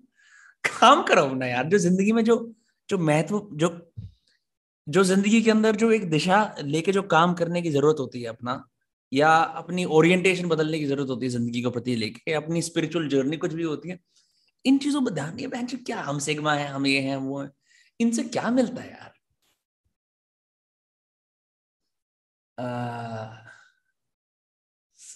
काम 0.64 1.03
करो 1.03 1.26
ना 1.34 1.47
यार। 1.47 1.68
जो 1.68 1.78
ज़िंदगी 1.78 2.12
में 2.12 2.24
जो 2.24 2.36
जो 2.89 2.99
महत्व 2.99 3.41
जो 3.55 3.68
जो 4.86 5.05
ज़िंदगी 5.05 5.41
के 5.43 5.51
अंदर 5.51 5.76
जो 5.76 5.91
एक 5.93 6.09
दिशा 6.11 6.39
लेके 6.62 6.93
जो 6.93 7.03
काम 7.09 7.34
करने 7.34 7.62
की 7.62 7.70
ज़रूरत 7.70 7.97
होती 8.01 8.22
है 8.22 8.28
अपना 8.28 8.62
या 9.12 9.30
अपनी 9.62 9.84
ओरिएंटेशन 9.99 10.49
बदलने 10.49 10.78
की 10.78 10.86
ज़रूरत 10.86 11.11
होती 11.11 11.26
है 11.26 11.30
ज़िंदगी 11.32 11.62
को 11.62 11.70
प्रति 11.70 11.97
लेके 11.97 12.32
अपनी 12.34 12.62
स्पिरिचुअल 12.62 13.09
जर्नी 13.09 13.36
कुछ 13.36 13.53
भी 13.55 13.62
होती 13.62 13.89
है 13.89 13.99
इन 14.64 14.78
चीज़ों 14.78 15.05
पर 15.05 15.11
ध्यान 15.14 15.36
दिया 15.36 15.49
बहन 15.49 15.66
क्या 15.86 16.01
हम 16.03 16.18
सिग्मा 16.20 16.55
है 16.55 16.68
हम 16.68 16.86
ये 16.86 17.01
हैं 17.01 17.16
वो 17.16 17.41
है 17.43 17.51
इनसे 18.01 18.22
क्या 18.24 18.51
मिलता 18.51 18.82
है 18.82 18.91
यार? 18.91 19.12
आ, 22.59 23.48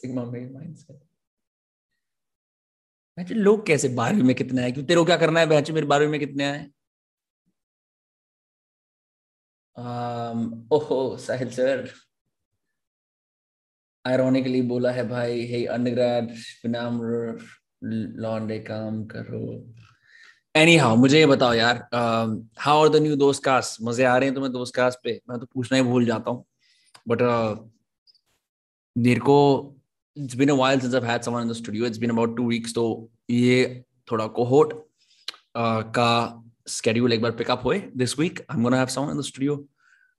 सिग्मा 0.02 0.24
मेन 0.34 0.52
माइंडसेट 0.52 1.00
मैं 3.18 3.24
लोग 3.36 3.66
कैसे 3.66 3.88
बारहवीं 3.96 4.22
में 4.24 4.34
कितने 4.34 4.62
आए? 4.62 4.72
क्यों 4.72 4.84
तेरे 4.84 5.00
को 5.00 5.04
क्या 5.04 5.16
करना 5.16 5.40
है 5.40 5.46
बहन 5.46 5.72
मेरे 5.74 5.86
बारहवीं 5.86 6.10
में 6.10 6.20
कितने 6.20 6.44
आए? 6.44 6.70
Um, 9.76 10.40
oh, 10.70 11.16
Sahil 11.16 11.50
sir. 11.50 11.88
Ironically 14.04 14.60
बोला 14.68 14.90
है 14.92 15.06
भाई 15.08 15.46
hey 15.50 15.60
undergrad 15.76 16.28
विनम्र 16.64 17.38
लॉन्डे 18.24 18.58
काम 18.68 19.04
करो। 19.12 19.40
Anyhow 20.54 20.96
मुझे 20.98 21.18
ये 21.18 21.26
बताओ 21.26 21.52
यार 21.54 21.80
how 22.66 22.76
are 22.82 22.90
the 22.94 23.00
new 23.06 23.16
दोस्त 23.18 23.44
कास्ट 23.44 23.82
मज़े 23.82 24.04
आ 24.04 24.16
रहे 24.16 24.28
हैं 24.28 24.34
तुम्हें 24.34 24.52
दोस्त 24.52 24.74
कास्ट 24.76 24.98
पे? 25.04 25.20
मैं 25.28 25.38
तो 25.40 25.46
पूछना 25.54 25.78
ही 25.78 25.84
भूल 25.84 26.06
जाता 26.06 26.30
हूँ। 26.30 26.44
But 27.08 27.22
uh, 27.28 27.56
मेरे 28.98 29.20
को 29.20 29.38
it's 30.17 30.35
been 30.35 30.49
a 30.49 30.55
while 30.55 30.79
since 30.79 30.93
I've 30.93 31.03
had 31.03 31.23
someone 31.23 31.43
in 31.43 31.47
the 31.47 31.55
studio 31.55 31.85
it's 31.85 31.99
been 32.03 32.09
about 32.09 32.35
two 32.37 32.43
weeks 32.43 32.73
तो 32.73 32.85
ये 33.29 33.83
थोड़ा 34.11 34.25
cohort 34.37 34.71
uh, 35.55 35.83
का 35.97 36.43
schedule 36.69 37.13
एक 37.13 37.21
बार 37.21 37.37
pick 37.37 37.49
up 37.55 37.65
हुए 37.65 37.81
this 38.03 38.17
week 38.17 38.41
I'm 38.49 38.63
gonna 38.63 38.77
have 38.77 38.91
someone 38.91 39.11
in 39.11 39.17
the 39.17 39.27
studio 39.31 39.57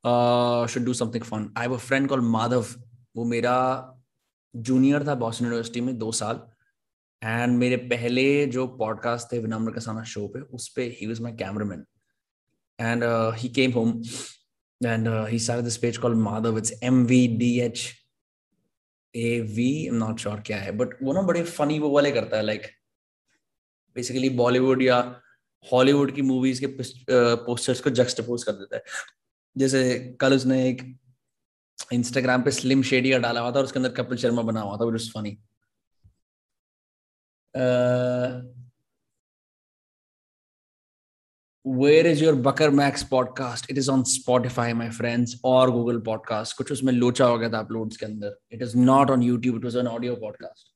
uh, 0.05 0.67
should 0.67 0.85
do 0.85 0.95
something 0.95 1.23
fun 1.23 1.51
I 1.57 1.63
have 1.63 1.73
a 1.73 1.83
friend 1.89 2.09
called 2.09 2.29
Madhav 2.37 2.77
वो 3.17 3.25
मेरा 3.25 3.55
junior 4.55 5.07
था 5.07 5.15
Boston 5.15 5.45
University 5.45 5.81
में 5.81 5.97
दो 5.99 6.11
साल 6.13 6.41
एंड 7.23 7.57
मेरे 7.59 7.77
पहले 7.93 8.25
जो 8.57 8.67
पॉडकास्ट 8.79 9.33
थे 9.33 9.39
विनम्र 9.39 9.73
कसाना 9.73 10.03
शो 10.13 10.27
पे 10.35 10.41
उस 10.57 10.69
पे 10.77 10.85
he 11.01 11.07
was 11.07 11.21
my 11.21 11.33
cameraman 11.43 11.85
and 12.79 13.05
he 13.39 13.49
came 13.59 13.73
home 13.73 13.91
and 14.81 15.09
he 15.31 15.39
started 15.47 15.69
this 15.69 15.79
page 15.85 16.01
called 16.05 16.21
Madhav 16.27 16.61
it's 16.63 16.73
M 16.91 17.07
V 17.07 17.21
D 17.43 17.51
H 17.63 17.85
A 19.18 19.42
V 19.42 19.88
M 19.88 19.96
not 19.96 20.20
sure 20.20 20.40
क्या 20.40 20.58
है 20.58 20.72
बट 20.72 21.04
वो 21.04 21.14
ना 21.14 21.22
बड़े 21.22 21.44
फनी 21.44 21.80
वो 21.80 21.90
वाले 21.90 22.12
करता 22.12 22.38
है 22.38 22.44
लाइक 22.44 22.62
बेसिकली 23.96 24.30
बॉलीवुड 24.30 24.82
या 24.82 25.22
हॉलीवुड 25.74 26.16
की 26.16 26.22
मूवीज़ 26.22 26.66
के 26.66 26.68
पोस्टर्स 27.36 27.78
uh, 27.78 27.84
को 27.84 27.90
जक्सटपोज 27.90 28.44
कर 28.44 28.52
देता 28.52 28.76
है। 28.76 28.84
जैसे 29.58 30.00
कल 30.22 30.36
उसने 30.36 30.70
एक 30.70 31.00
इंस्टाग्राम 31.94 32.42
पे 32.42 32.52
स्लिम 32.52 32.84
शेडिया 32.84 33.18
डाला 33.18 33.40
हुआ 33.40 33.52
था 33.52 33.56
और 33.56 33.64
उसके 33.64 33.80
अंदर 33.80 33.90
कपिल 33.90 34.18
शर्मा 34.18 34.42
बना 34.42 34.62
हुआ 34.62 34.78
था 34.78 34.98
funny 34.98 35.38
where 41.66 42.08
is 42.08 42.24
your 42.24 42.36
Bakar 42.46 42.70
Max 42.70 43.04
podcast 43.10 43.70
it 43.72 43.78
is 43.78 43.90
on 43.92 44.04
Spotify 44.04 44.74
my 44.74 44.90
friends 44.90 45.40
और 45.46 45.72
गूगल 45.72 46.00
पॉडकास्ट 46.06 46.58
कुछ 46.58 46.72
उसमें 46.72 46.92
लोचा 46.94 47.26
हो 47.26 47.38
गया 47.38 47.50
था 47.50 47.60
अपलोड्स 47.60 47.98
के 47.98 48.06
अंदर. 48.06 48.36
It 48.52 48.62
is 48.62 48.78
not 48.78 49.12
on 49.12 49.24
YouTube 49.24 49.58
it 49.58 49.64
was 49.64 49.78
an 49.78 49.88
audio 49.88 50.16
podcast 50.16 50.72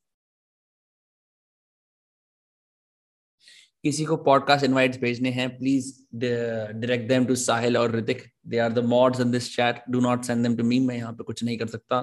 किसी 3.84 4.06
को 4.06 4.16
पॉडकास्ट 4.24 4.66
इनवाइट्स 4.66 5.00
भेजने 5.00 5.30
हैं 5.32 5.50
please 5.58 5.92
direct 6.16 7.08
them 7.10 7.26
to 7.26 7.36
Sahil 7.36 7.78
और 7.78 7.96
Hrithik 7.96 8.24
they 8.48 8.58
are 8.60 8.72
the 8.74 8.84
mods 8.86 9.20
in 9.20 9.32
this 9.32 9.56
chat 9.56 9.84
do 9.90 10.00
not 10.00 10.24
send 10.24 10.44
them 10.44 10.56
to 10.58 10.64
me 10.64 10.80
मैं 10.80 10.96
यहाँ 10.96 11.14
पे 11.14 11.24
कुछ 11.24 11.44
नहीं 11.44 11.58
कर 11.58 11.68
सकता. 11.68 12.02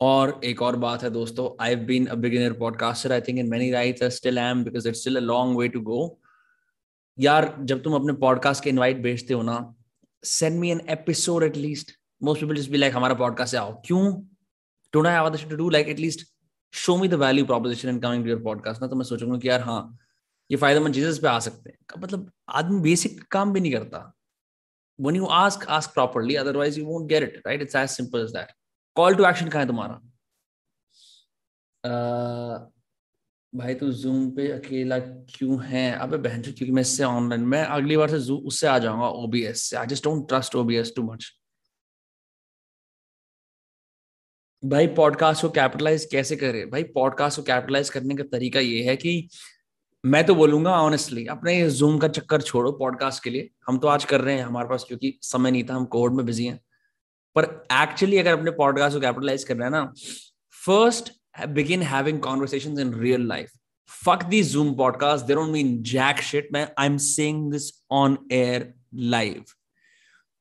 और 0.00 0.40
एक 0.44 0.62
और 0.62 0.76
बात 0.76 1.02
है 1.02 1.10
दोस्तों 1.10 1.48
I 1.64 1.70
have 1.70 1.84
been 1.86 2.06
a 2.06 2.14
beginner 2.16 2.52
podcaster 2.58 3.12
I 3.12 3.20
think 3.20 3.38
in 3.38 3.48
many 3.50 3.70
rights 3.70 4.02
I 4.02 4.10
still 4.10 4.38
am 4.38 4.64
because 4.64 4.88
it's 4.88 5.00
still 5.00 5.16
a 5.16 5.20
long 5.20 5.58
way 5.58 5.68
to 5.68 5.80
go 5.80 5.98
यार 7.18 7.56
जब 7.60 7.82
तुम 7.82 7.94
अपने 7.94 8.12
पॉडकास्ट 8.12 8.64
के 8.64 8.70
इनवाइट 8.70 8.96
भेजते 8.96 9.34
हो 9.34 9.42
ना 9.42 9.74
send 10.24 10.60
me 10.60 10.70
an 10.70 10.80
episode 10.88 11.42
at least 11.42 11.90
most 12.22 12.40
people 12.40 12.54
just 12.54 12.70
be 12.70 12.76
like 12.76 12.94
हमारा 12.94 13.14
podcast 13.14 13.50
से 13.50 13.56
आओ. 13.56 13.82
क्यों? 13.86 14.22
Don't 14.92 15.06
I 15.06 15.12
have 15.12 15.50
to 15.50 15.56
do 15.56 15.70
like 15.70 15.88
at least 15.88 16.26
show 16.74 16.96
me 16.96 17.08
the 17.08 17.14
value 17.14 17.46
proposition 17.46 17.88
in 17.88 18.00
coming 18.00 18.24
to 18.24 18.30
your 18.30 18.42
podcast 18.42 18.82
ना 18.82 18.88
तो 18.88 18.96
मैं 18.96 19.04
सोचूँगा 19.04 19.38
कि 19.38 19.48
यार 19.48 19.60
हाँ 19.60 19.98
ये 20.50 20.56
फ़ायदेमंद 20.56 20.94
चीज़ें 20.94 21.10
इस 21.10 21.18
पे 21.18 21.28
आ 21.28 21.38
सकते 21.38 21.70
हैं। 21.70 22.02
मतलब 22.02 22.32
आदमी 22.48 22.80
बेसिक 22.80 23.22
काम 23.22 23.52
भी 23.52 23.60
नहीं 23.60 23.72
करता। 23.72 24.16
When 25.00 25.16
you 25.16 25.26
ask 25.26 25.64
ask 25.64 25.88
properly 25.88 26.36
otherwise 26.44 26.78
you 26.78 26.86
won't 26.86 27.08
get 27.12 27.28
it 27.28 27.36
right? 27.46 27.62
It's 27.66 27.76
as 27.84 27.98
simple 28.00 28.24
as 28.24 28.32
that. 28.32 28.46
Call 28.98 29.18
to 29.18 29.24
action 29.30 29.52
कहाँ 29.52 29.62
है 29.62 29.66
तुम्हारा? 29.66 30.00
Uh, 31.86 32.79
भाई 33.52 33.74
तू 33.74 33.90
जूम 33.92 34.30
पे 34.30 34.46
अकेला 34.52 34.98
क्यों 34.98 35.62
है? 35.64 35.92
अबे 35.92 36.16
बहन 36.18 36.42
क्योंकि 36.42 36.70
मैं 36.70 36.82
इससे 36.82 37.04
ऑनलाइन 37.04 37.44
मैं 37.44 37.62
अगली 37.64 37.96
बार 37.96 38.08
से 38.10 38.32
उससे 38.32 38.66
आ 38.66 38.78
जाऊँगा 38.78 39.08
ओबीएस 39.24 39.62
से। 39.62 39.76
I 39.76 39.86
just 39.86 40.04
don't 40.04 40.28
trust 40.28 40.54
OBS 40.56 40.92
too 40.96 41.02
much 41.02 41.30
भाई 44.62 44.86
पॉडकास्ट 44.86 45.42
को 45.42 45.48
कैपिटलाइज 45.50 46.04
कैसे 46.04 46.36
करे? 46.36 46.64
भाई 46.66 46.82
पॉडकास्ट 46.94 47.38
को 47.38 47.42
कैपिटलाइज 47.42 47.90
करने 47.90 48.14
का 48.14 48.24
तरीका 48.32 48.60
ये 48.60 48.82
है 48.84 48.96
कि 48.96 49.28
मैं 50.04 50.24
तो 50.26 50.34
बोलूँगा 50.34 50.70
ऑनेस्टली 50.82 51.26
अपने 51.26 51.70
जूम 51.70 51.98
का 51.98 52.08
चक्कर 52.08 52.42
छोड़ो 52.42 52.72
पॉडकास्ट 52.72 53.22
के 53.24 53.30
लिए। 53.30 53.48
हम 53.66 53.78
तो 53.78 53.88
आज 53.88 54.04
कर 54.04 54.20
रहे 54.20 54.34
हैं 54.36 54.44
हमारे 54.44 54.68
पास, 54.68 54.84
क्योंकि 54.88 55.18
समय 55.22 55.50
नहीं 55.50 55.64
था, 55.64 55.74
हम 55.74 55.84
कोविड 55.84 56.12
में 56.12 56.24
बिज़ी 56.26 56.46
हैं। 56.46 56.60
पर 57.36 57.44
एक्चुअली 57.72 58.18
अगर 58.18 58.38
अपने 58.38 58.50
पॉडकास्ट 58.50 58.96
को 58.96 59.00
कैपिटलाइज 59.00 59.44
कर 59.44 59.56
रहे 59.56 59.64
हैं 59.64 59.70
ना 59.70 59.92
first 60.66 61.12
Begin 61.53 61.81
having 61.83 62.19
conversation 62.21 62.79
in 62.79 62.93
real 63.01 63.27
life 63.27 63.51
fuck 63.89 64.23
these 64.29 64.47
zoom 64.51 64.69
podcasts 64.77 65.25
they 65.25 65.35
don't 65.35 65.51
mean 65.51 65.67
jack 65.89 66.21
shit 66.27 66.47
man 66.53 66.69
i'm 66.83 66.95
saying 67.07 67.41
this 67.49 67.65
on 67.97 68.15
air 68.37 68.73
live 69.13 69.51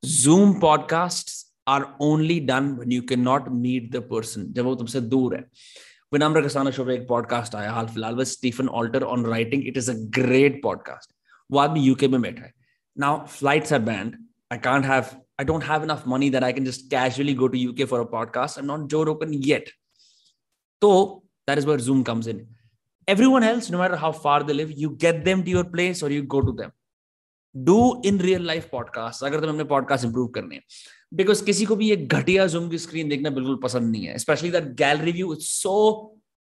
zoom 0.03 0.55
podcasts 0.61 1.35
are 1.67 1.95
only 2.01 2.39
done 2.41 2.71
when 2.79 2.91
you 2.91 3.03
cannot 3.11 3.51
meet 3.65 3.91
the 3.97 4.03
person 4.13 4.47
जब 4.55 4.65
वो 4.65 4.75
तुमसे 4.75 5.01
दूर 5.01 5.37
है 5.37 5.43
विनम्र 6.13 6.43
Kasana 6.47 6.71
show 6.71 6.85
पे 6.85 6.95
एक 6.95 7.07
podcast 7.09 7.55
आया 7.55 7.73
हाल 7.73 7.87
फिलहाल 7.87 8.15
with 8.17 8.27
Stephen 8.27 8.69
Alter 8.81 9.03
on 9.03 9.27
writing 9.27 9.67
it 9.69 9.77
is 9.77 9.91
a 9.91 9.95
great 10.19 10.61
podcast 10.63 11.13
वो 11.53 11.59
आदमी 11.59 11.81
यूके 11.81 12.09
में 12.09 12.21
बैठा 12.23 12.45
है 12.45 12.53
now 12.97 13.25
flights 13.37 13.73
are 13.73 13.81
banned 13.91 14.17
I 14.53 14.59
can't 14.65 14.85
have 14.87 15.05
I 15.37 15.45
don't 15.47 15.65
have 15.67 15.83
enough 15.83 16.03
money 16.11 16.27
that 16.33 16.45
I 16.45 16.53
can 16.57 16.65
just 16.65 16.83
casually 16.91 17.33
go 17.39 17.47
to 17.53 17.59
UK 17.61 17.87
for 17.89 18.01
a 18.01 18.07
podcast. 18.07 18.59
I'm 18.59 18.69
not 18.69 18.83
Joe 18.93 19.01
Rogan 19.05 19.33
yet. 19.33 19.71
So 20.82 21.24
that 21.48 21.58
is 21.58 21.66
where 21.66 21.80
Zoom 21.80 22.04
comes 22.04 22.28
in. 22.28 22.48
Everyone 23.08 23.44
else, 23.44 23.70
no 23.70 23.78
matter 23.78 23.96
how 23.96 24.12
far 24.12 24.44
they 24.44 24.54
live, 24.54 24.72
you 24.72 24.92
get 24.92 25.24
them 25.26 25.44
to 25.44 25.50
your 25.50 25.64
place 25.64 26.04
or 26.04 26.12
you 26.12 26.24
go 26.24 26.42
to 26.42 26.52
them. 26.52 26.72
Do 27.56 28.02
in 28.04 28.20
real 28.20 28.42
life 28.42 28.70
podcasts. 28.72 29.24
अगर 29.24 29.40
तुम 29.42 29.50
अपने 29.50 29.64
podcast 29.76 30.06
improve 30.10 30.30
करने 30.36 30.56
हैं 30.56 30.64
because 31.14 31.44
किसी 31.46 31.66
को 31.66 31.76
भी 31.76 31.92
एक 31.92 32.08
घटिया 32.14 32.46
जूम 32.48 32.70
की 32.70 32.78
स्क्रीन 32.78 33.10
देखना 33.10 33.30
बिल्कुल 33.38 33.60
पसंद 33.64 33.92
नहीं 33.92 34.06
है 34.06 34.18
specially 34.18 34.52
that 34.52 34.64
gallery 34.82 35.12
view 35.12 35.34
it's 35.34 35.50
so 35.62 35.76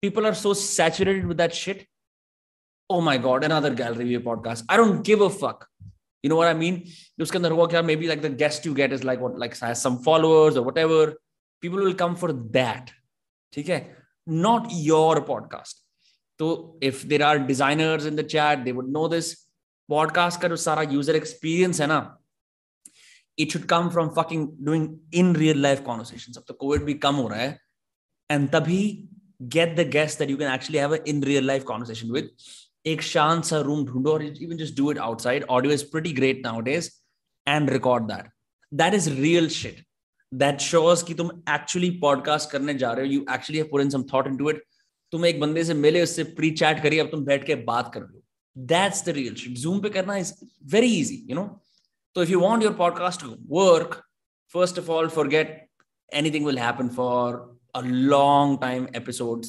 people 0.01 0.26
are 0.26 0.34
so 0.34 0.53
saturated 0.53 1.26
with 1.28 1.38
that 1.38 1.53
shit. 1.53 1.88
Oh 2.89 3.01
my 3.01 3.17
god, 3.17 3.43
another 3.43 3.74
gallery 3.74 4.05
view 4.05 4.19
podcast. 4.19 4.63
I 4.67 4.78
don't 4.78 5.03
give 5.03 5.22
a 5.22 5.30
fuck. 5.30 5.67
You 6.24 6.30
know 6.30 6.36
what 6.36 6.47
I 6.47 6.53
mean? 6.53 6.82
उसके 7.22 7.38
अंदर 7.38 7.51
हुआ 7.51 7.65
क्या 7.74 8.22
the 8.22 8.30
guest 8.30 8.65
you 8.65 8.74
get 8.74 8.91
is 8.91 9.03
like 9.03 9.22
what 9.22 9.38
like 9.38 9.57
has 9.57 9.82
some 9.82 9.99
followers 9.99 10.57
or 10.57 10.63
whatever. 10.63 11.13
People 11.61 11.80
will 11.80 11.93
come 11.93 12.15
for 12.15 12.34
that. 12.34 12.91
ठीक 13.53 13.69
है? 13.69 14.01
Not 14.26 14.70
your 14.72 15.24
podcast. 15.24 15.74
So 16.40 16.76
if 16.80 17.03
there 17.03 17.24
are 17.24 17.38
designers 17.38 18.07
in 18.07 18.16
the 18.16 18.24
chat, 18.24 18.64
they 18.64 18.72
would 18.72 18.88
know 18.88 19.09
this. 19.09 19.34
Podcast 19.90 20.40
का 20.42 20.49
जो 20.49 20.57
सारा 20.57 20.82
user 20.92 21.14
experience 21.14 21.80
है 21.80 21.86
ना 21.86 22.18
it 23.38 23.53
should 23.53 23.66
come 23.68 23.90
from 23.90 24.11
fucking 24.14 24.47
doing 24.68 24.99
in 25.12 25.32
real 25.32 25.57
life 25.66 25.82
conversations 25.88 26.36
अब 26.36 26.44
तो 26.49 26.55
Covid 26.55 26.84
भी 26.84 26.94
कम 27.05 27.14
हो 27.14 27.28
रहा 27.28 27.40
है 27.40 27.61
एंड 28.30 28.49
तभी 28.53 29.09
get 29.55 29.76
the 29.76 29.84
guest 29.97 30.18
that 30.18 30.30
you 30.32 30.36
can 30.42 30.51
actually 30.53 30.78
have 30.78 30.92
an 30.92 31.11
in 31.12 31.20
real 31.30 31.44
life 31.51 31.64
conversation 31.70 32.12
with 32.16 32.30
एक 32.86 33.03
शांत 33.03 33.44
सा 33.44 33.61
रूम 33.61 33.84
ढूंढो 33.86 34.12
और 34.12 34.24
even 34.47 34.59
just 34.59 34.76
do 34.80 34.90
it 34.92 34.99
outside 35.09 35.44
audio 35.51 35.72
is 35.76 35.84
pretty 35.94 36.12
great 36.20 36.42
nowadays 36.44 36.90
and 37.47 37.72
record 37.76 38.09
that 38.09 38.28
that 38.72 38.94
is 38.99 39.09
real 39.20 39.49
shit 39.49 39.82
that 40.34 40.59
shows 40.59 41.05
कि 41.05 41.13
तुम 41.13 41.29
actually 41.49 41.89
podcast 41.89 42.51
करने 42.51 42.73
जा 42.73 42.91
रहे 42.91 43.05
हो 43.05 43.11
you 43.11 43.25
actually 43.32 43.59
have 43.59 43.82
in 43.82 43.89
some 43.89 44.03
thought 44.03 44.27
into 44.27 44.49
it 44.49 44.63
तुम 45.11 45.25
एक 45.25 45.39
बंदे 45.39 45.63
से 45.63 45.73
मिले, 45.73 46.03
उससे 46.03 46.23
प्री 46.23 46.51
चैट 46.51 46.84
करिए, 46.84 46.99
अब 46.99 47.07
तुम 47.07 47.25
बैठ 47.25 47.45
के 47.45 47.55
बात 47.55 47.93
कर 47.93 48.01
लो 48.01 48.21
that's 48.57 49.05
the 49.05 49.09
real 49.09 49.36
shit 49.36 49.51
Zoom 49.51 49.79
पे 49.79 49.89
करना 49.89 50.17
is 50.17 50.34
very 50.63 50.99
easy 50.99 51.25
you 51.29 51.36
know 51.36 51.61
तो 52.15 52.23
if 52.23 52.32
you 52.32 52.39
want 52.39 52.63
your 52.63 52.73
podcast 52.73 53.21
work 53.49 54.01
first 54.53 54.79
of 54.79 54.91
all 54.91 55.07
forget 55.07 55.69
anything 56.13 56.45
will 56.45 56.59
happen 56.59 56.89
for 56.89 57.59
a 57.75 57.82
long 57.82 58.61
time 58.61 58.88
episode 58.95 59.45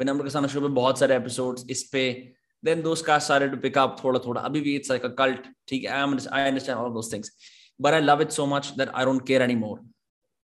Vinamra 0.00 0.22
के 0.22 0.30
साथ 0.30 0.60
बहुत 0.60 0.98
सारे 0.98 1.16
एपिसोड्स 1.16 1.64
इस 1.70 1.82
पे। 1.82 2.32
देन 2.64 2.82
दोस्त 2.82 3.06
का 3.06 3.18
सारे 3.18 3.48
टू 3.48 3.56
पिक 3.56 3.78
थोड़ा 4.04 4.20
थोड़ा। 4.26 4.40
अभी 4.40 4.60
भी 4.60 4.74
इट्स 4.76 4.88
कल्ट 4.92 5.46
ठीक 5.68 5.84
है? 5.84 5.90
I 5.90 6.16
I 6.32 6.48
understand 6.48 6.78
all 6.78 6.92
those 6.92 7.12
things 7.12 7.32
but 7.80 7.92
I 7.92 8.00
love 8.00 8.22
it 8.22 8.30
so 8.30 8.46
much 8.46 8.72
that 8.78 8.88
I 8.88 9.04
don't 9.04 9.26
care 9.26 9.42
any 9.42 9.54
more 9.54 9.80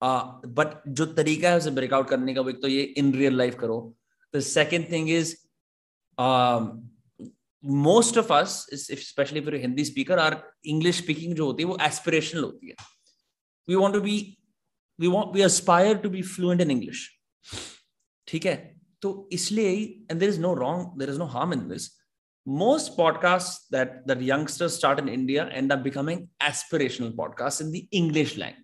but 0.04 0.74
uh, 0.74 0.88
जो 0.88 1.06
तरीका 1.06 1.50
है 1.50 1.58
उसे 1.58 1.72
ब्रेकआउट 1.72 2.10
करने 2.10 2.34
का 2.34 2.42
वो 2.42 2.50
एक 2.50 2.62
तो 2.62 2.68
ये 2.68 2.82
इन 2.82 3.14
रियल 3.14 3.38
लाइफ 3.38 3.56
करो। 3.60 3.96
The 4.36 4.40
second 4.40 4.92
thing 4.92 5.10
is 5.10 5.36
most 7.64 8.18
of 8.18 8.34
us 8.34 8.66
specially 8.74 9.42
फिर 9.42 9.56
Hindi 9.56 9.86
speaker 9.86 10.20
are 10.20 10.42
English 10.66 10.98
speaking 10.98 11.36
जो 11.36 11.46
होती 11.46 11.64
है 11.64 11.70
वो 11.70 11.78
एस्पिरेशनल 11.82 12.44
होती 12.44 12.68
है। 12.68 12.76
We 13.68 13.76
want 13.76 13.96
to 13.96 14.02
be 14.02 14.38
we 15.00 15.08
want 15.08 15.36
we 15.36 15.42
aspire 15.42 15.98
to 15.98 16.10
be 16.10 16.22
fluent 16.22 16.62
in 16.62 16.72
English 16.72 17.10
ठीक 18.28 18.46
है? 18.46 18.56
तो 19.02 19.30
इसलिए 19.32 19.72
and 20.12 20.20
there 20.20 20.30
is 20.30 20.40
no 20.40 20.54
wrong 20.54 21.00
there 21.00 21.10
is 21.10 21.18
no 21.18 21.26
harm 21.26 21.54
in 21.54 21.68
this 21.70 21.90
most 22.48 22.92
podcast 22.98 23.72
that 23.72 24.04
that 24.08 24.20
youngsters 24.22 24.76
start 24.76 25.00
in 25.00 25.10
India 25.10 25.44
and 25.44 25.72
are 25.72 25.80
becoming 25.80 26.28
aspirational 26.42 27.12
podcast 27.18 27.62
in 27.62 27.72
the 27.72 27.88
English 27.94 28.38
language 28.38 28.63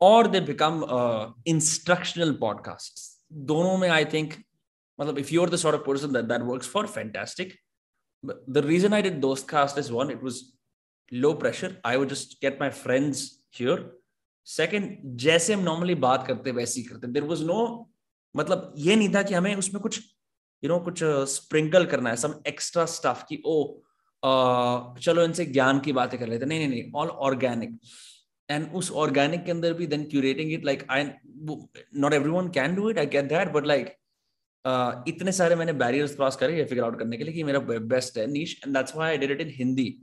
और 0.00 0.26
they 0.26 0.40
become 0.40 0.86
instructional 1.46 2.32
podcast 2.32 3.18
दोनों 3.32 3.78
में 3.78 3.88
I 3.88 4.04
think 4.04 4.34
मतलब 5.00 5.18
if 5.18 5.34
you 5.34 5.42
are 5.42 5.50
that 5.50 6.24
that 6.24 6.40
works 6.42 6.68
for 6.68 6.86
fantastic 6.86 7.54
the 8.26 8.58
reason 8.58 8.94
I 8.94 9.02
did 9.02 9.20
Dostcast 9.48 9.78
is 9.78 9.92
one 9.92 10.10
it 10.10 10.22
was 10.22 10.40
low 11.12 11.32
pressure 11.32 11.80
I 11.84 11.96
would 11.96 12.08
just 12.08 12.32
get 12.32 12.58
my 12.60 12.70
friends 12.70 13.40
here 13.54 14.00
second 14.44 14.98
जैसे 15.04 15.54
हम 15.54 15.60
normally 15.60 15.94
बात 15.94 16.26
करते 16.26 16.50
वैसे 16.50 16.80
ही 16.80 16.86
करते। 16.86 17.06
देर 17.06 17.22
वॉज़ 17.22 17.44
नो 17.44 17.90
मतलब 18.36 18.74
ये 18.78 18.96
नहीं 18.96 19.14
था 19.14 19.22
कि 19.22 19.34
हमें 19.34 19.56
उसमें 19.56 19.82
कुछ 19.82 19.98
यू 19.98 20.70
you 20.70 20.70
नो 20.70 20.74
know, 20.74 20.84
कुछ 20.84 21.30
स्प्रिंकल 21.34 21.84
uh, 21.84 21.90
करना 21.90 22.10
है 22.10 22.16
सम 22.16 22.34
एक्स्ट्रा 22.46 22.84
स्टाफ 22.84 23.24
की 23.32 23.42
ओ 23.46 23.78
uh, 24.24 24.98
चलो 24.98 25.22
इनसे 25.22 25.46
ज्ञान 25.46 25.80
की 25.80 25.92
बातें 25.92 26.20
कर 26.20 26.26
लेते 26.26 26.46
नहीं 26.46 26.58
नहीं 26.58 26.68
नहीं 26.68 26.92
ऑल 26.96 27.08
ऑर्गेनिक 27.08 27.78
एंड 28.50 28.72
उस 28.72 28.90
ऑर्गेनिक 28.92 29.44
के 29.44 29.50
अंदर 29.50 29.72
भी 29.72 29.86
then 29.86 30.04
curating 30.04 30.52
it 30.52 30.64
like 30.64 30.86
I 30.90 31.04
not 32.00 32.12
every 32.12 32.30
one 32.30 32.48
can 32.48 32.74
do 32.74 32.90
it 32.90 32.98
I 32.98 33.06
can 33.06 33.28
that 33.28 33.48
but 33.48 33.66
like 33.66 33.94
इतने 35.08 35.32
सारे 35.32 35.54
मैंने 35.54 35.72
बैरियर्स 35.72 36.14
क्रॉस 36.14 36.36
करे 36.36 36.56
ये 36.58 36.64
फिगर 36.64 36.84
आउट 36.84 36.98
करने 36.98 37.16
के 37.16 37.24
लिए 37.24 37.34
कि 37.34 37.42
मेरा 37.42 37.58
बेस्ट 37.78 38.18
है 38.18 38.26
niche 38.26 38.60
and 38.66 38.76
I 38.76 39.18
did 39.18 39.30
it 39.30 39.40
in 39.40 39.48
Hindi 39.48 40.00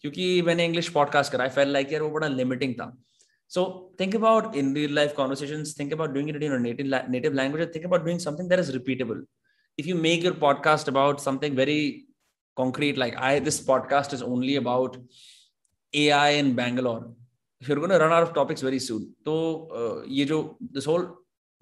क्योंकि 0.00 0.42
मैंने 0.42 0.64
इंग्लिश 0.64 0.88
पॉडकास्ट 0.88 1.32
करा 1.32 1.44
आई 1.44 1.50
फेल 1.50 1.68
लाइक 1.68 1.92
यार 1.92 2.02
वो 2.02 2.10
बड़ा 2.10 2.28
लिमिटिंग 2.28 2.74
था. 2.74 2.96
So 3.48 3.96
think 4.00 4.16
about 4.16 4.56
in 4.56 4.74
real 4.74 4.94
life 4.94 5.12
conversation 5.12 5.64
think 5.80 5.92
about 5.92 6.10
doing 6.10 6.28
it 6.28 6.42
in 6.42 6.62
native 7.10 7.32
language 7.32 7.74
think 7.74 7.84
about 7.84 8.02
doing 8.02 8.20
something 8.20 8.48
that 8.48 8.60
is 8.60 8.72
repeatable 8.72 9.24
if 9.78 9.88
you 9.88 9.96
make 9.96 10.24
your 10.24 10.34
podcast 10.34 10.88
about 10.88 11.20
something 11.20 11.56
very 11.56 12.06
concrete 12.56 12.98
like 12.98 13.14
I 13.16 13.40
this 13.40 13.58
podcast 13.60 14.14
is 14.14 14.22
only 14.22 14.56
about 14.56 14.96
a 15.94 16.08
I 16.08 16.38
in 16.38 16.54
Bangalore 16.56 17.23
to 17.62 17.74
run 17.74 18.12
out 18.12 18.22
of 18.22 18.34
topics 18.34 18.60
very 18.60 18.78
soon. 18.78 19.14
So, 19.24 19.68
uh, 19.72 20.08
ये 20.08 20.24
जो 20.24 20.58
this 20.72 20.86
whole 20.86 21.06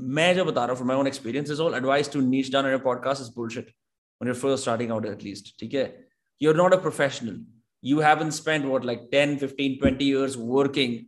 मैं 0.00 0.34
जो 0.34 0.44
बता 0.44 0.64
रहा 0.64 0.94
हूँ 0.94 1.06
experience, 1.06 1.48
this 1.48 1.58
whole 1.58 1.74
advice 1.74 2.08
to 2.08 2.20
niche 2.20 2.50
down 2.50 2.64
on 2.64 2.70
your 2.70 2.80
podcast 2.80 3.20
is 3.20 3.30
bullshit. 3.30 3.70
When 4.18 4.26
you're 4.26 4.34
first 4.34 4.62
starting 4.62 4.90
out, 4.90 5.06
at 5.06 5.22
least, 5.22 5.58
ठीक 5.58 5.74
है? 5.74 6.04
You're 6.40 6.56
not 6.56 6.72
a 6.72 6.78
professional. 6.78 7.36
You 7.82 7.98
haven't 7.98 8.30
spent 8.30 8.64
what 8.64 8.84
like 8.84 9.10
10, 9.10 9.38
15, 9.38 9.78
20 9.78 10.04
years 10.04 10.36
working, 10.36 11.06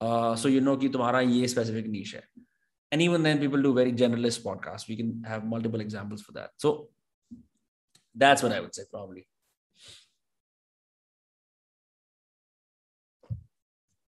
uh, 0.00 0.36
so 0.36 0.48
you 0.48 0.60
know 0.60 0.76
कि 0.76 0.88
तुम्हारा 0.88 1.20
ये 1.20 1.48
specific 1.48 1.86
niche 1.86 2.14
है 2.14 2.22
and 2.92 3.02
even 3.02 3.22
then 3.22 3.38
people 3.38 3.62
do 3.62 3.74
very 3.74 3.92
generalist 3.92 4.42
podcasts 4.42 4.88
we 4.88 4.96
can 4.96 5.22
have 5.26 5.44
multiple 5.44 5.80
examples 5.80 6.22
for 6.22 6.32
that 6.32 6.50
so 6.56 6.88
that's 8.14 8.42
what 8.42 8.52
i 8.52 8.60
would 8.60 8.74
say 8.74 8.82
probably 8.90 9.26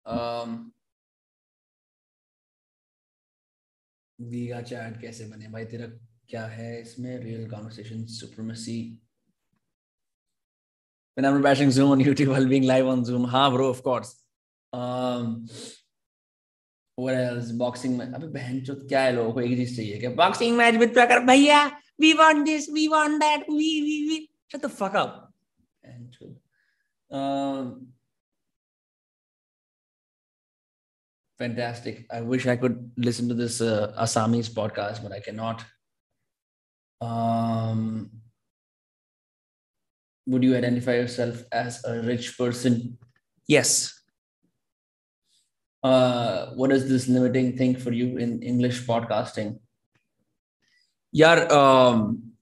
um 0.07 0.73
वीगा 4.19 4.61
chat 4.63 5.01
कैसे 5.01 5.25
बने 5.29 5.49
भाई 5.53 5.65
तेरा 5.71 5.87
क्या 6.29 6.45
है 6.49 6.81
इसमें 6.81 7.17
real 7.19 7.51
conversation 7.51 8.05
supremacy 8.13 8.79
when 11.17 11.25
I'm 11.25 11.41
bashing 11.43 11.71
Zoom 11.71 11.91
on 11.93 12.01
YouTube 12.01 12.29
while 12.29 12.47
being 12.47 12.65
live 12.65 12.87
on 12.87 13.03
Zoom. 13.05 13.25
Ha, 13.25 13.51
bro, 13.51 13.69
of 13.69 13.83
course. 13.83 14.09
Um, 14.73 15.47
what 16.99 17.15
else 17.15 17.53
boxing 17.53 17.97
match 17.97 18.13
अबे 18.15 18.27
बहन 18.33 18.61
चोद 18.65 18.87
क्या 18.89 19.01
है 19.03 19.13
लोगों 19.15 19.33
को 19.33 19.41
एक 19.41 19.57
चीज़ 19.57 19.77
चाहिए 19.77 19.99
क्या 20.01 20.11
boxing 20.17 20.57
match 20.59 20.79
with 20.83 20.93
प्रकार 20.95 21.21
भैया 21.27 21.61
we 21.99 22.13
want 22.21 22.47
this 22.47 22.69
we 22.77 22.87
want 22.89 23.21
that 23.21 23.49
we 23.49 23.69
we 23.87 23.97
we 24.11 24.19
shut 24.53 24.63
the 24.63 24.73
fuck 24.79 24.97
up 25.03 25.15
बहन 25.85 26.07
चोद 26.15 26.37
um, 27.11 27.67
fantastic. 31.39 32.07
I 32.11 32.21
wish 32.21 32.47
I 32.47 32.57
could 32.57 32.93
listen 32.97 33.29
to 33.29 33.35
this 33.35 33.61
uh, 33.61 33.95
Assamese 33.99 34.51
podcast 34.51 35.03
but 35.03 35.13
I 35.13 35.21
cannot. 35.21 35.65
Um, 37.01 38.11
would 40.27 40.43
you 40.43 40.57
identify 40.57 40.95
yourself 40.95 41.43
as 41.53 41.85
a 41.85 42.01
rich 42.03 42.37
person? 42.37 42.99
Yes. 43.47 43.93
Uh, 45.83 46.51
what 46.55 46.73
is 46.73 46.89
this 46.89 47.07
limiting 47.07 47.57
thing 47.57 47.77
for 47.77 47.93
you 47.93 48.17
in 48.19 48.43
English 48.43 48.87
podcasting? 48.87 49.61
Yeah, 51.13 51.47
um, 51.51 52.33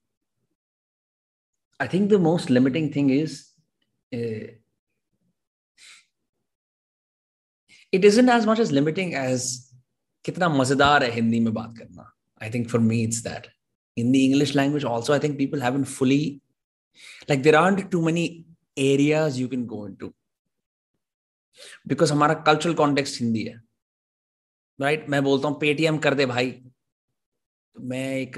I 1.79 1.87
think 1.87 2.09
the 2.09 2.19
most 2.19 2.49
limiting 2.49 2.91
thing 2.91 3.09
is 3.09 3.51
uh, 4.13 4.47
it 7.95 8.05
is 8.05 8.19
in 8.19 8.29
as 8.29 8.45
much 8.47 8.59
as 8.59 8.71
limiting 8.71 9.13
as 9.15 9.47
कितना 10.25 10.49
मज़ेदार 10.49 11.03
है 11.03 11.11
हिंदी 11.11 11.39
में 11.39 11.53
बात 11.53 11.77
करना। 11.77 12.11
I 12.41 12.49
think 12.51 12.69
for 12.69 12.81
me 12.81 13.01
it's 13.03 13.23
that 13.23 13.47
in 13.97 14.11
the 14.11 14.15
English 14.15 14.55
language 14.55 14.85
also 14.85 15.13
I 15.13 15.19
think 15.19 15.37
people 15.37 15.61
have 15.63 15.75
in 15.75 15.83
fully 15.93 16.41
like 17.29 17.41
there 17.43 17.55
are 17.55 17.81
too 17.81 18.01
many 18.05 18.25
areas 18.77 19.39
you 19.39 19.47
can 19.47 19.65
go 19.65 19.87
into 19.95 20.13
because 21.87 22.11
हमारा 22.13 22.33
cultural 22.47 22.73
context 22.73 23.21
Hindi 23.21 23.43
है। 23.43 23.53
Right 24.79 24.99
right? 24.99 25.11
मैं 25.11 25.23
बोलता 25.23 25.47
हूँ 25.47 25.59
Paytm 25.59 25.97
कर 25.97 26.13
दे 26.13 26.25
भाई। 26.25 26.51
तो 26.51 27.81
मैं 27.89 28.15
एक 28.15 28.37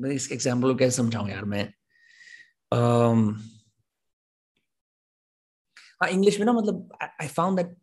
मैं 0.00 0.10
इस 0.10 0.30
एग्ज़ाम्पल 0.32 0.72
को 0.72 0.74
कैसे 0.78 0.96
समझाऊँ 0.96 1.30
यार 1.30 1.44
मैं? 1.44 1.62
Um, 2.72 3.20
हाँ, 6.00 6.08
इंग्लिश 6.10 6.38
में 6.38 6.44
ना 6.46 6.52
मतलब 6.52 6.98
I 7.02 7.28
found 7.28 7.60
that 7.60 7.76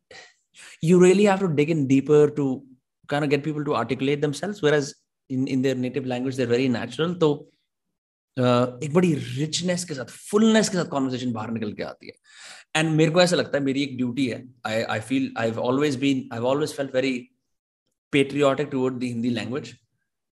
you 0.81 0.99
really 1.03 1.25
have 1.31 1.43
to 1.43 1.49
dig 1.59 1.69
in 1.75 1.85
deeper 1.87 2.23
to 2.39 2.47
kind 3.11 3.27
of 3.27 3.29
get 3.33 3.43
people 3.43 3.65
to 3.67 3.75
articulate 3.81 4.21
themselves 4.21 4.61
whereas 4.65 4.93
in 5.29 5.47
in 5.53 5.61
their 5.67 5.77
native 5.83 6.09
language 6.13 6.37
they're 6.37 6.53
very 6.55 6.67
natural. 6.73 7.13
तो 7.19 7.49
uh, 8.39 8.83
एक 8.83 8.93
बड़ी 8.93 9.13
रिचनेस 9.13 9.83
के 9.85 9.93
साथ 9.93 10.05
fullness 10.31 10.69
के 10.69 10.77
साथ 10.77 10.85
कॉन्वर्सेशन 10.89 11.33
बाहर 11.33 11.51
निकल 11.51 11.73
के 11.73 11.83
आती 11.83 12.07
है। 12.07 12.13
एंड 12.75 12.89
मेरे 12.95 13.11
को 13.11 13.21
ऐसा 13.21 13.35
लगता 13.35 13.57
है 13.57 13.63
मेरी 13.63 13.83
एक 13.83 13.97
ड्यूटी 13.97 14.27
है। 14.27 14.43
I 14.65 14.81
I 14.83 14.99
feel 14.99 15.33
I 15.37 15.51
always 15.51 15.95
been 15.99 16.29
I 16.33 16.39
always 16.39 16.73
felt 16.73 16.95
very 16.95 17.13
patriotic 18.11 18.67
toward 18.71 18.99
the 18.99 19.03
Hindi 19.03 19.29
language 19.29 19.73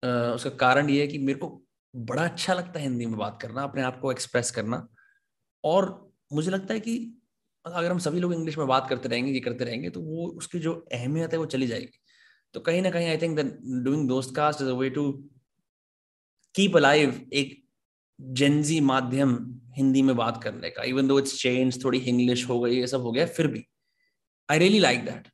उसका 0.04 0.50
कारण 0.50 0.90
ये 0.90 1.00
है 1.00 1.06
कि 1.08 1.18
मेरे 1.18 1.38
को 1.38 1.62
बड़ा 1.96 2.24
अच्छा 2.24 2.54
लगता 2.54 2.78
है 2.80 2.86
हिंदी 2.86 3.06
में 3.06 3.16
बात 3.18 3.38
करना 3.42 3.62
अपने 3.62 3.82
आप 3.82 4.00
को 4.00 4.12
एक्सप्रेस 4.12 4.50
करना। 4.50 4.86
और 5.64 6.12
मुझे 6.32 6.50
लगता 6.50 6.74
है 6.74 6.80
कि 6.80 7.17
अगर 7.70 7.90
हम 7.90 7.98
सभी 8.00 8.20
लोग 8.20 8.32
इंग्लिश 8.34 8.58
में 8.58 8.66
बात 8.66 8.88
करते 8.88 9.08
रहेंगे, 9.08 9.32
ये 9.32 9.40
करते 9.40 9.64
रहेंगे 9.64 9.90
तो 9.90 10.00
वो 10.02 10.26
उसकी 10.28 10.58
जो 10.58 10.72
अहमियत 10.92 11.32
है 11.32 11.38
वो 11.38 11.46
चली 11.46 11.66
जाएगी। 11.66 12.00
तो 12.54 12.60
कहीं 12.60 12.82
ना 12.82 12.90
कहीं 12.90 13.08
I 13.08 13.16
think 13.18 13.38
doing 13.84 14.08
Dostcast 14.36 14.62
is 14.62 14.68
a 14.68 14.74
way 14.74 14.90
to 14.90 15.10
keep 16.54 16.76
alive 16.76 17.20
एक 17.34 17.56
जेंजी 18.18 18.80
माध्यम 18.82 19.34
हिंदी 19.76 20.02
में 20.02 20.14
बात 20.16 20.42
करने 20.42 20.70
का। 20.70 20.82
इवन 20.84 21.08
दो 21.08 21.18
इट्स 21.18 21.40
चेंज 21.40 21.82
थोड़ी 21.84 21.98
इंग्लिश 22.00 22.48
हो 22.48 22.60
गई, 22.60 22.76
ये 22.76 22.86
सब 22.86 23.02
हो 23.02 23.12
गया, 23.12 23.26
फिर 23.26 23.46
भी। 23.46 23.64
आई 24.48 24.58
रियली 24.58 24.78
लाइक 24.78 25.04
दैट 25.04 25.28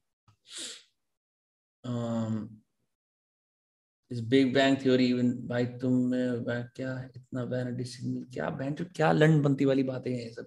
इस 4.11 4.21
बिग 4.31 4.53
बैंग 4.55 4.77
थ्योरी 4.83 5.07
इवन 5.09 5.31
भाई 5.49 5.65
तुम 5.83 6.11
क्या 6.13 6.93
इतना 7.07 7.45
सिग्नल 7.85 8.25
क्या 8.35 8.49
बहन 8.51 8.75
क्या 8.97 9.13
लंड 9.13 9.43
बनती 9.45 9.65
वाली 9.65 9.83
बातें 9.85 10.11
हैं 10.13 10.21
ये 10.21 10.31
सब। 10.31 10.47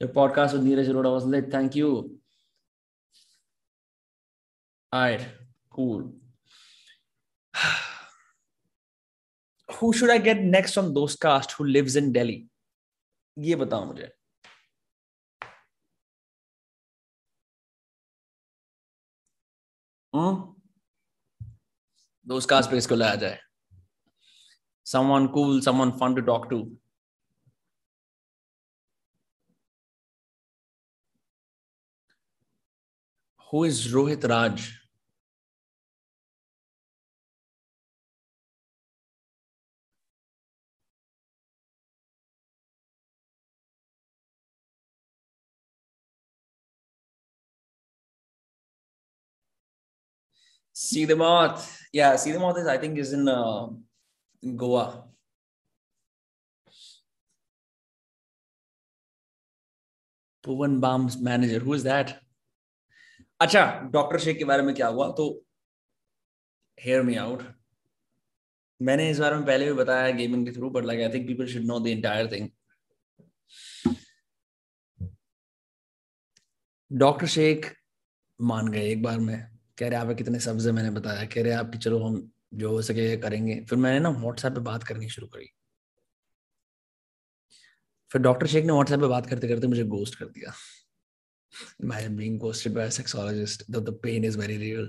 Your 0.00 0.10
podcast 0.10 0.52
with 0.52 0.64
Neeraj 0.64 0.88
Arora 0.88 1.12
was 1.12 1.24
lit. 1.24 1.50
Thank 1.50 1.74
you. 1.74 2.18
All 4.92 5.00
right, 5.00 5.26
cool. 5.70 6.12
who 9.78 9.92
should 9.92 10.10
I 10.10 10.18
get 10.18 10.42
next 10.42 10.76
on 10.76 10.94
those 10.94 11.16
cast 11.16 11.52
who 11.52 11.64
lives 11.64 11.96
in 11.96 12.12
Delhi? 12.12 12.48
ये 13.38 13.56
बताओ 13.56 13.84
मुझे 13.86 14.10
those 22.28 22.46
cast 22.52 22.70
पे 22.70 22.76
इसको 22.76 22.94
लाया 22.96 23.16
जाए 23.22 23.38
someone 24.92 25.26
cool 25.34 25.60
someone 25.66 25.92
fun 26.00 26.14
to 26.16 26.22
talk 26.28 26.48
to 26.50 26.58
who 33.50 33.64
is 33.64 33.92
Rohit 33.92 34.28
Raj 34.28 34.72
See 50.78 51.06
the 51.06 51.16
moth. 51.16 51.80
Yeah, 51.90 52.16
see 52.16 52.32
the 52.32 52.38
moth 52.38 52.58
is 52.58 52.66
I 52.66 52.76
think 52.76 52.98
is 52.98 53.14
in, 53.14 53.26
uh, 53.26 53.68
in 54.42 54.58
Goa. 54.58 55.04
Puvan 60.44 60.78
Balm's 60.78 61.16
manager. 61.16 61.60
Who 61.60 61.72
is 61.72 61.82
that? 61.84 62.25
अच्छा 63.40 63.64
doctor 63.92 64.18
Sheikh 64.18 64.38
के 64.38 64.44
बारे 64.44 64.62
में 64.62 64.74
क्या 64.74 64.86
हुआ? 64.88 65.10
तो 65.12 65.44
hear 66.78 67.02
me 67.02 67.14
out 67.16 67.42
मैंने 68.80 69.10
इस 69.10 69.18
बारे 69.18 69.36
में 69.36 69.44
पहले 69.46 69.66
भी 69.66 69.72
बताया 69.72 70.10
गेमिंग 70.10 70.46
के 70.46 70.52
through 70.52 70.70
but 70.70 70.84
like 70.84 71.00
I 71.00 71.08
think 71.08 71.26
people 71.28 71.46
should 71.46 71.64
know 71.64 71.80
the 71.80 71.86
entire 71.86 72.30
thing 72.32 72.48
doctor 76.92 77.26
Sheikh 77.26 77.74
मान 78.40 78.68
गए 78.68 78.88
एक 78.90 79.02
बार 79.02 79.18
में। 79.18 79.36
कह 79.78 79.88
रहे, 79.88 79.98
आप 80.00 80.16
कितने 80.16 80.40
सब्ज 80.40 80.66
है? 80.66 80.72
मैंने 80.72 80.90
बताया। 80.90 81.24
कह 81.26 81.42
रहे 81.42 81.52
आपकी 81.52 81.78
चलो, 81.78 81.98
हम 82.04 82.30
जो 82.54 82.70
हो 82.70 82.82
सके 82.82 83.16
करेंगे। 83.16 83.60
फिर 83.64 83.78
मैंने 83.78 84.00
ना 84.00 84.08
व्हाट्सएप 84.08 84.52
पे 84.52 84.60
बात 84.60 84.84
करनी 84.84 85.08
शुरू 85.08 85.26
करी। 85.26 85.50
फिर 88.10 88.22
डॉक्टर 88.22 88.46
शेख 88.46 88.64
ने 88.64 88.72
व्हाट्सएप 88.72 89.00
पे 89.00 89.06
बात 89.06 89.26
करते 89.26 89.48
करते 89.48 89.66
मुझे 89.66 89.84
गोस्ट 89.84 90.18
कर 90.18 90.26
दिया। 90.26 90.52
Imagine 91.82 92.16
being 92.16 92.38
ghosted 92.38 92.74
by 92.74 92.84
a 92.84 92.88
sexologist 92.88 93.64
the, 93.68 93.80
the 93.80 93.92
pain 93.92 94.24
is 94.24 94.36
very 94.36 94.58
real. 94.58 94.88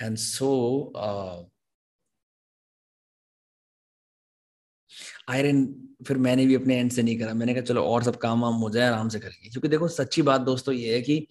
And 0.00 0.18
so 0.18 0.92
uh, 0.94 1.44
iron 5.28 5.64
फिर 6.06 6.16
मैंने 6.16 6.46
भी 6.46 6.54
अपने 6.54 6.78
एंड 6.78 6.90
से 6.92 7.02
नहीं 7.02 7.18
करा। 7.18 7.34
मैंने 7.34 7.54
कहा 7.54 7.62
चलो 7.62 7.82
और 7.84 8.02
सब 8.04 8.16
काम 8.16 8.42
वाम 8.42 8.54
हो 8.54 8.70
जाए 8.70 8.88
आराम 8.88 9.08
से 9.08 9.20
करेंगे। 9.20 9.48
क्योंकि 9.48 9.68
देखो 9.68 9.88
सच्ची 9.88 10.22
बात 10.22 10.40
दोस्तों 10.40 10.74
ये 10.74 10.94
है 10.94 11.02
कि 11.02 11.26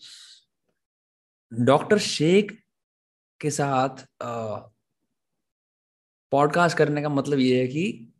डॉक्टर 1.53 1.97
शेख 1.99 2.51
के 3.41 3.51
साथ 3.51 4.05
पॉडकास्ट 6.31 6.77
करने 6.77 7.01
का 7.01 7.09
मतलब 7.09 7.39
ये 7.39 7.61
है 7.61 7.67
कि 7.67 8.13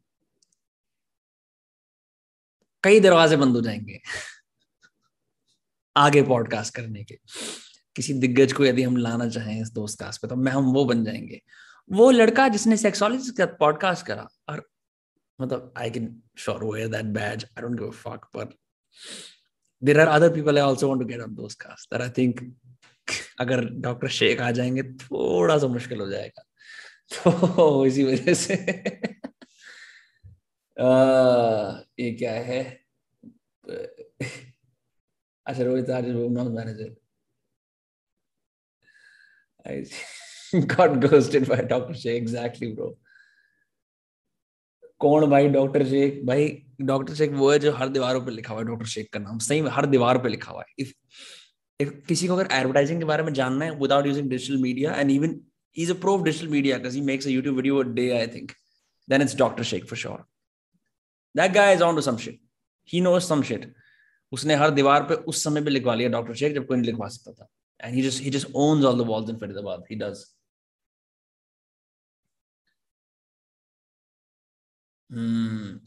कई 2.84 3.00
दरवाजे 3.00 3.38
बंद 3.38 3.56
हो 3.56 3.62
जाएँगे। 3.62 4.02
आगे 5.98 6.24
पॉडकास्ट 6.24 6.76
करने 6.76 7.04
के। 7.04 7.20
किसी 7.96 8.14
दिग्गज 8.14 8.54
को 8.54 8.66
यदि 8.66 8.84
हम 8.84 8.98
लाना 8.98 9.30
चाहें 9.30 9.62
इस 9.62 9.70
दोस्त 9.70 10.00
कास्ट 10.00 10.22
पे 10.22 10.28
तो 10.28 10.36
मैं 10.36 10.52
हम 10.52 10.74
वो 10.74 10.86
बन 10.86 11.04
जाएँगे। 11.04 11.42
वो 11.92 12.12
लड़का 12.12 12.48
जिसने 12.48 12.78
सेक्सोलॉजी 12.78 13.32
के 13.32 13.32
साथ 13.32 13.48
पॉडकास्ट 13.48 14.06
करा 14.06 14.28
और 14.50 14.70
मतलब 15.42 15.74
I 15.78 15.92
can 15.92 16.24
sure 16.38 16.64
wear 16.64 16.88
that 16.88 17.06
badge 17.06 17.44
I 17.44 17.62
don't 17.62 17.80
give 17.80 17.88
a 17.88 17.92
fuck 17.92 18.30
but 18.36 18.48
there 19.84 20.00
are 20.00 20.08
other 20.08 20.36
people 20.36 20.60
I 20.60 20.70
also 20.70 20.88
want 20.88 21.02
to 21.02 21.08
get 21.08 21.22
on 21.22 21.36
Dostcast 21.62 21.94
that 21.94 22.02
I 22.02 22.10
think 22.10 22.58
अगर 23.40 23.66
डॉक्टर 23.66 24.08
शेख 24.08 24.42
आ 24.42 24.52
जाएँगे 24.52 24.84
थोड़ा 24.84 25.58
सा 25.58 25.68
मुश्किल 25.68 26.00
हो 26.00 26.10
जाएगा। 26.10 26.44
तो 27.16 27.86
इसी 27.86 28.04
वजह 28.04 28.34
से 28.34 28.56
आ, 30.82 31.80
ये 32.00 32.14
क्या 32.14 32.32
है? 32.32 32.80
अच्छा 35.46 35.64
Rohit 35.64 35.86
Rohit, 35.86 35.88
that 35.88 36.06
is 36.06 36.16
Umrah's 36.18 36.52
manager. 36.52 36.90
I 39.66 39.86
ghosted 41.00 41.48
by 41.48 41.62
Dr. 41.64 41.94
Shay. 41.96 42.16
Exactly, 42.18 42.74
bro. 42.74 42.94
कौन 45.02 45.26
भाई 45.30 45.48
डॉक्टर 45.50 45.84
शेख 45.86 46.22
भाई 46.26 46.46
डॉक्टर 46.82 47.14
शेख 47.16 47.32
वो 47.32 47.52
है 47.52 47.58
जो 47.60 47.72
हर 47.72 47.90
दीवारों 47.90 48.22
पर 48.26 48.32
लिखा 48.32 48.54
हुआ 48.54 48.62
है 48.62 48.68
डॉक्टर 48.68 48.86
शेख 48.88 49.10
का 49.14 49.20
नाम 49.20 49.40
सही 49.48 49.60
हर 49.72 49.86
दीवार 49.86 50.18
पे 50.18 50.30
लिखा 50.30 50.52
हुआ 50.52 50.62
है 50.62 50.84
इफ़ 50.84 50.94
इफ़ 51.80 51.90
किसी 52.08 52.28
को 52.28 52.36
अगर 52.36 52.48
एडवर्टाइजिंग 52.56 53.00
के 53.00 53.06
बारे 53.06 53.24
में 53.24 53.34
जानना 53.34 53.66
है 53.66 53.76
without 53.80 54.06
using 54.08 54.30
digital 54.30 54.62
media 54.62 54.94
and 54.94 55.12
even 55.12 55.40
is 55.76 55.92
a 55.92 55.96
proof 56.02 56.24
digital 56.24 56.48
media 56.48 56.78
because 56.78 56.96
he 56.96 57.02
makes 57.02 57.28
a 57.28 57.32
video 57.50 57.82
day 58.00 58.10
I 58.20 58.28
think 58.36 58.52
then 59.08 59.22
it's 59.22 59.36
doctor 59.38 59.64
Sheikh 59.64 59.86
for 59.90 59.98
sure 59.98 60.26
that 61.36 61.54
guy 61.54 61.74
is 61.74 61.84
on 61.84 61.96
to 61.96 62.02
some 62.02 62.18
he 62.90 63.02
knows 63.02 63.30
some 63.30 63.42
उसने 64.36 64.56
हर 64.56 64.70
दीवार 64.70 65.04
पे 65.04 65.14
उस 65.14 65.44
समय 65.44 65.64
पे 65.64 65.70
लिखवा 65.70 65.96
लिया 65.96 66.10
doctor 66.10 66.34
Sheikh 66.34 66.54
जब 66.54 66.68
कोई 66.68 66.78
नहीं 66.78 66.92
लिखवा 66.92 67.08
सकता 67.08 67.32
था। 67.34 67.48
And 67.82 67.96
he 67.96 68.02
just 68.02 68.24
he 68.24 68.30
just 68.30 68.48
owns 68.56 68.86
all 68.86 69.04
the 69.04 69.08
walls 69.08 69.30
in 69.30 69.38
Faridabad 69.38 69.84
he 69.92 69.96
does 69.96 70.36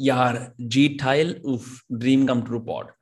यार 0.01 0.55
जी 0.61 0.88
tile 0.88 1.42
of 1.44 1.82
dream 1.92 2.26
come 2.26 2.42
true 2.42 2.61
pod 2.61 2.92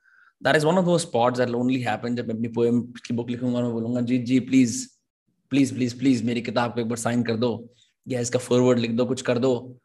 that 0.42 0.57
is 0.57 0.66
one 0.66 0.78
of 0.78 0.84
those 0.84 1.11
pods 1.12 1.38
that 1.38 1.49
only 1.49 1.82
happen 1.82 2.16
जब 2.16 2.28
मैं 2.28 2.34
अपनी 2.34 2.49
पोएम 2.49 2.82
की 2.82 3.14
बुक 3.14 3.30
लिखूँगा 3.30 3.61
मैं 3.61 3.72
बोलूँगा 3.72 4.01
जी 4.01 4.18
जी 4.18 4.40
प्लीज़ 4.40 4.88
प्लीज़ 5.51 5.74
प्लीज़ 5.74 5.99
प्लीज़ 5.99 6.24
मेरी 6.24 6.42
किताब 6.42 6.74
को 6.74 6.80
एक 6.80 6.88
बार 6.88 6.97
साइन 6.97 7.22
कर 7.22 7.36
दो, 7.36 7.74
या 8.09 8.20
इसका 8.20 8.38
फॉरवर्ड 8.38 8.78
लिख 8.78 8.90
दो, 8.90 9.07
कुछ 9.07 9.22
कर 9.22 9.38
दो 9.38 9.78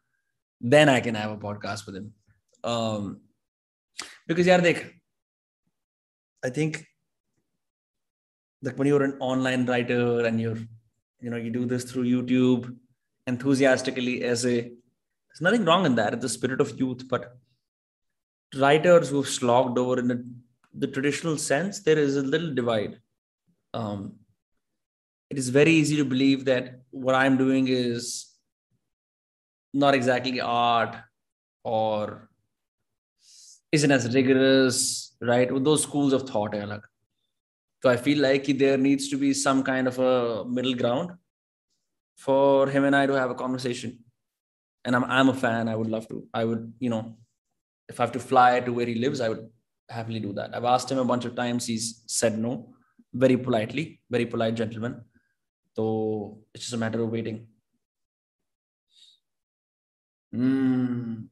then 0.62 0.88
I 0.88 1.00
can 1.00 1.16
have 1.16 1.36
a 1.36 1.40
podcast 1.40 1.88
with 1.88 2.02
him 2.02 2.10
because 4.28 4.48
यार 4.48 4.60
देख 4.60 5.01
I 6.44 6.50
think 6.50 6.86
like 8.62 8.76
when 8.78 8.88
you're 8.88 9.02
an 9.02 9.16
online 9.20 9.66
writer 9.66 10.24
and 10.24 10.40
you're, 10.40 10.58
you 11.20 11.30
know, 11.30 11.36
you 11.36 11.50
do 11.50 11.66
this 11.66 11.84
through 11.84 12.04
YouTube 12.04 12.76
enthusiastically 13.26 14.22
as 14.22 14.44
a, 14.46 14.60
there's 14.60 15.40
nothing 15.40 15.64
wrong 15.64 15.86
in 15.86 15.94
that. 15.96 16.14
It's 16.14 16.22
the 16.22 16.28
spirit 16.28 16.60
of 16.60 16.78
youth, 16.78 17.08
but 17.08 17.36
writers 18.56 19.08
who've 19.08 19.28
slogged 19.28 19.78
over 19.78 19.98
in 19.98 20.08
the, 20.08 20.24
the 20.74 20.86
traditional 20.86 21.36
sense, 21.36 21.80
there 21.80 21.98
is 21.98 22.16
a 22.16 22.22
little 22.22 22.54
divide. 22.54 22.98
Um, 23.74 24.16
it 25.30 25.38
is 25.38 25.48
very 25.48 25.72
easy 25.72 25.96
to 25.96 26.04
believe 26.04 26.44
that 26.44 26.82
what 26.90 27.14
I'm 27.14 27.36
doing 27.36 27.68
is 27.68 28.28
not 29.72 29.94
exactly 29.94 30.40
art 30.40 30.96
or 31.64 32.28
isn't 33.72 33.90
as 33.90 34.14
rigorous 34.14 35.12
right? 35.22 35.50
With 35.52 35.64
those 35.64 35.82
schools 35.82 36.12
of 36.12 36.28
thought, 36.28 36.52
alag. 36.52 36.82
So 37.82 37.88
I 37.88 37.96
feel 37.96 38.18
like 38.18 38.46
there 38.58 38.76
needs 38.76 39.08
to 39.08 39.16
be 39.16 39.32
some 39.32 39.62
kind 39.62 39.88
of 39.88 39.98
a 39.98 40.44
middle 40.44 40.74
ground 40.74 41.12
for 42.16 42.68
him 42.68 42.84
and 42.84 42.94
I 42.94 43.06
to 43.06 43.14
have 43.14 43.30
a 43.30 43.34
conversation. 43.34 43.98
And 44.84 44.96
I'm 44.96 45.04
I'm 45.04 45.28
a 45.28 45.34
fan. 45.34 45.68
I 45.68 45.76
would 45.76 45.88
love 45.88 46.08
to. 46.08 46.26
I 46.34 46.44
would, 46.44 46.72
you 46.80 46.90
know, 46.90 47.16
if 47.88 48.00
I 48.00 48.02
have 48.04 48.12
to 48.12 48.20
fly 48.20 48.60
to 48.60 48.72
where 48.72 48.86
he 48.86 48.96
lives, 48.96 49.20
I 49.20 49.28
would 49.28 49.48
happily 49.88 50.20
do 50.20 50.32
that. 50.34 50.54
I've 50.54 50.64
asked 50.64 50.90
him 50.90 50.98
a 50.98 51.04
bunch 51.04 51.24
of 51.24 51.36
times. 51.36 51.66
He's 51.66 52.02
said 52.06 52.38
no, 52.38 52.74
very 53.12 53.36
politely, 53.36 54.00
very 54.10 54.26
polite 54.26 54.54
gentleman. 54.56 55.02
So 55.74 56.38
it's 56.52 56.64
just 56.64 56.74
a 56.74 56.78
matter 56.78 57.00
of 57.02 57.10
waiting. 57.10 57.46
Mm. 60.34 61.28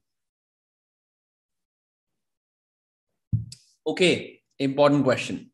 Okay, 3.89 4.41
important 4.59 5.03
question. 5.03 5.51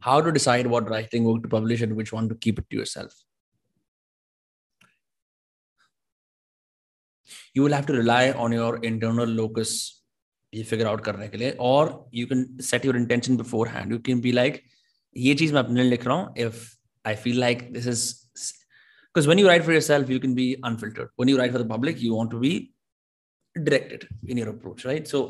How 0.00 0.20
to 0.20 0.30
decide 0.30 0.66
what 0.66 0.88
writing 0.88 1.24
book 1.24 1.42
to 1.42 1.48
publish 1.48 1.80
and 1.82 1.96
which 1.96 2.12
one 2.12 2.28
to 2.28 2.34
keep 2.36 2.58
it 2.58 2.70
to 2.70 2.76
yourself? 2.76 3.12
You 7.54 7.62
will 7.62 7.72
have 7.72 7.86
to 7.86 7.92
rely 7.92 8.30
on 8.32 8.52
your 8.52 8.76
internal 8.84 9.26
locus 9.26 9.96
ये 10.54 10.64
figure 10.64 10.86
out 10.86 11.02
करने 11.04 11.28
के 11.28 11.38
लिए 11.38 11.56
or 11.58 12.06
you 12.12 12.26
can 12.26 12.46
set 12.60 12.84
your 12.84 12.96
intention 12.96 13.36
beforehand. 13.36 13.90
You 13.90 13.98
can 13.98 14.20
be 14.20 14.32
like 14.32 14.62
ये 15.16 15.34
चीज 15.34 15.52
मैं 15.52 15.62
अपने 15.62 15.82
लिए 15.82 15.90
लिख 15.90 16.06
रहा 16.06 16.16
हूँ 16.16 16.34
if 16.46 16.64
I 17.04 17.14
feel 17.24 17.40
like 17.42 17.72
this 17.72 17.86
is 17.86 18.04
because 19.16 19.28
when 19.30 19.38
you 19.38 19.48
write 19.48 19.64
for 19.64 19.72
yourself 19.72 20.10
you 20.10 20.20
can 20.20 20.34
be 20.34 20.46
unfiltered 20.70 21.08
when 21.16 21.28
you 21.28 21.38
write 21.38 21.52
for 21.52 21.58
the 21.58 21.68
public 21.74 22.00
you 22.00 22.14
want 22.14 22.30
to 22.30 22.40
be 22.40 22.54
directed 23.68 24.08
in 24.28 24.40
your 24.42 24.48
approach 24.50 24.84
right 24.84 25.08
so 25.08 25.20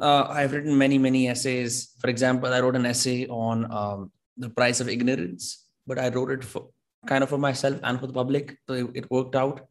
uh, 0.00 0.26
I've 0.28 0.52
written 0.52 0.76
many, 0.76 0.98
many 0.98 1.28
essays. 1.28 1.94
For 2.00 2.08
example, 2.08 2.52
I 2.52 2.60
wrote 2.60 2.76
an 2.76 2.86
essay 2.86 3.26
on 3.26 3.70
um, 3.70 4.10
the 4.36 4.48
price 4.48 4.80
of 4.80 4.88
ignorance, 4.88 5.66
but 5.86 5.98
I 5.98 6.08
wrote 6.08 6.30
it 6.30 6.44
for 6.44 6.68
kind 7.06 7.22
of 7.22 7.30
for 7.30 7.38
myself 7.38 7.78
and 7.82 8.00
for 8.00 8.06
the 8.06 8.12
public. 8.12 8.56
So 8.66 8.74
it, 8.74 8.90
it 8.94 9.10
worked 9.10 9.36
out. 9.36 9.66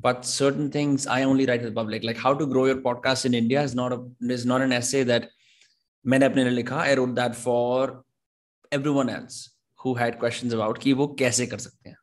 But 0.00 0.24
certain 0.24 0.70
things 0.70 1.06
I 1.06 1.24
only 1.24 1.46
write 1.46 1.62
to 1.62 1.66
the 1.66 1.74
public, 1.74 2.04
like 2.04 2.16
how 2.16 2.32
to 2.32 2.46
grow 2.46 2.66
your 2.66 2.76
podcast 2.76 3.24
in 3.24 3.34
India, 3.34 3.60
is 3.60 3.74
not 3.74 3.92
a 3.92 4.04
is 4.20 4.46
not 4.46 4.60
an 4.60 4.72
essay 4.72 5.02
that 5.04 5.28
मैंने 6.06 6.26
अपने 6.26 6.44
लिए 6.44 6.62
लिखा. 6.62 6.76
I 6.86 6.94
wrote 6.94 7.14
that 7.16 7.34
for 7.34 8.04
everyone 8.70 9.08
else 9.08 9.50
who 9.82 9.94
had 9.94 10.18
questions 10.20 10.52
about 10.52 10.78
कि 10.78 10.92
वो 10.92 11.06
कैसे 11.18 11.46
कर 11.46 11.58
सकते 11.58 11.90
हैं. 11.90 11.96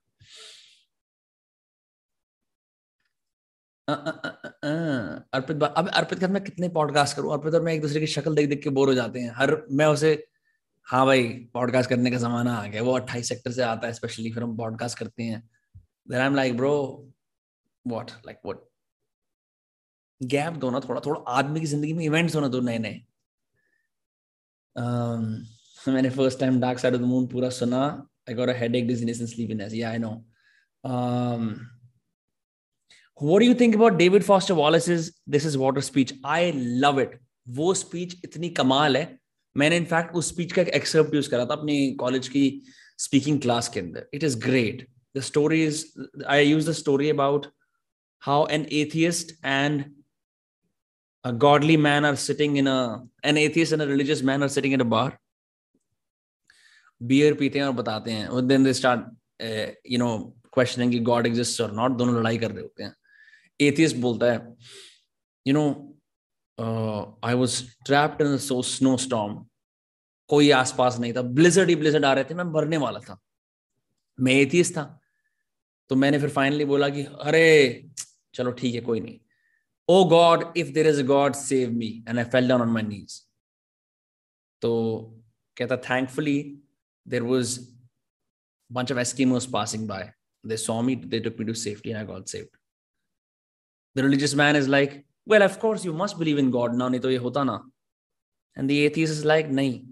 अर्पित 3.93 5.63
अब 5.65 5.89
अर्पित 5.89 6.19
के 6.19 6.27
मैं 6.27 6.43
कितने 6.45 6.69
पॉडकास्ट 6.69 7.17
करूँ? 7.17 7.33
अर्पित 7.33 7.55
और 7.55 7.63
मैं 7.63 7.73
एक 7.75 7.81
दूसरे 7.83 8.01
की 8.01 8.07
शक्ल 8.09 8.35
देख 8.35 8.49
देख 8.49 8.63
के 8.63 8.71
बोर 8.71 8.89
हो 8.89 8.95
जाते 8.95 9.21
हैं। 9.21 9.33
हर 9.37 9.57
मैं 9.71 9.87
उसे 9.87 10.13
हाँ 10.89 11.05
भाई 11.07 11.23
पॉडकास्ट 11.55 11.91
करने 11.91 12.11
का 12.11 12.19
जमाना 12.19 12.55
आ 12.57 12.67
गया। 12.67 12.83
वो 12.83 12.93
अट्ठाईस 12.93 13.29
सेक्टर 13.29 13.53
से 13.53 13.63
आता 13.63 13.87
है 13.87 13.93
स्पेशली 13.93 14.33
फिर 14.33 14.43
हम 14.43 14.57
पॉडकास्ट 14.57 14.99
करते 14.99 15.23
हैं। 15.23 15.43
Then 16.11 16.21
I 16.21 16.27
am 16.27 16.35
like 16.35 16.57
bro 16.57 16.75
what 17.87 18.11
like 18.27 18.39
what 18.47 18.61
gap 20.21 20.55
दो 20.55 20.71
ना 20.71 20.81
थोड़ा 20.81 21.01
थोड़ा 21.07 21.21
आदमी 21.31 21.61
की 21.61 21.67
ज़िंदगी 21.67 21.93
में 21.93 22.05
इवेंट्स 22.05 22.35
होना 22.37 22.49
दो 22.49 22.61
नए 22.61 22.79
नए 22.79 23.01
um, 24.77 25.25
मैंने 25.89 26.11
first 26.11 26.41
time 26.41 26.61
dark 26.61 26.79
side 26.79 26.95
of 26.95 27.03
the 27.03 27.05
moon 27.05 27.27
पूरा 27.27 27.49
सुना। 27.51 27.81
I 28.29 28.35
got 28.35 28.49
a 28.49 28.53
headache 28.57 28.87
dizziness 28.89 29.21
and 29.21 29.29
sleepiness 29.29 29.75
या 29.75 29.91
I 29.91 29.99
know 29.99 30.11
What 33.22 33.40
do 33.40 33.46
you 33.46 33.56
think 33.56 33.76
about 33.76 33.98
David 33.98 34.24
Foster 34.24 34.56
Wallace's 34.56 35.12
This 35.28 35.46
is 35.46 35.58
Water 35.58 35.82
speech? 35.82 36.14
I 36.24 36.52
love 36.86 37.00
it. 37.00 37.18
वो 37.48 37.74
speech 37.74 38.16
इतनी 38.26 38.50
कमाल 38.50 38.98
है 38.98 39.18
मैंने 39.56 39.78
in fact 39.78 40.16
उस 40.16 40.30
speech 40.30 40.52
का 40.52 40.62
एक 40.62 40.68
एक्सेप्ट 40.76 41.14
यूज 41.16 41.28
करा 41.28 41.46
था 41.46 41.54
अपनी 41.54 41.76
कॉलेज 42.00 42.28
की 42.30 42.42
स्पीकिंग 43.00 43.40
क्लास 43.42 43.68
के 43.74 43.80
अंदर 43.80 44.08
it 44.14 44.24
is 44.24 44.36
great 44.44 44.86
the 45.18 45.22
story 45.28 45.64
is 45.66 45.86
I 46.28 46.46
use 46.46 46.68
the 46.70 46.72
story 46.80 47.10
about 47.10 47.46
how 48.24 48.48
an 48.52 48.66
atheist 48.72 49.32
and 49.46 49.84
a 51.26 51.32
godly 51.34 51.78
man 51.78 52.06
are 52.06 52.16
sitting 52.16 52.58
in 52.58 52.68
a 52.68 52.80
an 53.24 53.38
atheist 53.38 53.74
and 53.74 53.82
a 53.82 53.88
religious 53.88 54.22
man 54.22 54.44
are 54.44 54.50
sitting 54.50 54.76
at 54.78 54.82
a 54.82 54.92
bar 54.96 55.10
beer 57.02 57.34
पीते 57.40 57.60
हैं 57.60 57.66
और 57.66 57.74
बताते 57.74 58.12
हैं 58.12 58.28
और 58.28 58.42
then 58.42 58.64
they 58.64 58.74
start 58.74 59.02
you 59.92 59.98
know 60.00 60.08
questioning 60.54 60.92
कि 60.92 61.00
God 61.10 61.28
exist 61.28 61.62
और 61.62 61.72
not 61.76 61.98
दोनों 61.98 62.16
लड़ाई 62.16 62.38
कर 62.38 62.52
रहे 62.52 62.62
होते 62.62 62.84
हैं 62.84 62.94
एथियस्ट 63.61 63.97
बोलता 63.97 64.33
है। 64.33 64.57
You 65.47 65.55
know 65.55 65.65
I 67.25 67.35
was 67.35 67.63
trapped 67.87 68.23
in 68.23 68.37
snow 68.39 68.97
storm 68.97 69.45
कोई 70.29 70.51
आसपास 70.51 70.99
नहीं 70.99 71.13
था। 71.13 71.23
ब्लिजर्ड 71.23 71.69
ही 71.69 71.77
ब्लिजर्ड 71.77 72.05
आ 72.05 72.13
रहे 72.13 72.25
थे। 72.25 72.35
मैं 72.35 72.45
मरने 72.45 72.77
वाला 72.77 73.01
था। 73.01 73.19
मैं 74.21 74.33
एथियस्ट 74.33 74.73
था। 74.77 74.85
तो 75.89 75.97
मैंने 75.97 76.19
फिर 76.19 76.31
फाइनली 76.31 76.65
बोला 76.65 76.89
कि 76.89 77.03
अरे 77.03 77.45
चलो 78.35 78.51
ठीक 78.61 78.75
है 78.75 78.81
कोई 78.81 79.01
नहीं। 79.01 79.19
O 79.89 80.05
God 80.09 80.53
if 80.57 80.69
there 80.73 80.87
is 80.87 81.03
God 81.07 81.35
save 81.35 81.73
me 81.73 81.93
and 82.09 82.19
I 82.19 82.25
fell 82.25 82.49
down 82.49 82.61
on 82.63 82.69
my 82.73 82.83
knees 82.83 83.21
तो 84.63 84.71
कहता 85.57 85.77
thankfully 85.91 86.59
there 87.07 87.25
was 87.25 87.53
a 87.59 88.75
bunch 88.75 88.91
of 88.95 88.99
Eskimos 89.03 89.47
passing 89.55 89.87
by. 89.87 90.03
They 90.45 90.59
saw 90.65 90.77
me, 90.83 90.95
they 91.13 91.19
took 91.23 91.39
me 91.39 91.47
to 91.47 91.55
safety, 91.63 91.91
and 91.93 91.99
I 92.01 92.05
got 92.11 92.29
saved. 92.33 92.53
The 93.96 94.04
religious 94.04 94.36
man 94.36 94.56
is 94.56 94.68
like, 94.68 95.06
Well, 95.26 95.44
of 95.44 95.60
course, 95.60 95.84
you 95.84 95.94
must 95.94 96.18
believe 96.18 96.38
in 96.38 96.52
God. 96.52 96.74
Now, 96.74 96.90
to 96.90 97.12
ye 97.12 97.18
hota 97.18 97.44
na. 97.44 97.60
And 98.56 98.70
the 98.70 98.86
atheist 98.86 99.12
is 99.12 99.26
like, 99.26 99.50
Nahi. 99.50 99.86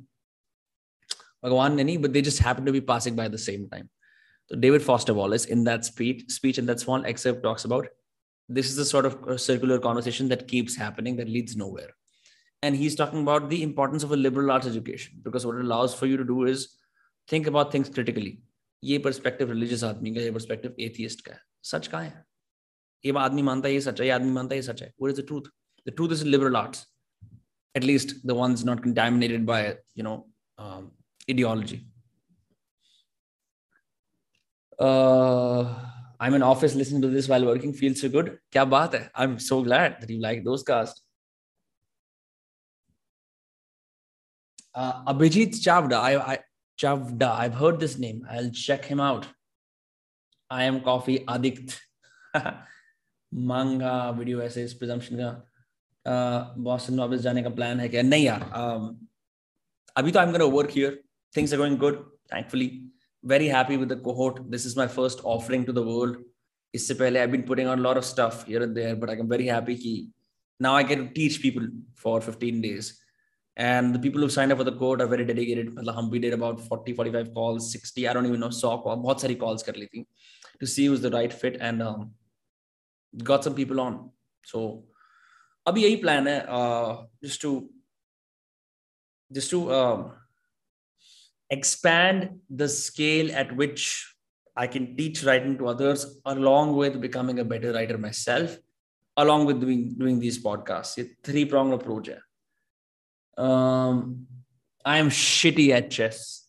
Bhagwan 1.44 1.78
nahi, 1.78 2.02
but 2.02 2.14
they 2.14 2.22
just 2.22 2.40
happen 2.40 2.66
to 2.66 2.72
be 2.72 2.82
passing 2.82 3.16
by 3.16 3.26
at 3.26 3.32
the 3.32 3.38
same 3.38 3.70
time. 3.70 3.90
So 4.48 4.56
David 4.56 4.82
Foster 4.82 5.14
Wallace, 5.14 5.46
in 5.46 5.64
that 5.66 5.86
speech, 5.86 6.24
speech 6.30 6.58
in 6.58 6.66
that 6.68 6.80
small 6.80 7.06
excerpt, 7.06 7.44
talks 7.44 7.66
about 7.66 7.88
this 8.48 8.70
is 8.70 8.76
the 8.76 8.86
sort 8.86 9.06
of 9.06 9.42
circular 9.42 9.80
conversation 9.80 10.30
that 10.30 10.48
keeps 10.48 10.76
happening 10.76 11.16
that 11.18 11.30
leads 11.30 11.56
nowhere. 11.56 11.90
And 12.64 12.76
he's 12.76 12.96
talking 12.96 13.22
about 13.22 13.50
the 13.50 13.62
importance 13.62 14.04
of 14.04 14.12
a 14.12 14.16
liberal 14.16 14.52
arts 14.52 14.68
education 14.68 15.20
because 15.24 15.46
what 15.46 15.56
it 15.56 15.62
allows 15.62 15.94
for 15.94 16.06
you 16.06 16.18
to 16.18 16.24
do 16.24 16.46
is 16.46 16.68
think 17.32 17.48
about 17.48 17.74
things 17.74 17.90
critically 17.94 18.38
ये 18.84 18.98
perspective 19.06 19.52
religious 19.52 19.84
आदमी 19.84 20.14
का 20.16 20.22
ये 20.22 20.32
perspective 20.32 20.76
atheist 20.80 21.22
का 21.26 21.34
है 21.34 21.40
सच 21.72 21.88
कहाँ 21.88 22.04
है 22.04 22.26
ये 23.06 23.14
आदमी 23.20 23.42
मानता 23.42 23.68
है 23.68 23.74
ये 23.74 23.82
सच 23.82 24.00
है 24.02 24.06
ये 24.06 24.12
आदमी 24.12 24.32
मानता 24.32 24.56
है 24.56 24.60
ये 24.60 24.68
सच 24.68 24.82
है 24.82 24.92
what 25.02 25.14
is 25.14 25.18
the 25.22 25.26
truth 25.32 25.50
the 25.90 25.96
truth 26.00 26.14
is 26.18 26.24
liberal 26.36 26.58
arts 26.62 26.86
at 27.80 27.84
least 27.90 28.16
the 28.32 28.38
ones 28.44 28.64
not 28.70 28.82
contaminated 28.86 29.46
by 29.50 29.60
you 30.00 30.06
know 30.08 30.16
um, 30.58 30.92
ideology 31.34 31.80
uh, 34.80 35.62
I'm 36.20 36.34
in 36.40 36.48
office 36.50 36.76
listening 36.82 37.02
to 37.08 37.12
this 37.16 37.30
while 37.34 37.46
working 37.52 37.74
feels 37.84 38.02
so 38.06 38.12
good 38.18 38.32
क्या 38.52 38.66
बात 38.76 38.96
है 38.96 39.10
I'm 39.26 39.38
so 39.52 39.62
glad 39.70 40.02
that 40.02 40.16
you 40.16 40.20
like 40.28 40.44
those 40.50 40.68
casts 40.72 41.04
uh, 44.74 45.14
Abhijit 45.14 45.64
Chavda 45.68 46.02
I, 46.10 46.18
I 46.34 46.38
Chavda. 46.78 47.32
I've 47.32 47.54
heard 47.56 47.80
this 47.80 47.98
name. 47.98 48.28
I'll 48.30 48.52
check 48.52 48.86
him 48.86 49.00
out. 49.00 49.28
I 50.50 50.64
am 50.64 50.82
coffee 50.82 51.24
addict. 51.28 51.82
मांगा 53.34 54.10
video 54.18 54.42
ऐसे 54.42 54.64
इस 54.64 54.74
presumption 54.82 55.18
का 55.18 56.54
Boston 56.64 57.00
वापस 57.00 57.20
जाने 57.22 57.44
का 57.44 57.50
प्लान 57.60 57.80
है 57.80 57.88
क्या 57.90 58.02
नहीं 58.02 58.26
यार 58.26 58.42
um, 58.42 58.96
अभी 59.98 60.12
तो 60.12 60.20
I 60.20 60.26
am 60.26 60.32
gonna 60.32 60.46
work 60.56 60.72
here 60.72 61.00
things 61.38 61.54
are 61.54 61.60
going 61.60 61.78
good 61.80 62.04
thankfully 62.34 62.72
very 63.24 63.48
happy 63.48 63.76
with 63.82 63.90
the 63.92 63.96
cohort 64.06 64.36
this 64.54 64.66
is 64.70 64.76
my 64.80 64.86
first 64.96 65.22
offering 65.36 65.64
to 65.68 65.74
the 65.76 65.84
world 65.86 66.18
इससे 66.74 66.94
पहले 66.94 67.22
I've 67.22 67.32
been 67.32 67.46
putting 67.48 67.72
on 67.72 67.80
a 67.80 67.84
lot 67.86 68.00
of 68.02 68.06
stuff 68.10 68.44
here 68.50 68.62
and 68.66 68.78
there 68.80 68.96
but 69.04 69.14
I'm 69.14 69.32
very 69.32 69.48
happy 69.48 69.76
कि 69.84 69.94
now 70.60 70.74
I 70.80 70.84
get 70.84 71.02
to 71.04 71.08
teach 71.16 71.42
people 71.46 71.66
for 72.04 72.20
15 72.22 72.62
days 72.66 72.92
and 73.58 73.96
the 73.96 74.00
people 74.00 74.22
who 74.22 74.30
signed 74.30 74.52
up 74.52 74.58
for 74.58 74.66
the 74.66 74.76
code 74.84 75.02
are 75.02 75.08
very 75.08 75.26
dedicated 75.26 75.70
we 76.12 76.20
did 76.20 76.34
about 76.34 76.60
40 76.60 76.94
45 76.94 77.34
calls 77.34 77.72
60 77.72 78.08
i 78.08 78.14
don't 78.14 78.26
even 78.26 78.40
know 78.40 78.50
saw 78.50 78.78
call 78.86 78.98
bahut 78.98 79.20
sari 79.26 79.36
calls 79.44 79.64
kar 79.64 79.76
li 79.76 79.88
thi 79.94 80.06
to 80.60 80.68
see 80.68 80.88
who's 80.88 81.02
the 81.06 81.12
right 81.12 81.36
fit 81.44 81.58
and 81.70 81.82
um, 81.82 82.12
got 83.19 83.45
some 83.45 83.55
people 83.55 83.81
on 83.81 84.11
so 84.45 84.85
plan 86.03 86.27
hai 86.27 86.39
uh, 86.59 87.05
just 87.23 87.41
to 87.41 87.69
just 89.33 89.51
to 89.51 89.73
um, 89.73 90.13
expand 91.51 92.41
the 92.49 92.69
scale 92.69 93.31
at 93.33 93.55
which 93.57 94.15
I 94.57 94.67
can 94.67 94.97
teach 94.97 95.25
writing 95.25 95.57
to 95.59 95.69
others 95.69 96.21
along 96.25 96.77
with 96.77 97.01
becoming 97.01 97.39
a 97.39 97.45
better 97.45 97.73
writer 97.73 97.99
myself, 97.99 98.57
along 99.17 99.47
with 99.47 99.61
doing 99.61 99.95
doing 99.97 100.19
these 100.19 100.43
podcasts. 100.43 100.99
It's 100.99 101.15
three 101.23 101.45
pronged 101.45 101.73
approach. 101.73 102.11
Um, 103.39 104.27
I 104.85 104.99
am 104.99 105.09
shitty 105.09 105.71
at 105.71 105.91
chess. 105.91 106.49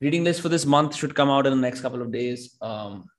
Reading 0.00 0.24
list 0.24 0.40
for 0.40 0.48
this 0.48 0.64
month 0.64 0.94
should 0.94 1.14
come 1.14 1.28
out 1.28 1.46
in 1.46 1.52
the 1.52 1.60
next 1.60 1.80
couple 1.80 2.00
of 2.00 2.12
days. 2.12 2.56
Um, 2.60 3.10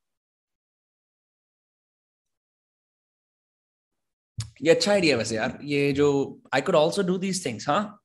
ये 4.62 4.72
अच्छा 4.72 4.92
idea 4.92 5.18
वैसे 5.18 5.36
यार। 5.36 5.60
ये 5.64 5.92
जो 5.94 6.08
I 6.54 6.62
could 6.62 6.76
also 6.76 7.04
do 7.04 7.18
these 7.18 7.46
things 7.46 7.68
हाँ? 7.70 8.00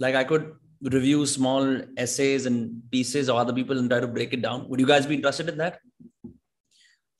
Like 0.00 0.16
I 0.16 0.24
could 0.32 0.56
review 0.94 1.22
small 1.30 1.64
essays 2.02 2.44
and 2.48 2.66
pieces 2.90 3.28
of 3.32 3.38
other 3.38 3.52
people 3.54 3.78
and 3.80 3.92
try 3.92 3.96
to 4.02 4.08
break 4.16 4.34
it 4.36 4.42
down. 4.42 4.60
Would 4.68 4.82
you 4.82 4.86
guys 4.90 5.06
be 5.12 5.16
interested 5.16 5.48
in 5.52 5.56
that? 5.60 5.78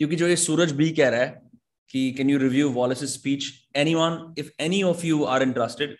क्योंकि 0.00 0.16
जो 0.16 0.26
ये 0.28 0.36
सूरज 0.36 0.72
भी 0.80 0.90
कह 0.98 1.08
रहा 1.08 1.20
है 1.20 1.50
कि 1.90 2.10
can 2.18 2.30
you 2.30 2.38
review 2.38 2.68
Wallace 2.70 3.02
speech 3.14 3.48
any 3.76 3.94
one 3.94 4.34
if 4.38 4.50
any 4.62 4.82
of 4.90 5.04
you 5.06 5.24
are 5.24 5.42
interested 5.42 5.96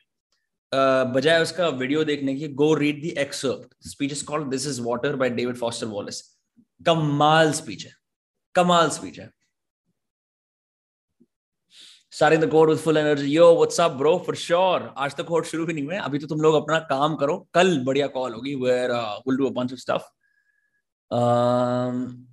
बजाय 1.17 1.43
उसका 1.43 1.69
वीडियो 1.83 2.05
देखने 2.05 2.35
की 2.35 2.49
go 2.63 2.73
read 2.75 3.01
the 3.03 3.09
excerpt 3.25 3.89
speech 3.89 4.13
is 4.13 4.25
called 4.25 4.51
this 4.51 4.67
is 4.67 4.81
water 4.83 5.17
by 5.17 5.31
David 5.41 5.57
Foster 5.57 5.87
Wallace 5.97 6.21
कमाल 6.87 7.53
स्पीच 7.61 7.85
है। 7.87 7.93
कमाल 8.55 8.91
स्पीच 8.91 9.19
है। 9.21 9.31
Starting 12.13 12.41
the 12.41 12.49
code 12.49 12.69
with 12.69 12.81
full 12.81 12.99
energy 12.99 13.31
yo 13.31 13.53
what's 13.55 13.79
up 13.79 13.99
bro 13.99 14.19
for 14.19 14.35
sure 14.35 14.93
आज 14.97 15.15
तक 15.17 15.27
कोड 15.27 15.45
शुरू 15.45 15.67
भी 15.67 15.73
नहीं 15.73 15.85
हुए 15.85 15.97
अभी 15.97 16.19
तो 16.19 16.27
तुम 16.27 16.41
लोग 16.41 16.55
अपना 16.55 16.79
काम 16.93 17.17
करो 17.17 17.37
कल 17.55 17.79
बढ़िया 17.85 18.07
कॉल 18.17 18.35
होगी 18.35 18.55
uh, 18.55 19.21
we'll 19.27 19.37
do 19.37 19.47
a 19.47 19.51
bunch 19.51 19.73
of 19.73 19.81
stuff 19.81 20.09
um, 21.11 22.29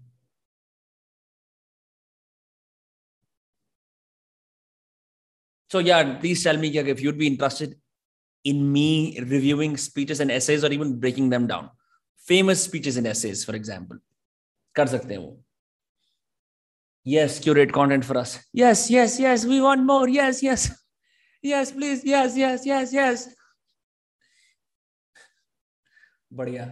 So 5.70 5.80
yeah, 5.80 6.20
please 6.20 6.42
tell 6.42 6.58
me 6.58 6.70
if 6.78 7.02
you'd 7.02 7.18
be 7.18 7.28
interested 7.28 7.76
in 8.46 8.72
me 8.72 9.20
reviewing 9.20 9.76
speeches 9.76 10.22
and 10.22 10.32
essays 10.32 10.64
or 10.64 10.72
even 10.72 11.00
breaking 11.00 11.30
them 11.30 11.48
down. 11.48 11.70
Famous 12.18 12.64
speeches 12.64 12.98
and 12.98 13.08
essays, 13.08 13.44
for 13.44 13.56
example. 13.56 13.98
कर 14.76 14.88
सकते 14.88 15.14
हैं 15.14 15.22
वो. 15.22 15.45
Yes, 17.06 17.40
curate 17.40 17.72
content 17.72 18.04
for 18.04 18.18
us. 18.18 18.40
Yes, 18.52 18.90
yes, 18.90 19.20
yes. 19.20 19.46
We 19.46 19.62
want 19.62 19.84
more. 19.84 20.10
Yes, 20.10 20.42
yes. 20.42 20.72
Yes, 21.44 21.72
please. 21.72 22.04
Yes, 22.04 22.36
yes, 22.36 22.66
yes, 22.66 22.94
yes. 22.94 23.28
बढ़िया 26.34 26.64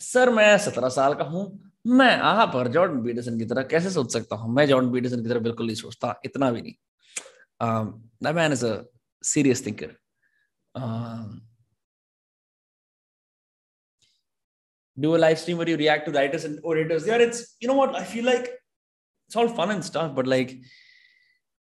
sir 0.00 0.30
मैं 0.32 0.56
सत्रह 0.58 0.88
साल 0.88 1.14
का 1.14 1.24
हूँ 1.24 1.42
मैं 1.98 2.14
आहा 2.16 2.44
पर 2.54 2.68
जॉर्डन 2.72 3.02
पीटरसन 3.04 3.38
की 3.38 3.44
तरह 3.44 3.62
कैसे 3.72 3.90
सोच 3.90 4.12
सकता 4.12 4.36
हूँ 4.36 4.54
मैं 4.54 4.66
जॉर्डन 4.68 4.92
पीटरसन 4.92 5.22
की 5.22 5.28
तरह 5.28 5.40
बिल्कुल 5.40 5.66
नहीं 5.66 5.76
सोचता 5.76 6.14
इतना 6.24 6.50
भी 6.50 6.62
नहीं 6.62 8.32
man 8.34 8.52
is 8.52 8.64
a 8.66 8.72
serious 9.24 9.66
thinker 9.66 9.96
do 14.99 15.15
a 15.15 15.19
live 15.25 15.39
stream 15.39 15.57
where 15.57 15.69
you 15.69 15.77
react 15.77 16.05
to 16.05 16.11
writers 16.11 16.45
and 16.45 16.59
orators 16.63 17.05
yeah 17.07 17.17
it's 17.17 17.55
you 17.59 17.67
know 17.67 17.73
what 17.81 17.95
i 17.95 18.03
feel 18.03 18.25
like 18.25 18.49
it's 19.27 19.35
all 19.35 19.47
fun 19.47 19.71
and 19.71 19.83
stuff 19.83 20.15
but 20.15 20.27
like 20.27 20.57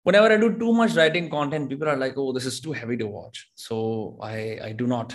whenever 0.03 0.33
i 0.33 0.37
do 0.37 0.57
too 0.59 0.73
much 0.73 0.95
writing 0.95 1.31
content 1.31 1.69
people 1.69 1.89
are 1.89 1.97
like 1.97 2.15
oh 2.17 2.33
this 2.33 2.45
is 2.45 2.61
too 2.61 2.73
heavy 2.73 2.97
to 2.97 3.07
watch 3.07 3.51
so 3.55 4.19
i 4.23 4.59
i 4.63 4.73
do 4.73 4.87
not 4.87 5.15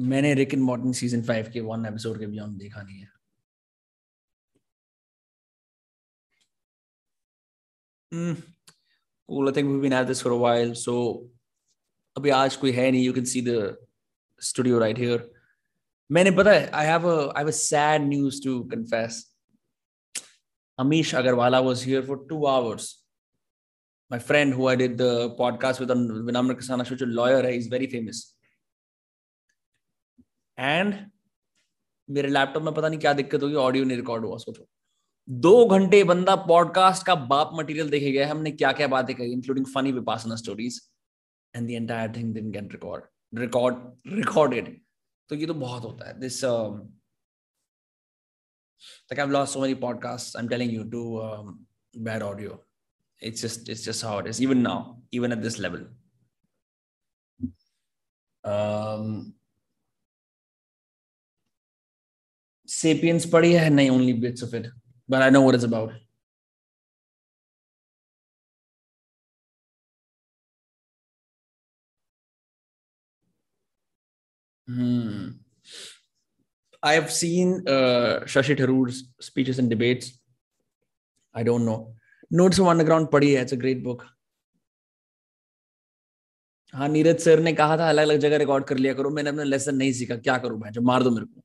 मैंने 0.00 0.32
Rick 0.34 0.54
and 0.54 0.60
Morty 0.60 0.92
season 0.98 1.22
five 1.26 1.50
के 1.52 1.60
one 1.60 1.86
episode 1.86 2.18
के 2.18 2.26
beyond 2.26 2.58
देखा 2.58 2.82
नहीं 2.82 3.00
है 3.00 3.10
mm, 8.12 8.36
Cool. 9.27 9.49
I 9.49 9.51
think 9.51 9.69
we've 9.69 9.81
been 9.81 9.93
at 9.93 10.07
this 10.07 10.21
for 10.21 10.31
a 10.31 10.37
while. 10.37 10.73
So 10.75 11.29
अभी 12.17 12.29
आज 12.29 12.55
कोई 12.55 12.71
है 12.71 12.91
नहीं. 12.91 13.05
You 13.05 13.13
can 13.13 13.25
see 13.25 13.41
the 13.41 13.77
studio 14.39 14.79
right 14.79 14.97
here. 14.97 15.21
मैंने 16.11 16.31
पता 16.37 16.51
है 16.51 16.71
I 16.71 16.83
have 16.85 17.05
a 17.05 17.51
sad 17.51 18.03
news 18.07 18.39
to 18.41 18.65
confess. 18.65 19.23
Amish 20.79 21.13
Agarwala 21.13 21.63
was 21.63 21.81
here 21.83 22.03
for 22.03 22.17
two 22.29 22.45
hours. 22.47 22.99
My 24.09 24.19
friend 24.19 24.53
who 24.53 24.67
I 24.67 24.75
did 24.75 24.97
the 24.97 25.35
podcast 25.39 25.79
with 25.79 25.91
on 25.91 26.07
Vinamra 26.29 26.55
Kasana 26.55 26.85
Shoch, 26.85 27.01
a 27.01 27.05
lawyer, 27.05 27.47
he's 27.49 27.67
very 27.67 27.87
famous. 27.87 28.35
And 30.57 31.09
मेरे 32.09 32.29
laptop 32.29 32.63
में 32.63 32.73
पता 32.73 32.89
नहीं 32.89 32.99
क्या 32.99 33.13
दिक्कत 33.13 33.43
होगी 33.43 33.55
audio 33.55 33.83
नहीं 33.83 33.97
record 33.97 34.25
हुआ 34.25 34.37
सोचो 34.37 34.67
दो 35.29 35.65
घंटे 35.65 36.03
बंदा 36.03 36.35
पॉडकास्ट 36.47 37.05
का 37.05 37.15
बाप 37.15 37.51
मटेरियल 37.53 37.89
देखे 37.89 38.11
गया 38.11 38.29
हमने 38.31 38.51
क्या 38.51 38.71
क्या 38.79 38.87
बातें 38.87 39.15
कही 39.15 39.31
including 39.33 39.65
funny 39.75 39.91
Vipassana 39.91 40.35
stories 40.35 40.81
and 41.55 41.67
the 41.67 41.71
entire 41.71 42.15
thing 42.15 42.33
didn't 42.33 42.53
get 42.53 42.73
record 42.73 43.39
record 43.39 44.13
recorded 44.13 44.79
तो 45.29 45.35
ये 45.35 45.45
तो 45.45 45.53
बहुत 45.53 45.83
होता 45.83 46.07
है 46.07 46.19
this 46.19 46.43
like 49.09 49.19
I've 49.19 49.29
lost 49.29 49.53
so 49.53 49.61
many 49.61 49.75
podcasts. 49.75 50.35
I'm 50.35 50.49
telling 50.49 50.69
you 50.69 50.83
to 50.85 51.21
um, 51.21 51.59
bad 51.95 52.21
audio. 52.21 52.59
It's 53.21 53.41
just 53.41 53.69
it's 53.69 53.83
just 53.83 54.01
how 54.01 54.17
it 54.19 54.27
is. 54.27 54.41
Even 54.41 54.63
now, 54.63 54.97
even 55.11 55.31
at 55.31 55.41
this 55.41 55.59
level. 55.59 55.85
Um, 58.43 59.33
Sapiens 62.67 63.25
पढ़ी 63.31 63.53
है 63.53 63.69
नहीं 63.69 63.89
only 63.89 64.13
bits 64.13 64.41
of 64.41 64.53
it, 64.53 64.67
but 65.09 65.21
I 65.21 65.29
know 65.29 65.41
what 65.41 65.55
it's 65.55 65.63
about. 65.63 65.91
Hmm. 74.67 75.29
I 76.81 76.93
have 76.93 77.11
seen 77.11 77.67
uh, 77.67 78.21
Shashi 78.25 78.57
Tharoor's 78.57 79.03
speeches 79.19 79.59
and 79.59 79.69
debates. 79.69 80.19
I 81.33 81.43
don't 81.43 81.65
know. 81.65 81.93
Notes 82.31 82.59
of 82.59 82.67
Underground 82.67 83.11
पढ़ी 83.11 83.33
है. 83.33 83.41
It's 83.43 83.53
a 83.53 83.57
great 83.57 83.83
book. 83.83 84.05
हाँ 86.73 86.87
Neeraj 86.89 87.19
sir 87.19 87.39
ने 87.39 87.51
कहा 87.53 87.77
था 87.77 87.87
अलग 87.89 88.03
अलग 88.03 88.19
जगह 88.19 88.37
record 88.37 88.65
कर 88.65 88.77
लिया 88.77 88.93
करो 88.93 89.09
मैंने 89.09 89.29
अपना 89.29 89.43
लेसन 89.43 89.75
नहीं 89.75 89.91
सीखा 89.93 90.15
क्या 90.17 90.37
करूँ 90.45 90.59
मैं 90.59 90.71
जो 90.71 90.81
मार 90.81 91.03
दो 91.03 91.11
मेरे 91.11 91.25
को 91.25 91.41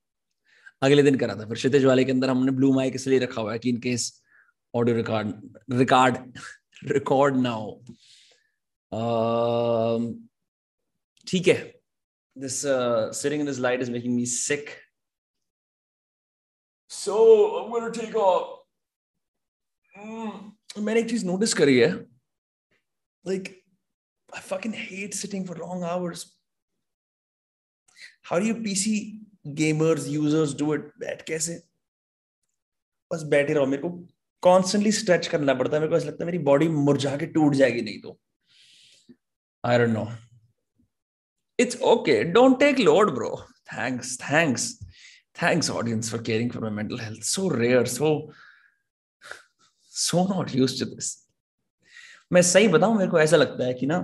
अगले 0.83 1.03
दिन 1.03 1.17
करा 1.19 1.35
था। 1.35 1.47
फिर 1.49 1.57
क्षितिज 1.57 1.85
वाले 1.85 2.05
के 2.05 2.13
अंदर 2.13 2.31
हमने 2.31 2.53
ब्लू 2.53 2.73
माइक 2.75 2.95
इसलिए 2.95 3.19
रखा 3.19 3.41
हुआ 3.41 3.53
है 3.53 3.59
कि 3.59 3.69
in case 3.69 4.23
audio 4.75 4.97
record 4.97 5.33
record 5.79 6.17
record 6.93 7.37
ना 7.37 7.51
हो। 7.51 7.85
ठीक 11.27 11.49
है। 11.49 11.81
This 12.37 12.61
sitting 13.21 13.41
in 13.41 13.47
this 13.47 13.59
light 13.59 13.81
is 13.81 13.91
making 13.91 14.15
me 14.15 14.27
sick 14.27 14.71
so 16.91 17.17
I 17.57 17.69
मैंने 20.83 21.01
एक 21.01 21.09
चीज़ 21.11 21.25
नोटिस 21.27 21.55
करी 21.55 21.79
है। 21.79 21.91
Like 23.25 23.49
I 24.33 24.41
fucking 24.41 24.75
hate 24.77 25.15
sitting 25.15 25.47
for 25.49 25.59
long 25.59 25.85
hours 25.85 26.25
how 28.31 28.41
you 28.41 28.55
PC 28.55 28.99
gamers 29.45 30.07
users 30.09 30.55
do 30.59 30.75
it 30.75 30.93
but 31.01 31.23
कैसे? 31.27 31.63
बस 33.11 33.23
बैठे 33.31 33.53
रहो, 33.55 33.67
मेरे 33.67 33.83
को 33.83 33.91
कॉन्स्टेंटली 34.43 34.93
स्ट्रेच 34.93 35.27
करना 35.27 35.55
पड़ता 35.55 35.77
है, 35.77 35.81
मेरे 35.81 35.91
को 35.91 35.97
ऐसा 35.97 36.07
लगता 36.07 36.25
है 36.25 36.27
मेरी 36.27 36.39
बॉडी 36.45 36.69
मुरझा 36.69 37.17
के 37.17 37.27
टूट 37.29 37.55
जाएगी 37.55 37.83
नहीं 37.83 38.01
तो। 38.01 38.19
I 39.65 39.79
don't 39.79 39.91
know 39.91 40.07
it's 41.59 41.81
okay 41.85 42.23
don't 42.25 42.59
take 42.59 42.79
load 42.81 43.11
bro 43.15 43.31
thanks 43.73 44.19
thanks 44.21 44.73
thanks 45.43 45.71
audience 45.71 46.11
for 46.11 46.23
caring 46.23 46.51
for 46.53 46.63
my 46.63 46.71
mental 46.73 47.01
health 47.01 47.23
so 47.25 47.49
rare 47.55 47.87
so 47.87 48.11
so 49.93 50.27
not 50.29 50.55
use 50.55 50.79
to 50.81 50.87
this 50.87 51.17
मैं 52.33 52.43
सही 52.43 52.69
बताऊँ, 52.69 52.97
मेरे 52.99 53.11
को 53.11 53.21
ऐसा 53.21 53.37
लगता 53.37 53.65
है 53.65 53.75
कि 53.75 53.87
ना 53.87 53.97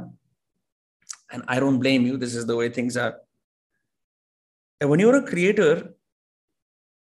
and 1.32 1.42
I 1.48 1.60
don't 1.60 1.78
blame 1.80 2.06
you 2.06 2.16
this 2.16 2.36
is 2.36 2.46
the 2.46 2.50
way 2.58 2.68
things 2.76 2.96
are 2.98 3.23
And 4.80 4.90
when 4.90 5.00
you're 5.00 5.16
a 5.16 5.22
creator 5.22 5.94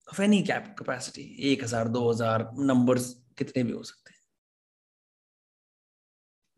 of 0.09 0.21
any 0.21 0.43
cap 0.43 0.77
capacity, 0.77 1.37
एक 1.53 1.65
हज़ार 1.65 1.89
दो 1.89 2.11
हज़ार 2.11 2.51
numbers 2.71 3.13
कितने 3.39 3.63
भी 3.63 3.73
हो 3.73 3.83
सकते 3.83 4.13
हैं 4.13 4.21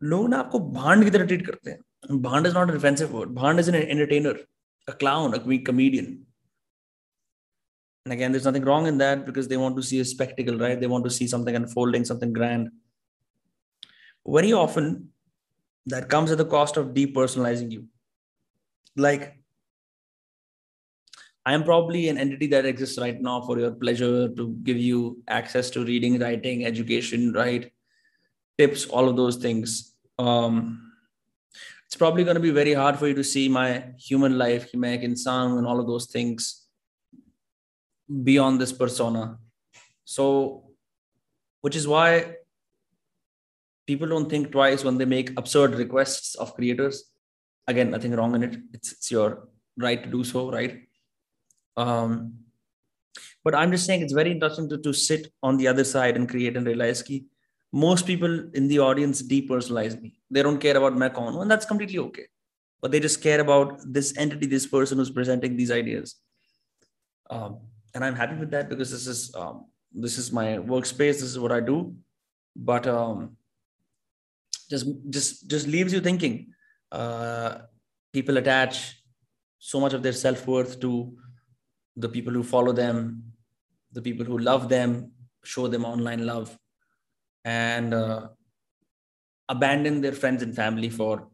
लोग 0.09 0.29
ना 0.29 0.37
आपको 0.39 0.59
भांड 0.59 1.03
की 1.03 1.09
तरह 1.11 1.25
ट्रीट 1.25 1.45
करते 1.45 1.71
हैं 1.71 1.79
not 2.09 2.69
a 2.69 2.73
defensive 2.73 3.11
word. 3.13 3.35
Bhand 3.35 3.59
is 3.59 3.67
an 3.67 3.75
entertainer, 3.75 4.35
a 4.87 4.93
clown, 4.93 5.33
a 5.33 5.39
comedian. 5.39 6.25
And 8.05 8.13
again, 8.13 8.31
there's 8.31 8.45
nothing 8.45 8.63
wrong 8.63 8.87
in 8.87 8.97
that 8.97 9.25
because 9.25 9.47
they 9.47 9.57
want 9.57 9.75
to 9.75 9.83
see 9.83 9.99
a 9.99 10.05
spectacle, 10.05 10.57
right? 10.57 10.79
They 10.79 10.87
want 10.87 11.03
to 11.03 11.11
see 11.11 11.27
something 11.27 11.55
unfolding, 11.55 12.03
something 12.03 12.33
grand. 12.33 12.71
Very 14.25 14.53
often, 14.53 15.09
that 15.85 16.09
comes 16.09 16.31
at 16.31 16.37
the 16.37 16.45
cost 16.45 16.77
of 16.77 16.87
depersonalizing 16.87 17.71
you. 17.71 17.85
Like, 18.95 19.40
I 21.45 21.53
am 21.53 21.63
probably 21.63 22.07
an 22.09 22.17
entity 22.17 22.47
that 22.47 22.65
exists 22.65 22.99
right 22.99 23.19
now 23.19 23.41
for 23.41 23.57
your 23.57 23.71
pleasure 23.71 24.29
to 24.29 24.49
give 24.63 24.77
you 24.77 25.23
access 25.27 25.71
to 25.71 25.83
reading, 25.83 26.19
writing, 26.19 26.65
education, 26.65 27.33
right? 27.33 27.71
Tips, 28.57 28.85
all 28.85 29.09
of 29.09 29.15
those 29.15 29.37
things. 29.37 29.95
Um, 30.19 30.91
it's 31.87 31.95
probably 31.95 32.23
going 32.23 32.35
to 32.35 32.41
be 32.41 32.51
very 32.51 32.73
hard 32.73 32.97
for 32.97 33.07
you 33.07 33.15
to 33.15 33.23
see 33.23 33.49
my 33.49 33.83
human 33.97 34.37
life, 34.37 34.71
Himek 34.71 35.03
Insan, 35.03 35.57
and 35.57 35.65
all 35.65 35.79
of 35.79 35.87
those 35.87 36.05
things 36.05 36.67
beyond 38.23 38.61
this 38.61 38.71
persona. 38.71 39.39
So, 40.05 40.71
which 41.61 41.75
is 41.75 41.87
why 41.87 42.35
people 43.87 44.07
don't 44.07 44.29
think 44.29 44.51
twice 44.51 44.83
when 44.83 44.97
they 44.97 45.05
make 45.05 45.37
absurd 45.37 45.73
requests 45.75 46.35
of 46.35 46.53
creators. 46.53 47.11
Again, 47.67 47.89
nothing 47.89 48.11
wrong 48.11 48.35
in 48.35 48.43
it. 48.43 48.57
It's, 48.73 48.91
it's 48.91 49.11
your 49.11 49.47
right 49.77 50.01
to 50.03 50.09
do 50.09 50.23
so, 50.23 50.51
right? 50.51 50.81
Um, 51.77 52.33
but 53.43 53.55
I'm 53.55 53.71
just 53.71 53.85
saying 53.85 54.01
it's 54.01 54.13
very 54.13 54.31
interesting 54.31 54.69
to, 54.69 54.77
to 54.77 54.93
sit 54.93 55.31
on 55.41 55.57
the 55.57 55.67
other 55.67 55.83
side 55.83 56.15
and 56.15 56.29
create 56.29 56.55
and 56.55 56.65
realize 56.65 57.01
ki 57.01 57.25
most 57.73 58.05
people 58.05 58.49
in 58.53 58.67
the 58.67 58.79
audience 58.79 59.23
depersonalize 59.23 59.99
me. 60.01 60.19
They 60.29 60.43
don't 60.43 60.59
care 60.59 60.75
about 60.75 60.97
Macon, 60.97 61.35
and 61.37 61.49
that's 61.49 61.65
completely 61.65 61.99
okay. 61.99 62.25
But 62.81 62.91
they 62.91 62.99
just 62.99 63.21
care 63.21 63.39
about 63.39 63.79
this 63.85 64.17
entity, 64.17 64.45
this 64.47 64.67
person 64.67 64.97
who's 64.97 65.09
presenting 65.09 65.55
these 65.55 65.71
ideas. 65.71 66.15
Um, 67.29 67.59
and 67.93 68.03
I'm 68.03 68.15
happy 68.15 68.35
with 68.35 68.51
that 68.51 68.67
because 68.67 68.91
this 68.91 69.07
is 69.07 69.33
um, 69.35 69.65
this 69.93 70.17
is 70.17 70.31
my 70.31 70.57
workspace. 70.57 71.19
This 71.19 71.23
is 71.23 71.39
what 71.39 71.51
I 71.51 71.59
do. 71.59 71.95
But 72.55 72.87
um, 72.87 73.37
just 74.69 74.87
just 75.09 75.49
just 75.49 75.67
leaves 75.67 75.93
you 75.93 76.01
thinking. 76.01 76.53
Uh, 76.91 77.59
people 78.11 78.37
attach 78.37 79.01
so 79.59 79.79
much 79.79 79.93
of 79.93 80.03
their 80.03 80.13
self 80.13 80.45
worth 80.47 80.79
to 80.81 81.17
the 81.96 82.08
people 82.08 82.32
who 82.32 82.42
follow 82.42 82.72
them, 82.72 83.32
the 83.92 84.02
people 84.02 84.24
who 84.24 84.38
love 84.38 84.68
them, 84.68 85.12
show 85.44 85.68
them 85.68 85.84
online 85.84 86.26
love 86.26 86.56
and 87.44 87.94
uh, 87.94 88.28
abandon 89.48 90.00
their 90.00 90.12
friends 90.12 90.42
and 90.42 90.54
family 90.54 90.90
for 90.90 91.28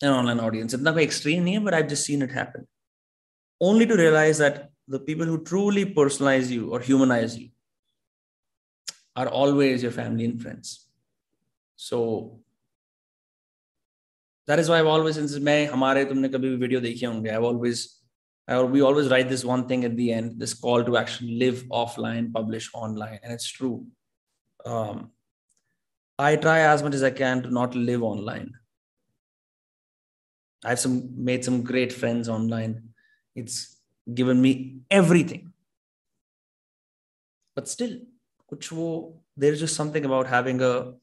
an 0.00 0.10
online 0.10 0.40
audience. 0.40 0.72
It's 0.72 0.82
not 0.82 0.98
extreme 0.98 1.44
name, 1.44 1.64
but 1.64 1.74
I've 1.74 1.88
just 1.88 2.04
seen 2.04 2.22
it 2.22 2.30
happen. 2.30 2.66
Only 3.60 3.86
to 3.86 3.96
realize 3.96 4.38
that 4.38 4.70
the 4.88 4.98
people 4.98 5.26
who 5.26 5.44
truly 5.44 5.84
personalize 5.94 6.48
you 6.48 6.70
or 6.70 6.80
humanize 6.80 7.36
you 7.38 7.50
are 9.14 9.28
always 9.28 9.82
your 9.82 9.92
family 9.92 10.24
and 10.24 10.40
friends. 10.40 10.88
So 11.76 12.40
that 14.46 14.58
is 14.58 14.68
why 14.68 14.78
I've 14.78 14.86
always 14.86 15.16
since 15.16 15.38
मैं 15.38 15.66
हमारे 15.70 16.04
तुमने 16.04 16.28
कभी 16.28 16.48
भी 16.50 16.56
video 16.56 16.80
देखे 16.80 17.06
होंगे 17.06 17.30
I've 17.30 17.44
always 17.44 17.95
we 18.47 18.81
always 18.81 19.09
write 19.09 19.27
this 19.27 19.43
one 19.43 19.67
thing 19.67 19.83
at 19.83 19.97
the 19.97 20.13
end 20.13 20.39
this 20.39 20.53
call 20.53 20.83
to 20.83 20.97
action 20.97 21.37
live 21.37 21.63
offline 21.69 22.33
publish 22.33 22.69
online 22.73 23.19
and 23.21 23.33
it's 23.33 23.49
true 23.49 23.85
um, 24.65 25.11
I 26.19 26.35
try 26.35 26.61
as 26.61 26.81
much 26.81 26.95
as 26.95 27.03
I 27.03 27.11
can 27.11 27.43
to 27.43 27.51
not 27.51 27.75
live 27.75 28.01
online. 28.01 28.53
I've 30.65 30.79
some 30.79 31.11
made 31.15 31.45
some 31.45 31.61
great 31.61 31.93
friends 31.93 32.27
online. 32.27 32.89
It's 33.35 33.77
given 34.11 34.41
me 34.41 34.79
everything. 34.89 35.53
But 37.55 37.67
still, 37.67 37.97
there's 39.35 39.59
just 39.59 39.75
something 39.75 40.05
about 40.05 40.27
having 40.27 40.61
a 40.61 40.93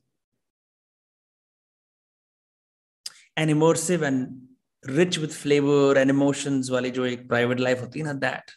an 3.36 3.48
immersive 3.48 4.02
and 4.02 4.42
rich 4.85 5.17
with 5.17 5.33
flavor 5.33 5.97
and 5.97 6.09
emotions 6.09 6.71
wali 6.71 6.91
jo 6.91 7.03
ek 7.13 7.27
private 7.33 7.59
life 7.67 7.79
hoti 7.85 8.03
na 8.03 8.13
that 8.25 8.55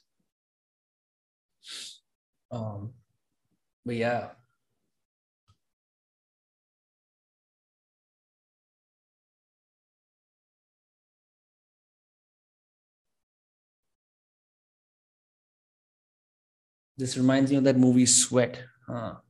um 2.50 2.92
but 3.84 3.96
yeah 3.96 4.30
This 16.96 17.16
reminds 17.16 17.50
me 17.50 17.56
of 17.56 17.64
that 17.64 17.76
movie 17.76 18.06
Sweat 18.06 18.58
हाँ 18.86 19.22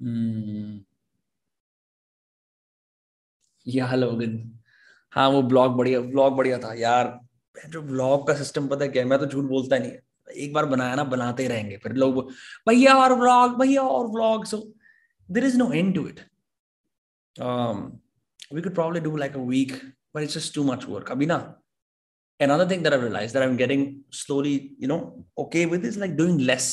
हम्म 0.00 0.84
हाँ 5.13 5.27
वो 5.29 5.41
blog 5.41 5.75
बढ़िया 5.77 5.99
blog 6.01 6.35
बढ़िया 6.37 6.57
था। 6.59 6.73
यार 6.73 7.19
जो 7.69 7.81
blog 7.81 8.27
का 8.27 8.33
system 8.35 8.67
पता 8.67 8.87
क्या 8.87 9.05
मैं 9.05 9.19
तो 9.19 9.25
झूठ 9.25 9.45
बोलता 9.49 9.77
नहीं 9.77 9.91
एक 10.43 10.53
बार 10.53 10.65
बनाया 10.65 10.95
ना, 10.95 11.03
बनाते 11.03 11.43
ही 11.43 11.49
रहेंगे। 11.49 11.77
फिर 11.83 11.93
लोग 11.93 12.21
भैया 12.69 12.95
और 12.95 13.15
ब्लॉग 13.15 13.57
भैया 13.59 13.81
और 13.81 14.07
blog 14.11 14.45
so 14.45 14.57
there 15.29 15.45
is 15.45 15.57
no 15.57 15.71
end 15.71 15.93
to 15.95 16.07
it 16.07 16.19
we 18.53 18.61
could 18.61 18.73
probably 18.75 19.01
do 19.01 19.15
like 19.17 19.35
a 19.35 19.41
week 19.49 19.73
but 20.15 20.23
it's 20.23 20.53
too 20.55 20.63
much 20.63 20.85
work 20.89 21.11
अभी 21.11 21.25
ना, 21.25 21.59
another 22.39 22.65
thing 22.69 22.81
that 22.85 22.93
i've 22.95 23.03
realized 23.03 23.35
that 23.35 23.43
i'm 23.43 23.57
getting 23.59 23.83
slowly, 24.19 24.53
you 24.83 24.87
know, 24.91 24.97
okay 25.43 25.61
with 25.73 25.85
is 25.89 25.97
like 25.97 26.15
doing 26.17 26.39
less 26.47 26.65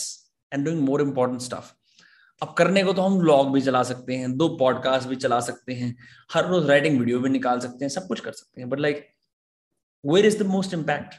and 0.53 0.65
doing 0.69 0.81
more 0.87 1.01
important 1.03 1.43
stuff. 1.43 1.67
अब 2.43 2.55
करने 2.59 2.85
को 2.85 2.93
तो 2.93 3.03
हम 3.03 3.19
blog 3.19 3.53
भी 3.53 3.61
चला 3.61 3.83
सकते 3.83 4.17
हैं, 4.17 4.37
दो 4.37 4.49
पॉडकास्ट 4.49 5.09
भी 5.09 5.17
चला 5.17 5.41
सकते 5.41 5.73
हैं, 5.73 5.97
हर 6.33 6.47
रोज 6.47 6.67
राइटिंग 6.67 6.99
वीडियो 6.99 7.21
भी 7.21 7.31
निकाल 7.31 7.61
सकते 7.61 7.85
हैं, 7.85 7.89
सब 7.89 8.07
कुछ 8.07 8.21
कर 8.21 8.33
सकते 8.33 8.61
हैं। 8.61 8.71
But 8.71 8.81
like 8.81 9.07
where 10.05 10.27
is 10.27 10.39
the 10.39 10.47
most 10.47 10.75
impact 10.75 11.15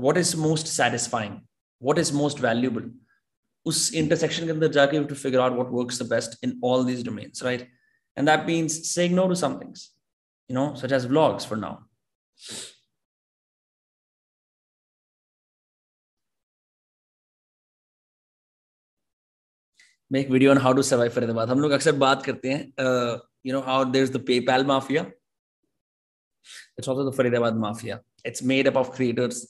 what 0.00 0.18
is 0.18 0.36
most 0.36 0.66
satisfying 0.66 1.40
what 1.82 1.98
is 1.98 2.12
most 2.12 2.40
valuable 2.40 2.90
उस 3.66 3.94
इंटरसेक्शन 3.94 4.44
के 4.44 4.50
अंदर 4.50 4.68
जाके 4.72 5.04
to 5.04 5.14
figure 5.14 5.40
out 5.40 5.52
what 5.52 5.68
work 5.70 6.02
the 6.02 6.08
best 6.10 6.44
in 6.44 6.60
all 6.64 6.86
these 6.86 7.04
domains 7.06 7.42
right 7.42 7.72
and 8.18 8.28
that 8.28 8.46
means 8.46 8.94
saying 8.94 9.14
no 9.14 9.28
to 9.28 9.34
some 9.34 9.58
things 9.60 9.90
you 10.50 10.58
know, 10.58 10.74
such 10.74 10.92
as 10.92 11.04
vlogs 11.06 11.44
for 11.46 11.56
make 20.14 20.30
video 20.30 20.54
on 20.54 20.60
how 20.64 20.72
to 20.78 20.82
survive 20.82 21.14
Faridabad 21.14 21.50
हम 21.50 21.60
लोग 21.60 21.70
अक्सर 21.70 21.92
बात 22.06 22.22
करते 22.22 22.50
हैं 22.50 22.62
you 23.44 23.52
know, 23.52 23.62
how 23.62 23.84
there's 23.84 24.10
the 24.10 24.20
PayPal 24.20 24.64
mafia, 24.66 25.06
it's 26.78 26.88
also 26.88 27.04
the 27.10 27.16
Faridabad 27.16 27.58
mafia. 27.64 28.00
It's 28.24 28.42
made 28.42 28.68
up 28.70 28.76
of 28.76 28.92
creators. 28.96 29.40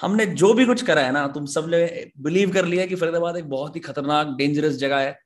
हमने 0.00 0.26
जो 0.40 0.52
भी 0.54 0.64
कुछ 0.66 0.82
करा 0.82 1.02
है 1.02 1.12
ना, 1.12 1.26
तुम 1.28 1.46
सबने 1.46 2.10
बिलीव 2.18 2.52
कर 2.52 2.64
लिया 2.64 2.86
कि 2.86 2.94
फरीदाबाद 2.94 3.36
एक 3.36 3.48
बहुत 3.48 3.76
ही 3.76 3.80
खतरनाक 3.80 4.26
डेंजरस 4.38 4.76
जगह 4.76 4.98
है। 4.98 5.18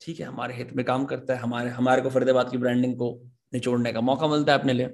ठीक 0.00 0.20
है, 0.20 0.26
हमारे 0.26 0.54
हित 0.54 0.72
में 0.76 0.84
काम 0.84 1.04
करता 1.04 1.34
है, 1.34 1.40
हमारे 1.40 1.70
हमारे 1.70 2.02
को 2.02 2.10
फरीदाबाद 2.10 2.50
की 2.50 2.58
ब्रांडिंग 2.58 2.94
को 2.94 3.10
निचोड़ने 3.54 3.92
का 3.92 4.00
मौका 4.00 4.28
मिलता 4.28 4.52
है 4.52 4.58
अपने 4.58 4.72
लिए। 4.72 4.86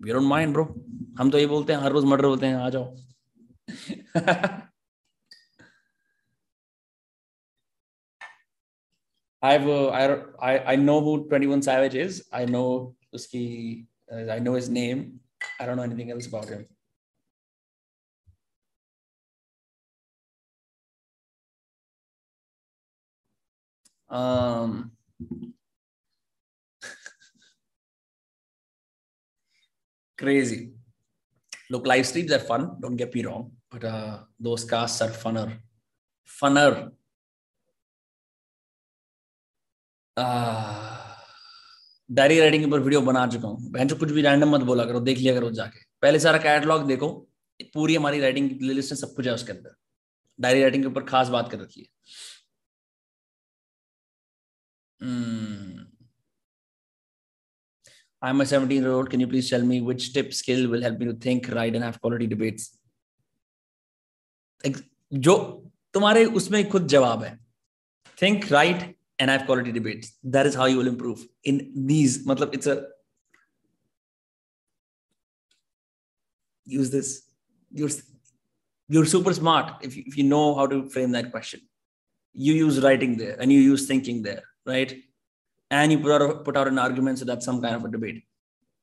वी 0.00 0.12
डोंट 0.12 0.22
माइंड 0.22 0.52
ब्रो 0.52 0.64
हम 1.18 1.30
तो 1.30 1.38
ये 1.38 1.46
बोलते 1.46 1.72
हैं, 1.72 1.80
हर 1.80 1.92
रोज 1.92 2.04
मर्डर 2.04 2.24
होते 2.24 2.46
हैं, 2.46 2.56
आ 2.56 2.70
जाओ। 2.70 2.96
I've 9.42 9.66
uh, 9.68 9.88
I, 9.88 10.02
I 10.40 10.72
I 10.72 10.76
know 10.76 11.00
who 11.02 11.28
21 11.28 11.62
Savage 11.62 11.94
is. 11.96 12.26
I 12.32 12.44
know 12.44 12.94
uski 13.14 13.86
uh, 14.10 14.30
I 14.32 14.38
know 14.38 14.54
his 14.54 14.68
name. 14.68 15.20
I 15.60 15.66
don't 15.66 15.76
know 15.76 15.82
anything 15.82 16.10
else 16.12 16.26
about 16.26 16.48
him. 16.48 16.66
Um 24.08 24.92
crazy. 30.18 30.72
Look, 31.70 31.86
live 31.86 32.06
streams 32.06 32.30
are 32.32 32.38
fun. 32.38 32.76
Don't 32.80 32.96
get 32.96 33.14
me 33.14 33.24
wrong, 33.24 33.52
but 33.70 33.82
uh, 33.84 34.18
those 34.38 34.64
casts 34.64 35.00
are 35.00 35.08
funner, 35.08 35.58
funner. 36.28 36.92
Diary 42.10 42.38
writing 42.40 42.62
के 42.62 42.68
ऊपर 42.68 42.80
video 42.80 43.00
बना 43.00 43.26
चुका 43.26 43.48
हूँ 43.48 43.70
बहन 43.72 43.88
कुछ 43.88 44.10
भी 44.10 44.22
random 44.22 44.54
मत 44.54 44.60
बोला 44.70 44.84
करो 44.84 45.00
देख 45.00 45.18
लिया 45.18 45.34
करो 45.34 45.50
जाके 45.50 45.84
पहले 46.02 46.18
सारा 46.20 46.38
कैटलॉग 46.38 46.86
देखो 46.86 47.08
पूरी 47.74 47.94
हमारी 47.94 48.20
राइटिंग 48.20 48.48
की 48.48 48.54
प्लेलिस्ट 48.54 48.92
में 48.92 48.98
सब 48.98 49.14
कुछ 49.14 49.26
है 49.26 49.34
उसके 49.34 49.52
अंदर 49.52 49.74
डायरी 50.40 50.60
राइटिंग 50.62 50.82
के 50.82 50.88
ऊपर 50.88 51.04
खास 51.04 51.28
बात 51.28 51.50
कर 51.50 51.58
रखी 51.58 51.80
है 51.80 51.86
hmm. 55.00 55.72
I'm 58.22 58.40
a 58.40 58.44
17 58.44 58.70
year 58.70 58.92
old. 58.92 59.10
Can 59.10 59.18
you 59.18 59.26
please 59.26 59.50
tell 59.50 59.62
me 59.62 59.80
which 59.80 60.12
tip 60.12 60.32
skill 60.32 60.68
will 60.70 60.82
help 60.82 60.98
me 60.98 61.06
to 61.06 61.14
think, 61.14 61.48
write, 61.48 61.74
and 61.74 61.82
have 61.82 62.00
quality 62.00 62.28
debates? 62.28 62.70
जो 65.12 65.34
तुम्हारे 65.94 66.24
उसमें 66.24 66.68
खुद 66.70 66.86
जवाब 66.88 67.22
है 67.22 67.38
think 68.18 68.44
write, 68.44 68.84
and 69.22 69.30
I've 69.30 69.46
quality 69.46 69.70
debates. 69.70 70.12
That 70.24 70.46
is 70.46 70.54
how 70.56 70.64
you 70.64 70.78
will 70.78 70.88
improve 70.88 71.24
in 71.44 71.72
these. 71.90 72.26
Matlab, 72.26 72.54
it's 72.54 72.66
a 72.66 72.86
use 76.64 76.90
this. 76.90 77.10
You're, 77.70 77.90
you're 78.88 79.06
super 79.06 79.32
smart 79.32 79.74
if 79.82 79.96
you, 79.96 80.02
if 80.06 80.18
you 80.18 80.24
know 80.24 80.56
how 80.56 80.66
to 80.66 80.88
frame 80.90 81.12
that 81.12 81.30
question. 81.30 81.60
You 82.32 82.54
use 82.54 82.80
writing 82.82 83.16
there 83.16 83.36
and 83.38 83.52
you 83.52 83.60
use 83.60 83.86
thinking 83.86 84.22
there, 84.22 84.42
right? 84.66 84.92
And 85.70 85.92
you 85.92 86.00
put 86.00 86.10
out, 86.10 86.22
a, 86.22 86.34
put 86.38 86.56
out 86.56 86.66
an 86.66 86.80
argument 86.80 87.20
so 87.20 87.24
that's 87.24 87.44
some 87.44 87.62
kind 87.62 87.76
of 87.76 87.84
a 87.84 87.90
debate. 87.92 88.24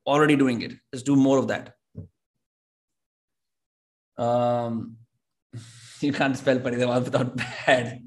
Already 0.07 0.37
doing 0.37 0.61
it. 0.61 0.73
Let's 0.93 1.03
do 1.03 1.17
more 1.17 1.37
of 1.37 1.49
that. 1.49 1.75
Um, 4.17 4.95
you 5.99 6.13
can't 6.13 6.37
spell 6.37 6.59
Paridewal 6.59 7.03
without 7.03 7.35
bad. 7.65 8.01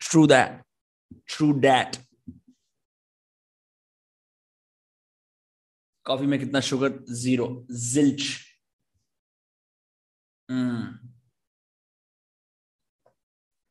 True 0.00 0.26
that. 0.26 0.65
True 1.12 1.52
that 1.60 1.96
coffee 6.06 6.26
में 6.26 6.38
कितना 6.40 6.60
sugar 6.60 6.98
zero 7.14 7.66
zilch 7.70 8.22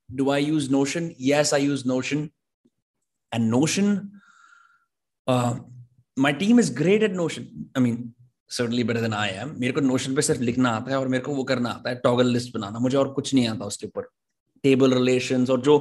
do 0.09 0.29
I 0.31 0.45
use 0.45 0.71
Notion 0.71 1.13
yes 1.21 1.53
I 1.53 1.65
use 1.65 1.87
Notion 1.87 2.29
and 3.33 3.49
Notion 3.49 3.95
my 6.17 6.33
team 6.33 6.59
is 6.59 6.73
great 6.77 7.03
at 7.03 7.11
Notion 7.11 7.71
I 7.77 7.83
mean 7.83 8.13
suddenly 8.49 8.83
better 8.83 9.13
I 9.13 9.29
am 9.29 9.55
मेरे 9.59 9.73
को 9.73 9.81
notion 9.81 10.15
पे 10.15 10.21
सिर्फ़ 10.21 10.41
लिखना 10.41 10.69
आता 10.69 10.91
है 10.91 10.99
और 10.99 11.07
मेरे 11.07 11.23
को 11.23 11.35
वो 11.35 11.43
करना 11.43 11.69
आता 11.69 11.89
है 11.89 11.95
टॉगल 12.03 12.27
लिस्ट 12.33 12.53
बनाना। 12.53 12.79
मुझे 12.79 12.97
और 12.97 13.13
कुछ 13.13 13.33
नहीं 13.33 13.47
आता 13.47 13.65
उसके 13.65 13.87
ऊपर। 13.87 14.09
टेबल 14.63 14.93
रिलेशन 14.93 15.45
और 15.51 15.61
जो 15.61 15.77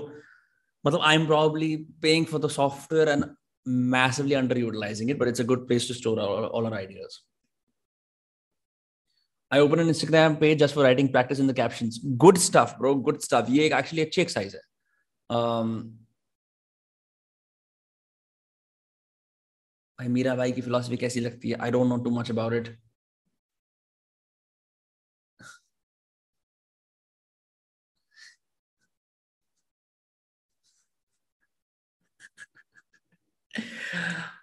मतलब 0.86 1.00
I 1.00 1.14
am 1.14 1.26
probably 1.26 1.76
paying 2.02 2.26
for 2.26 2.40
the 2.40 2.50
software 2.60 3.08
and 3.08 3.24
massively 3.92 4.34
underutilizing 4.38 5.10
it 5.12 5.18
but 5.20 5.28
it's 5.28 5.42
a 5.42 5.44
good 5.50 5.60
place 5.68 5.84
to 5.90 5.94
store 5.98 6.18
all, 6.24 6.42
all 6.56 6.66
our 6.70 6.74
ideas 6.78 7.14
I 9.50 9.60
open 9.60 9.78
an 9.78 9.88
Instagram 9.88 10.38
page 10.40 10.58
just 10.58 10.74
for 10.74 10.82
writing 10.82 11.08
practice 11.08 11.38
in 11.38 11.46
the 11.46 11.54
captions. 11.54 11.98
Good 11.98 12.38
stuff, 12.38 12.76
bro. 12.78 12.94
Good 13.08 13.22
stuff. 13.22 13.50
ये 13.50 13.66
एक 13.66 13.72
actually 13.72 14.06
अच्छी 14.06 14.24
exercise 14.24 14.54
है. 14.54 14.60
Um, 15.30 15.68
भाई 19.98 20.08
मीरा 20.08 20.34
भाई 20.36 20.52
की 20.52 20.60
philosophy 20.60 20.96
कैसी 20.96 21.20
लगती 21.20 21.50
है 21.50 21.56
I 21.62 21.70
don't 21.70 21.88
know 21.88 21.96
too 22.04 22.10
much 22.10 22.30
about 22.30 22.52
it 22.52 22.68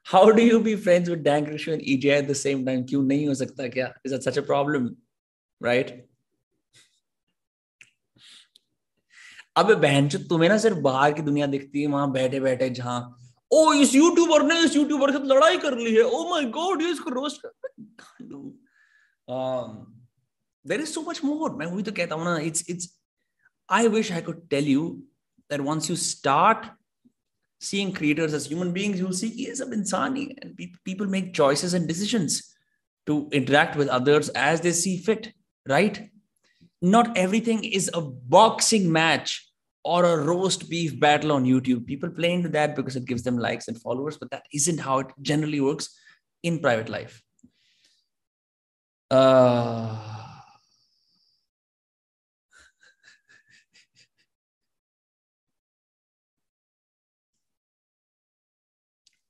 How 0.03 0.23
do 0.31 0.43
you 0.43 0.59
be 0.59 0.75
friends 0.75 1.09
with 1.09 1.23
Dan 1.23 1.45
Krishna 1.45 1.73
and 1.73 1.81
EJ 1.83 2.13
at 2.17 2.27
the 2.27 2.35
same 2.35 2.65
time? 2.65 2.85
क्यों 2.89 3.03
नहीं 3.03 3.27
हो 3.27 3.35
सकता 3.35 3.67
क्या? 3.67 3.91
Is 4.05 4.11
that 4.11 4.23
such 4.23 4.37
a 4.37 4.45
problem? 4.47 4.89
Right? 5.61 5.91
अबे 9.57 9.75
बहन, 9.75 10.07
जो 10.07 10.19
तुम्हें 10.27 10.49
ना 10.49 10.57
सिर्फ़ 10.57 10.77
बाहर 10.79 11.13
की 11.13 11.21
दुनिया 11.21 11.47
दिखती 11.47 11.81
है, 11.81 11.87
वहाँ 11.87 12.11
बैठे 12.11 12.39
बैठे, 12.39 12.69
जहाँ, 12.69 12.99
ओ, 13.53 13.73
इस 13.73 13.95
यूट्यूबर 13.95 14.43
ने 14.43 14.59
इस 14.65 14.75
यूट्यूबर 14.75 15.11
से 15.11 15.19
लड़ाई 15.27 15.57
कर 15.57 15.77
ली 15.77 15.95
है 15.95 16.03
ओ 16.03 16.29
माय 16.29 16.43
गॉड 16.57 16.81
ये 16.81 16.91
इसको 16.91 17.09
रोस्ट 17.09 17.41
कर 17.41 17.49
there 20.65 20.81
is 20.81 20.89
so 20.89 21.01
much 21.09 21.21
more 21.25 21.55
मैं 21.55 21.65
वही 21.65 21.83
तो 21.83 21.91
कहता 21.91 22.15
हूँ 22.15 22.25
ना 22.25 22.37
it's 22.39 22.69
it's 22.69 22.89
I 23.69 23.87
wish 23.87 24.11
I 24.11 24.21
could 24.21 24.47
tell 24.49 24.67
you 24.67 24.87
that 25.51 25.61
once 25.61 25.89
you 25.89 25.95
start 25.95 26.65
seeing 27.61 27.93
creators 27.93 28.33
as 28.33 28.47
human 28.47 28.73
beings, 28.73 28.99
you'll 28.99 29.13
see 29.13 29.29
he 29.29 29.47
is 29.47 29.61
a 29.61 29.65
insani 29.67 30.35
and 30.41 30.59
people 30.83 31.05
make 31.05 31.33
choices 31.33 31.75
and 31.75 31.87
decisions 31.87 32.55
to 33.05 33.29
interact 33.31 33.75
with 33.75 33.87
others 33.87 34.29
as 34.29 34.61
they 34.61 34.71
see 34.71 34.97
fit, 34.97 35.31
right? 35.67 36.09
Not 36.81 37.15
everything 37.15 37.63
is 37.63 37.89
a 37.93 38.01
boxing 38.01 38.91
match 38.91 39.47
or 39.83 40.05
a 40.05 40.17
roast 40.17 40.69
beef 40.69 40.99
battle 40.99 41.31
on 41.31 41.45
YouTube. 41.45 41.85
People 41.85 42.09
play 42.09 42.33
into 42.33 42.49
that 42.49 42.75
because 42.75 42.95
it 42.95 43.05
gives 43.05 43.21
them 43.21 43.37
likes 43.37 43.67
and 43.67 43.79
followers, 43.79 44.17
but 44.17 44.31
that 44.31 44.45
isn't 44.51 44.79
how 44.79 44.99
it 44.99 45.07
generally 45.21 45.61
works 45.61 45.95
in 46.41 46.59
private 46.59 46.89
life. 46.89 47.21
Uh, 49.11 50.10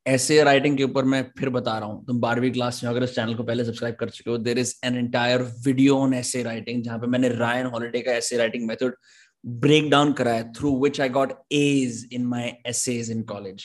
essay 0.05 0.41
writing 0.43 0.77
के 0.77 0.83
ऊपर 0.83 1.03
मैं 1.05 1.23
फिर 1.39 1.49
बता 1.49 1.77
रहा 1.77 1.87
हूँ, 1.89 2.05
तुम 2.05 2.19
बारहवीं 2.19 2.51
class 2.51 2.83
में 2.83 2.89
अगर 2.89 3.03
इस 3.03 3.15
चैनल 3.15 3.35
को 3.35 3.43
पहले 3.43 3.65
सब्सक्राइब 3.65 3.95
कर 3.95 4.09
चुके 4.09 4.29
हो 4.31 4.37
there 4.37 4.59
is 4.59 4.73
an 4.85 4.97
entire 4.97 5.41
video 5.65 5.97
on 5.97 6.13
essay 6.13 6.43
writing 6.43 6.83
जहाँ 6.83 6.97
पे 6.99 7.07
मैंने 7.07 7.29
रायन 7.29 7.65
हॉलिडे 7.65 8.01
का 8.01 8.11
essay 8.11 8.37
writing 8.37 8.67
method 8.67 8.95
break 9.43 9.89
down 9.89 10.13
कराया 10.13 10.43
through 10.57 10.75
which 10.83 11.01
I 11.01 11.09
got 11.09 11.33
A's 11.51 12.07
in 12.13 12.25
my 12.27 12.51
essays 12.67 13.11
in 13.11 13.21
college 13.23 13.63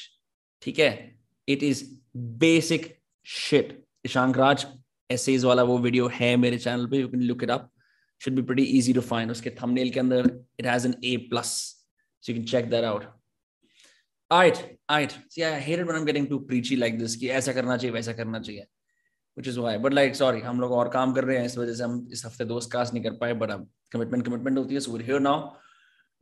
ठीक 0.63 0.79
है? 0.79 0.91
It 1.49 1.63
is 1.63 1.85
basic 2.17 2.95
shit 3.27 3.73
Ishank 4.07 4.37
Raj 4.39 4.67
essays 5.11 5.45
वाला 5.45 5.63
वो 5.63 5.79
video 5.79 6.11
है 6.15 6.35
मेरे 6.37 6.59
चैनल 6.59 6.87
पे 6.91 6.99
you 6.99 7.09
can 7.09 7.23
look 7.23 7.43
it 7.43 7.51
up 7.51 7.71
should 8.21 8.35
be 8.35 8.43
pretty 8.43 8.63
easy 8.79 8.93
to 8.93 9.01
find 9.01 9.31
उसके 9.31 9.51
thumbnail 9.63 9.91
के 9.91 10.01
अंदर 10.01 10.31
it 10.61 10.67
has 10.67 10.87
an 10.87 10.95
A 11.05 11.17
plus 11.31 11.49
so 12.25 12.33
you 12.33 12.39
can 12.39 12.47
check 12.47 12.71
that 12.71 12.85
out 12.85 13.05
Alright, 14.31 14.57
alright. 14.91 15.17
See, 15.29 15.45
I 15.45 15.61
hate 15.61 15.79
it 15.79 15.87
when 15.87 15.95
I'm 15.95 16.05
getting 16.05 16.25
too 16.27 16.41
preachy 16.47 16.77
like 16.77 16.97
this 16.99 17.15
कि 17.17 17.29
ऐसा 17.31 17.53
करना 17.53 17.77
चाहिए 17.77 17.93
वैसा 17.95 18.13
करना 18.13 18.39
चाहिए 18.41 18.65
which 19.37 19.51
is 19.51 19.59
why. 19.65 19.75
But 19.85 19.95
like 19.99 20.17
sorry 20.21 20.43
हम 20.43 20.61
लोग 20.61 20.73
और 20.73 20.89
काम 20.89 21.13
कर 21.13 21.25
रहे 21.25 21.37
हैं 21.39 21.47
इस 21.47 21.57
वजह 21.59 21.75
से 21.75 21.85
हम 21.85 22.09
इस 22.13 22.25
हफ़्ते 22.27 22.45
दोस्त 22.45 22.73
कास्ट 22.73 22.95
नहीं 22.95 23.05
कर 23.05 23.11
पाए 23.21 23.35
but 23.35 23.51
अब 23.51 23.69
commitment 23.95 24.27
commitment 24.29 24.59
होती 24.59 24.75
है 24.75 24.81
we're 24.81 25.07
here 25.11 25.21
now. 25.27 25.37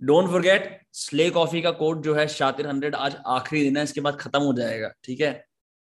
Don't 0.03 0.29
forget 0.31 0.81
Slay 0.93 1.31
coffee 1.31 1.63
का 1.63 1.71
कोड 1.81 2.03
जो 2.03 2.15
है 2.15 2.27
शातिर 2.29 2.67
हंड्रेड 2.67 2.95
आज 2.95 3.17
आखिरी 3.27 3.63
दिन 3.63 3.77
है 3.77 3.83
इसके 3.85 4.01
बाद 4.01 4.17
खत्म 4.21 4.41
हो 4.43 4.53
जाएगा 4.53 4.93
ठीक 5.05 5.21
है? 5.21 5.33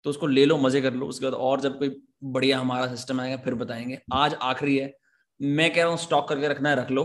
तो 0.05 0.11
उसको 0.11 0.27
ले 0.27 0.45
लो 0.45 0.57
मज़े 0.59 0.81
कर 0.83 0.95
लो 0.95 1.07
उसके 1.07 1.25
बाद 1.27 1.35
और 1.35 1.61
जब 1.61 1.79
कोई 1.79 1.97
बढ़िया 2.25 2.59
हमारा 2.59 2.87
सिस्टम 2.87 3.21
आएगा 3.21 3.37
फिर 3.45 3.55
बताएँगे। 3.55 3.99
आज 4.13 4.35
आखिरी 4.43 4.77
है। 4.77 4.93
मैं 5.41 5.73
कह 5.75 5.83
रहा 5.83 5.91
हूँ 5.91 5.99
स्टॉक 5.99 6.29
करके 6.29 6.49
रखना 6.49 6.71
है 6.71 6.77
रख 6.77 6.91
लो। 6.91 7.05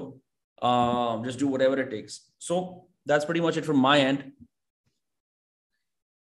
Just 1.26 1.40
do 1.40 1.50
whatever 1.62 1.80
it 1.80 1.90
takes 1.92 2.22
so 2.48 2.62
that's 3.08 3.26
pretty 3.26 3.46
much 3.46 3.58
it 3.58 3.64
from 3.64 3.82
my 3.82 4.00
end 4.00 4.32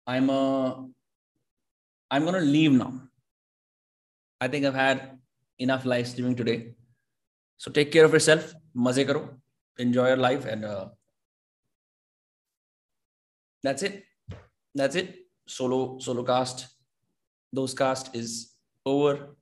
I'm 0.06 0.30
uh, 0.30 0.74
I'm 2.10 2.24
gonna 2.24 2.40
leave 2.40 2.72
now. 2.72 2.92
I 4.40 4.48
think 4.48 4.66
I've 4.66 4.74
had 4.74 5.18
enough 5.58 5.84
live 5.84 6.06
streaming 6.06 6.36
today. 6.36 6.74
So 7.56 7.70
take 7.70 7.90
care 7.90 8.04
of 8.04 8.12
yourself. 8.12 8.52
Maze 8.74 9.04
karo. 9.06 9.40
Enjoy 9.78 10.06
your 10.08 10.16
life 10.16 10.44
and 10.44 10.64
uh, 10.64 10.88
that's 13.62 13.82
it. 13.82 14.04
That's 14.74 14.96
it. 14.96 15.14
Solo 15.46 15.98
solo 15.98 16.22
cast. 16.22 16.68
Those 17.52 17.74
cast 17.74 18.14
is 18.14 18.54
over. 18.84 19.36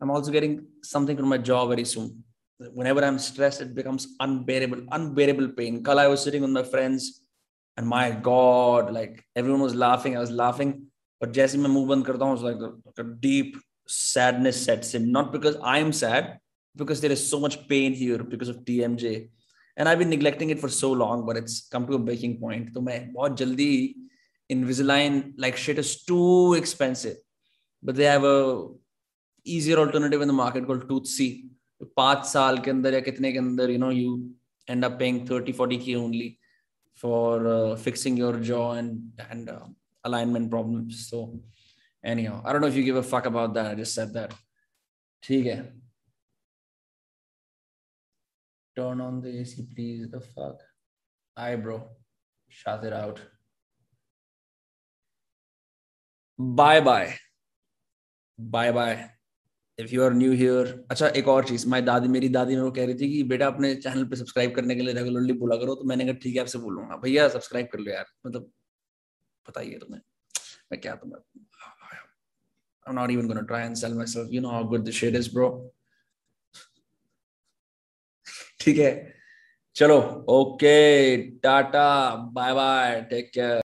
I'm 0.00 0.10
also 0.10 0.30
getting 0.30 0.66
something 0.82 1.16
from 1.16 1.28
my 1.28 1.38
jaw 1.38 1.66
very 1.66 1.84
soon. 1.84 2.24
Whenever 2.58 3.04
I'm 3.04 3.18
stressed, 3.18 3.60
it 3.60 3.74
becomes 3.74 4.08
unbearable, 4.20 4.82
unbearable 4.90 5.48
pain. 5.48 5.82
Kala, 5.82 6.04
I 6.04 6.08
was 6.08 6.22
sitting 6.22 6.42
with 6.42 6.50
my 6.50 6.62
friends, 6.62 7.23
and 7.77 7.87
my 7.87 8.11
God, 8.11 8.91
like 8.91 9.23
everyone 9.35 9.61
was 9.61 9.75
laughing. 9.75 10.17
I 10.17 10.19
was 10.19 10.31
laughing. 10.31 10.87
But 11.21 11.31
जैसे 11.33 11.57
मैं 11.57 11.69
मुंह 11.69 11.87
बंद 11.87 12.05
करता 12.05 12.25
हूँ, 12.25 12.33
it's 12.33 12.43
like 12.43 12.57
a, 12.57 12.71
like 12.85 12.99
a 12.99 13.03
deep 13.03 13.57
sadness 13.87 14.63
sets 14.65 14.93
in. 14.95 15.11
Not 15.11 15.31
because 15.31 15.57
I'm 15.61 15.91
sad, 15.93 16.39
because 16.75 17.01
there 17.01 17.11
is 17.11 17.29
so 17.29 17.39
much 17.39 17.67
pain 17.67 17.93
here 17.93 18.23
because 18.23 18.49
of 18.49 18.57
TMJ. 18.65 19.29
And 19.77 19.87
I've 19.87 19.99
been 19.99 20.09
neglecting 20.09 20.49
it 20.49 20.59
for 20.59 20.69
so 20.69 20.91
long, 20.91 21.25
but 21.25 21.37
it's 21.37 21.67
come 21.69 21.87
to 21.87 21.95
a 21.95 21.99
breaking 21.99 22.39
point. 22.39 22.73
तो 22.73 22.81
मैं 22.81 23.11
बहुत 23.13 23.37
जल्दी 23.37 23.95
Invisalign, 24.51 25.33
like 25.37 25.55
shit 25.55 25.77
is 25.77 26.03
too 26.03 26.55
expensive. 26.55 27.17
But 27.83 27.95
they 27.95 28.05
have 28.05 28.23
a 28.23 28.67
easier 29.45 29.77
alternative 29.77 30.21
in 30.21 30.27
the 30.27 30.33
market 30.33 30.65
called 30.65 30.89
Tooth 30.89 31.07
C. 31.07 31.49
पांच 31.95 32.25
साल 32.25 32.57
के 32.59 32.71
अंदर 32.71 32.93
या 32.93 32.99
कितने 32.99 33.31
के 33.31 33.37
अंदर 33.39 33.69
you 33.71 33.79
know 33.81 33.89
you 33.97 34.15
end 34.73 34.85
up 34.87 34.97
paying 35.01 35.19
30 35.27 35.53
40 35.59 35.77
k 35.83 35.95
only 35.95 36.25
for 37.03 37.47
uh, 37.47 37.75
fixing 37.75 38.17
your 38.17 38.33
jaw 38.39 38.73
and 38.73 39.11
and 39.29 39.49
uh, 39.49 39.65
alignment 40.03 40.49
problems 40.49 41.07
so 41.09 41.39
anyhow 42.03 42.41
i 42.45 42.51
don't 42.51 42.61
know 42.61 42.67
if 42.67 42.75
you 42.75 42.83
give 42.83 42.95
a 42.95 43.03
fuck 43.03 43.25
about 43.25 43.53
that 43.53 43.71
i 43.71 43.75
just 43.75 43.93
said 43.93 44.13
that 44.13 44.33
ठीक 45.21 45.45
है 45.45 45.57
turn 48.75 49.01
on 49.01 49.21
the 49.21 49.31
AC 49.39 49.63
please 49.75 50.09
the 50.11 50.21
fuck 50.21 50.61
hi 51.37 51.55
bro 51.63 51.75
shut 52.47 52.85
it 52.89 52.93
out 52.93 53.19
bye 56.59 56.79
bye 56.79 57.17
bye 58.37 58.71
bye 58.71 59.09
If 59.78 59.94
you 59.94 60.02
are 60.04 60.12
new 60.14 60.32
here 60.32 60.72
अच्छा 60.90 61.08
एक 61.20 61.28
और 61.28 61.44
चीज़ 61.48 61.66
माई 61.68 61.82
दादी 61.82 62.08
मेरी 62.08 62.28
दादी 62.28 62.54
मेरे 62.54 62.64
को 62.64 62.70
कह 62.70 62.86
रही 62.86 62.94
थी 62.94 63.12
कि 63.12 63.22
बेटा 63.32 63.46
अपने 63.46 63.74
चैनल 63.76 64.04
पे 64.08 64.16
सब्सक्राइब 64.16 64.54
करने 64.56 64.74
के 64.74 64.82
लिए 64.82 64.94
रेगुलरली 64.94 65.32
बोला 65.38 65.56
करो 65.56 65.74
तो 65.74 65.84
मैंने 65.84 66.04
कहा 66.04 66.22
ठीक 66.22 66.34
है 66.36 66.40
आपसे 66.40 66.58
बोलूँगा 66.58 66.96
भैया 67.04 67.28
सब्सक्राइब 67.28 67.68
कर 67.72 67.78
लो 67.78 67.92
यार 67.92 68.06
मतलब 68.26 68.50
बताइए 69.48 69.78
तुम्हें 69.78 70.00
मैं 70.72 70.80
क्या 70.80 70.94
तुम्हें 70.96 71.18
I'm 72.86 72.94
not 72.94 73.10
even 73.10 73.28
to 73.28 73.42
try 73.44 73.62
and 73.62 73.78
sell 73.78 73.94
myself. 73.94 74.28
You 74.30 74.40
know 74.42 74.50
how 74.50 74.62
good 74.62 74.84
the 74.84 74.92
shit 74.92 75.14
is, 75.14 75.28
bro. 75.28 75.48
ठीक 78.60 78.78
है 78.78 78.92
चलो 79.76 79.96
okay 80.30 81.16
tata 81.44 81.88
bye 82.34 82.52
bye 82.54 83.00
take 83.10 83.30
care 83.34 83.62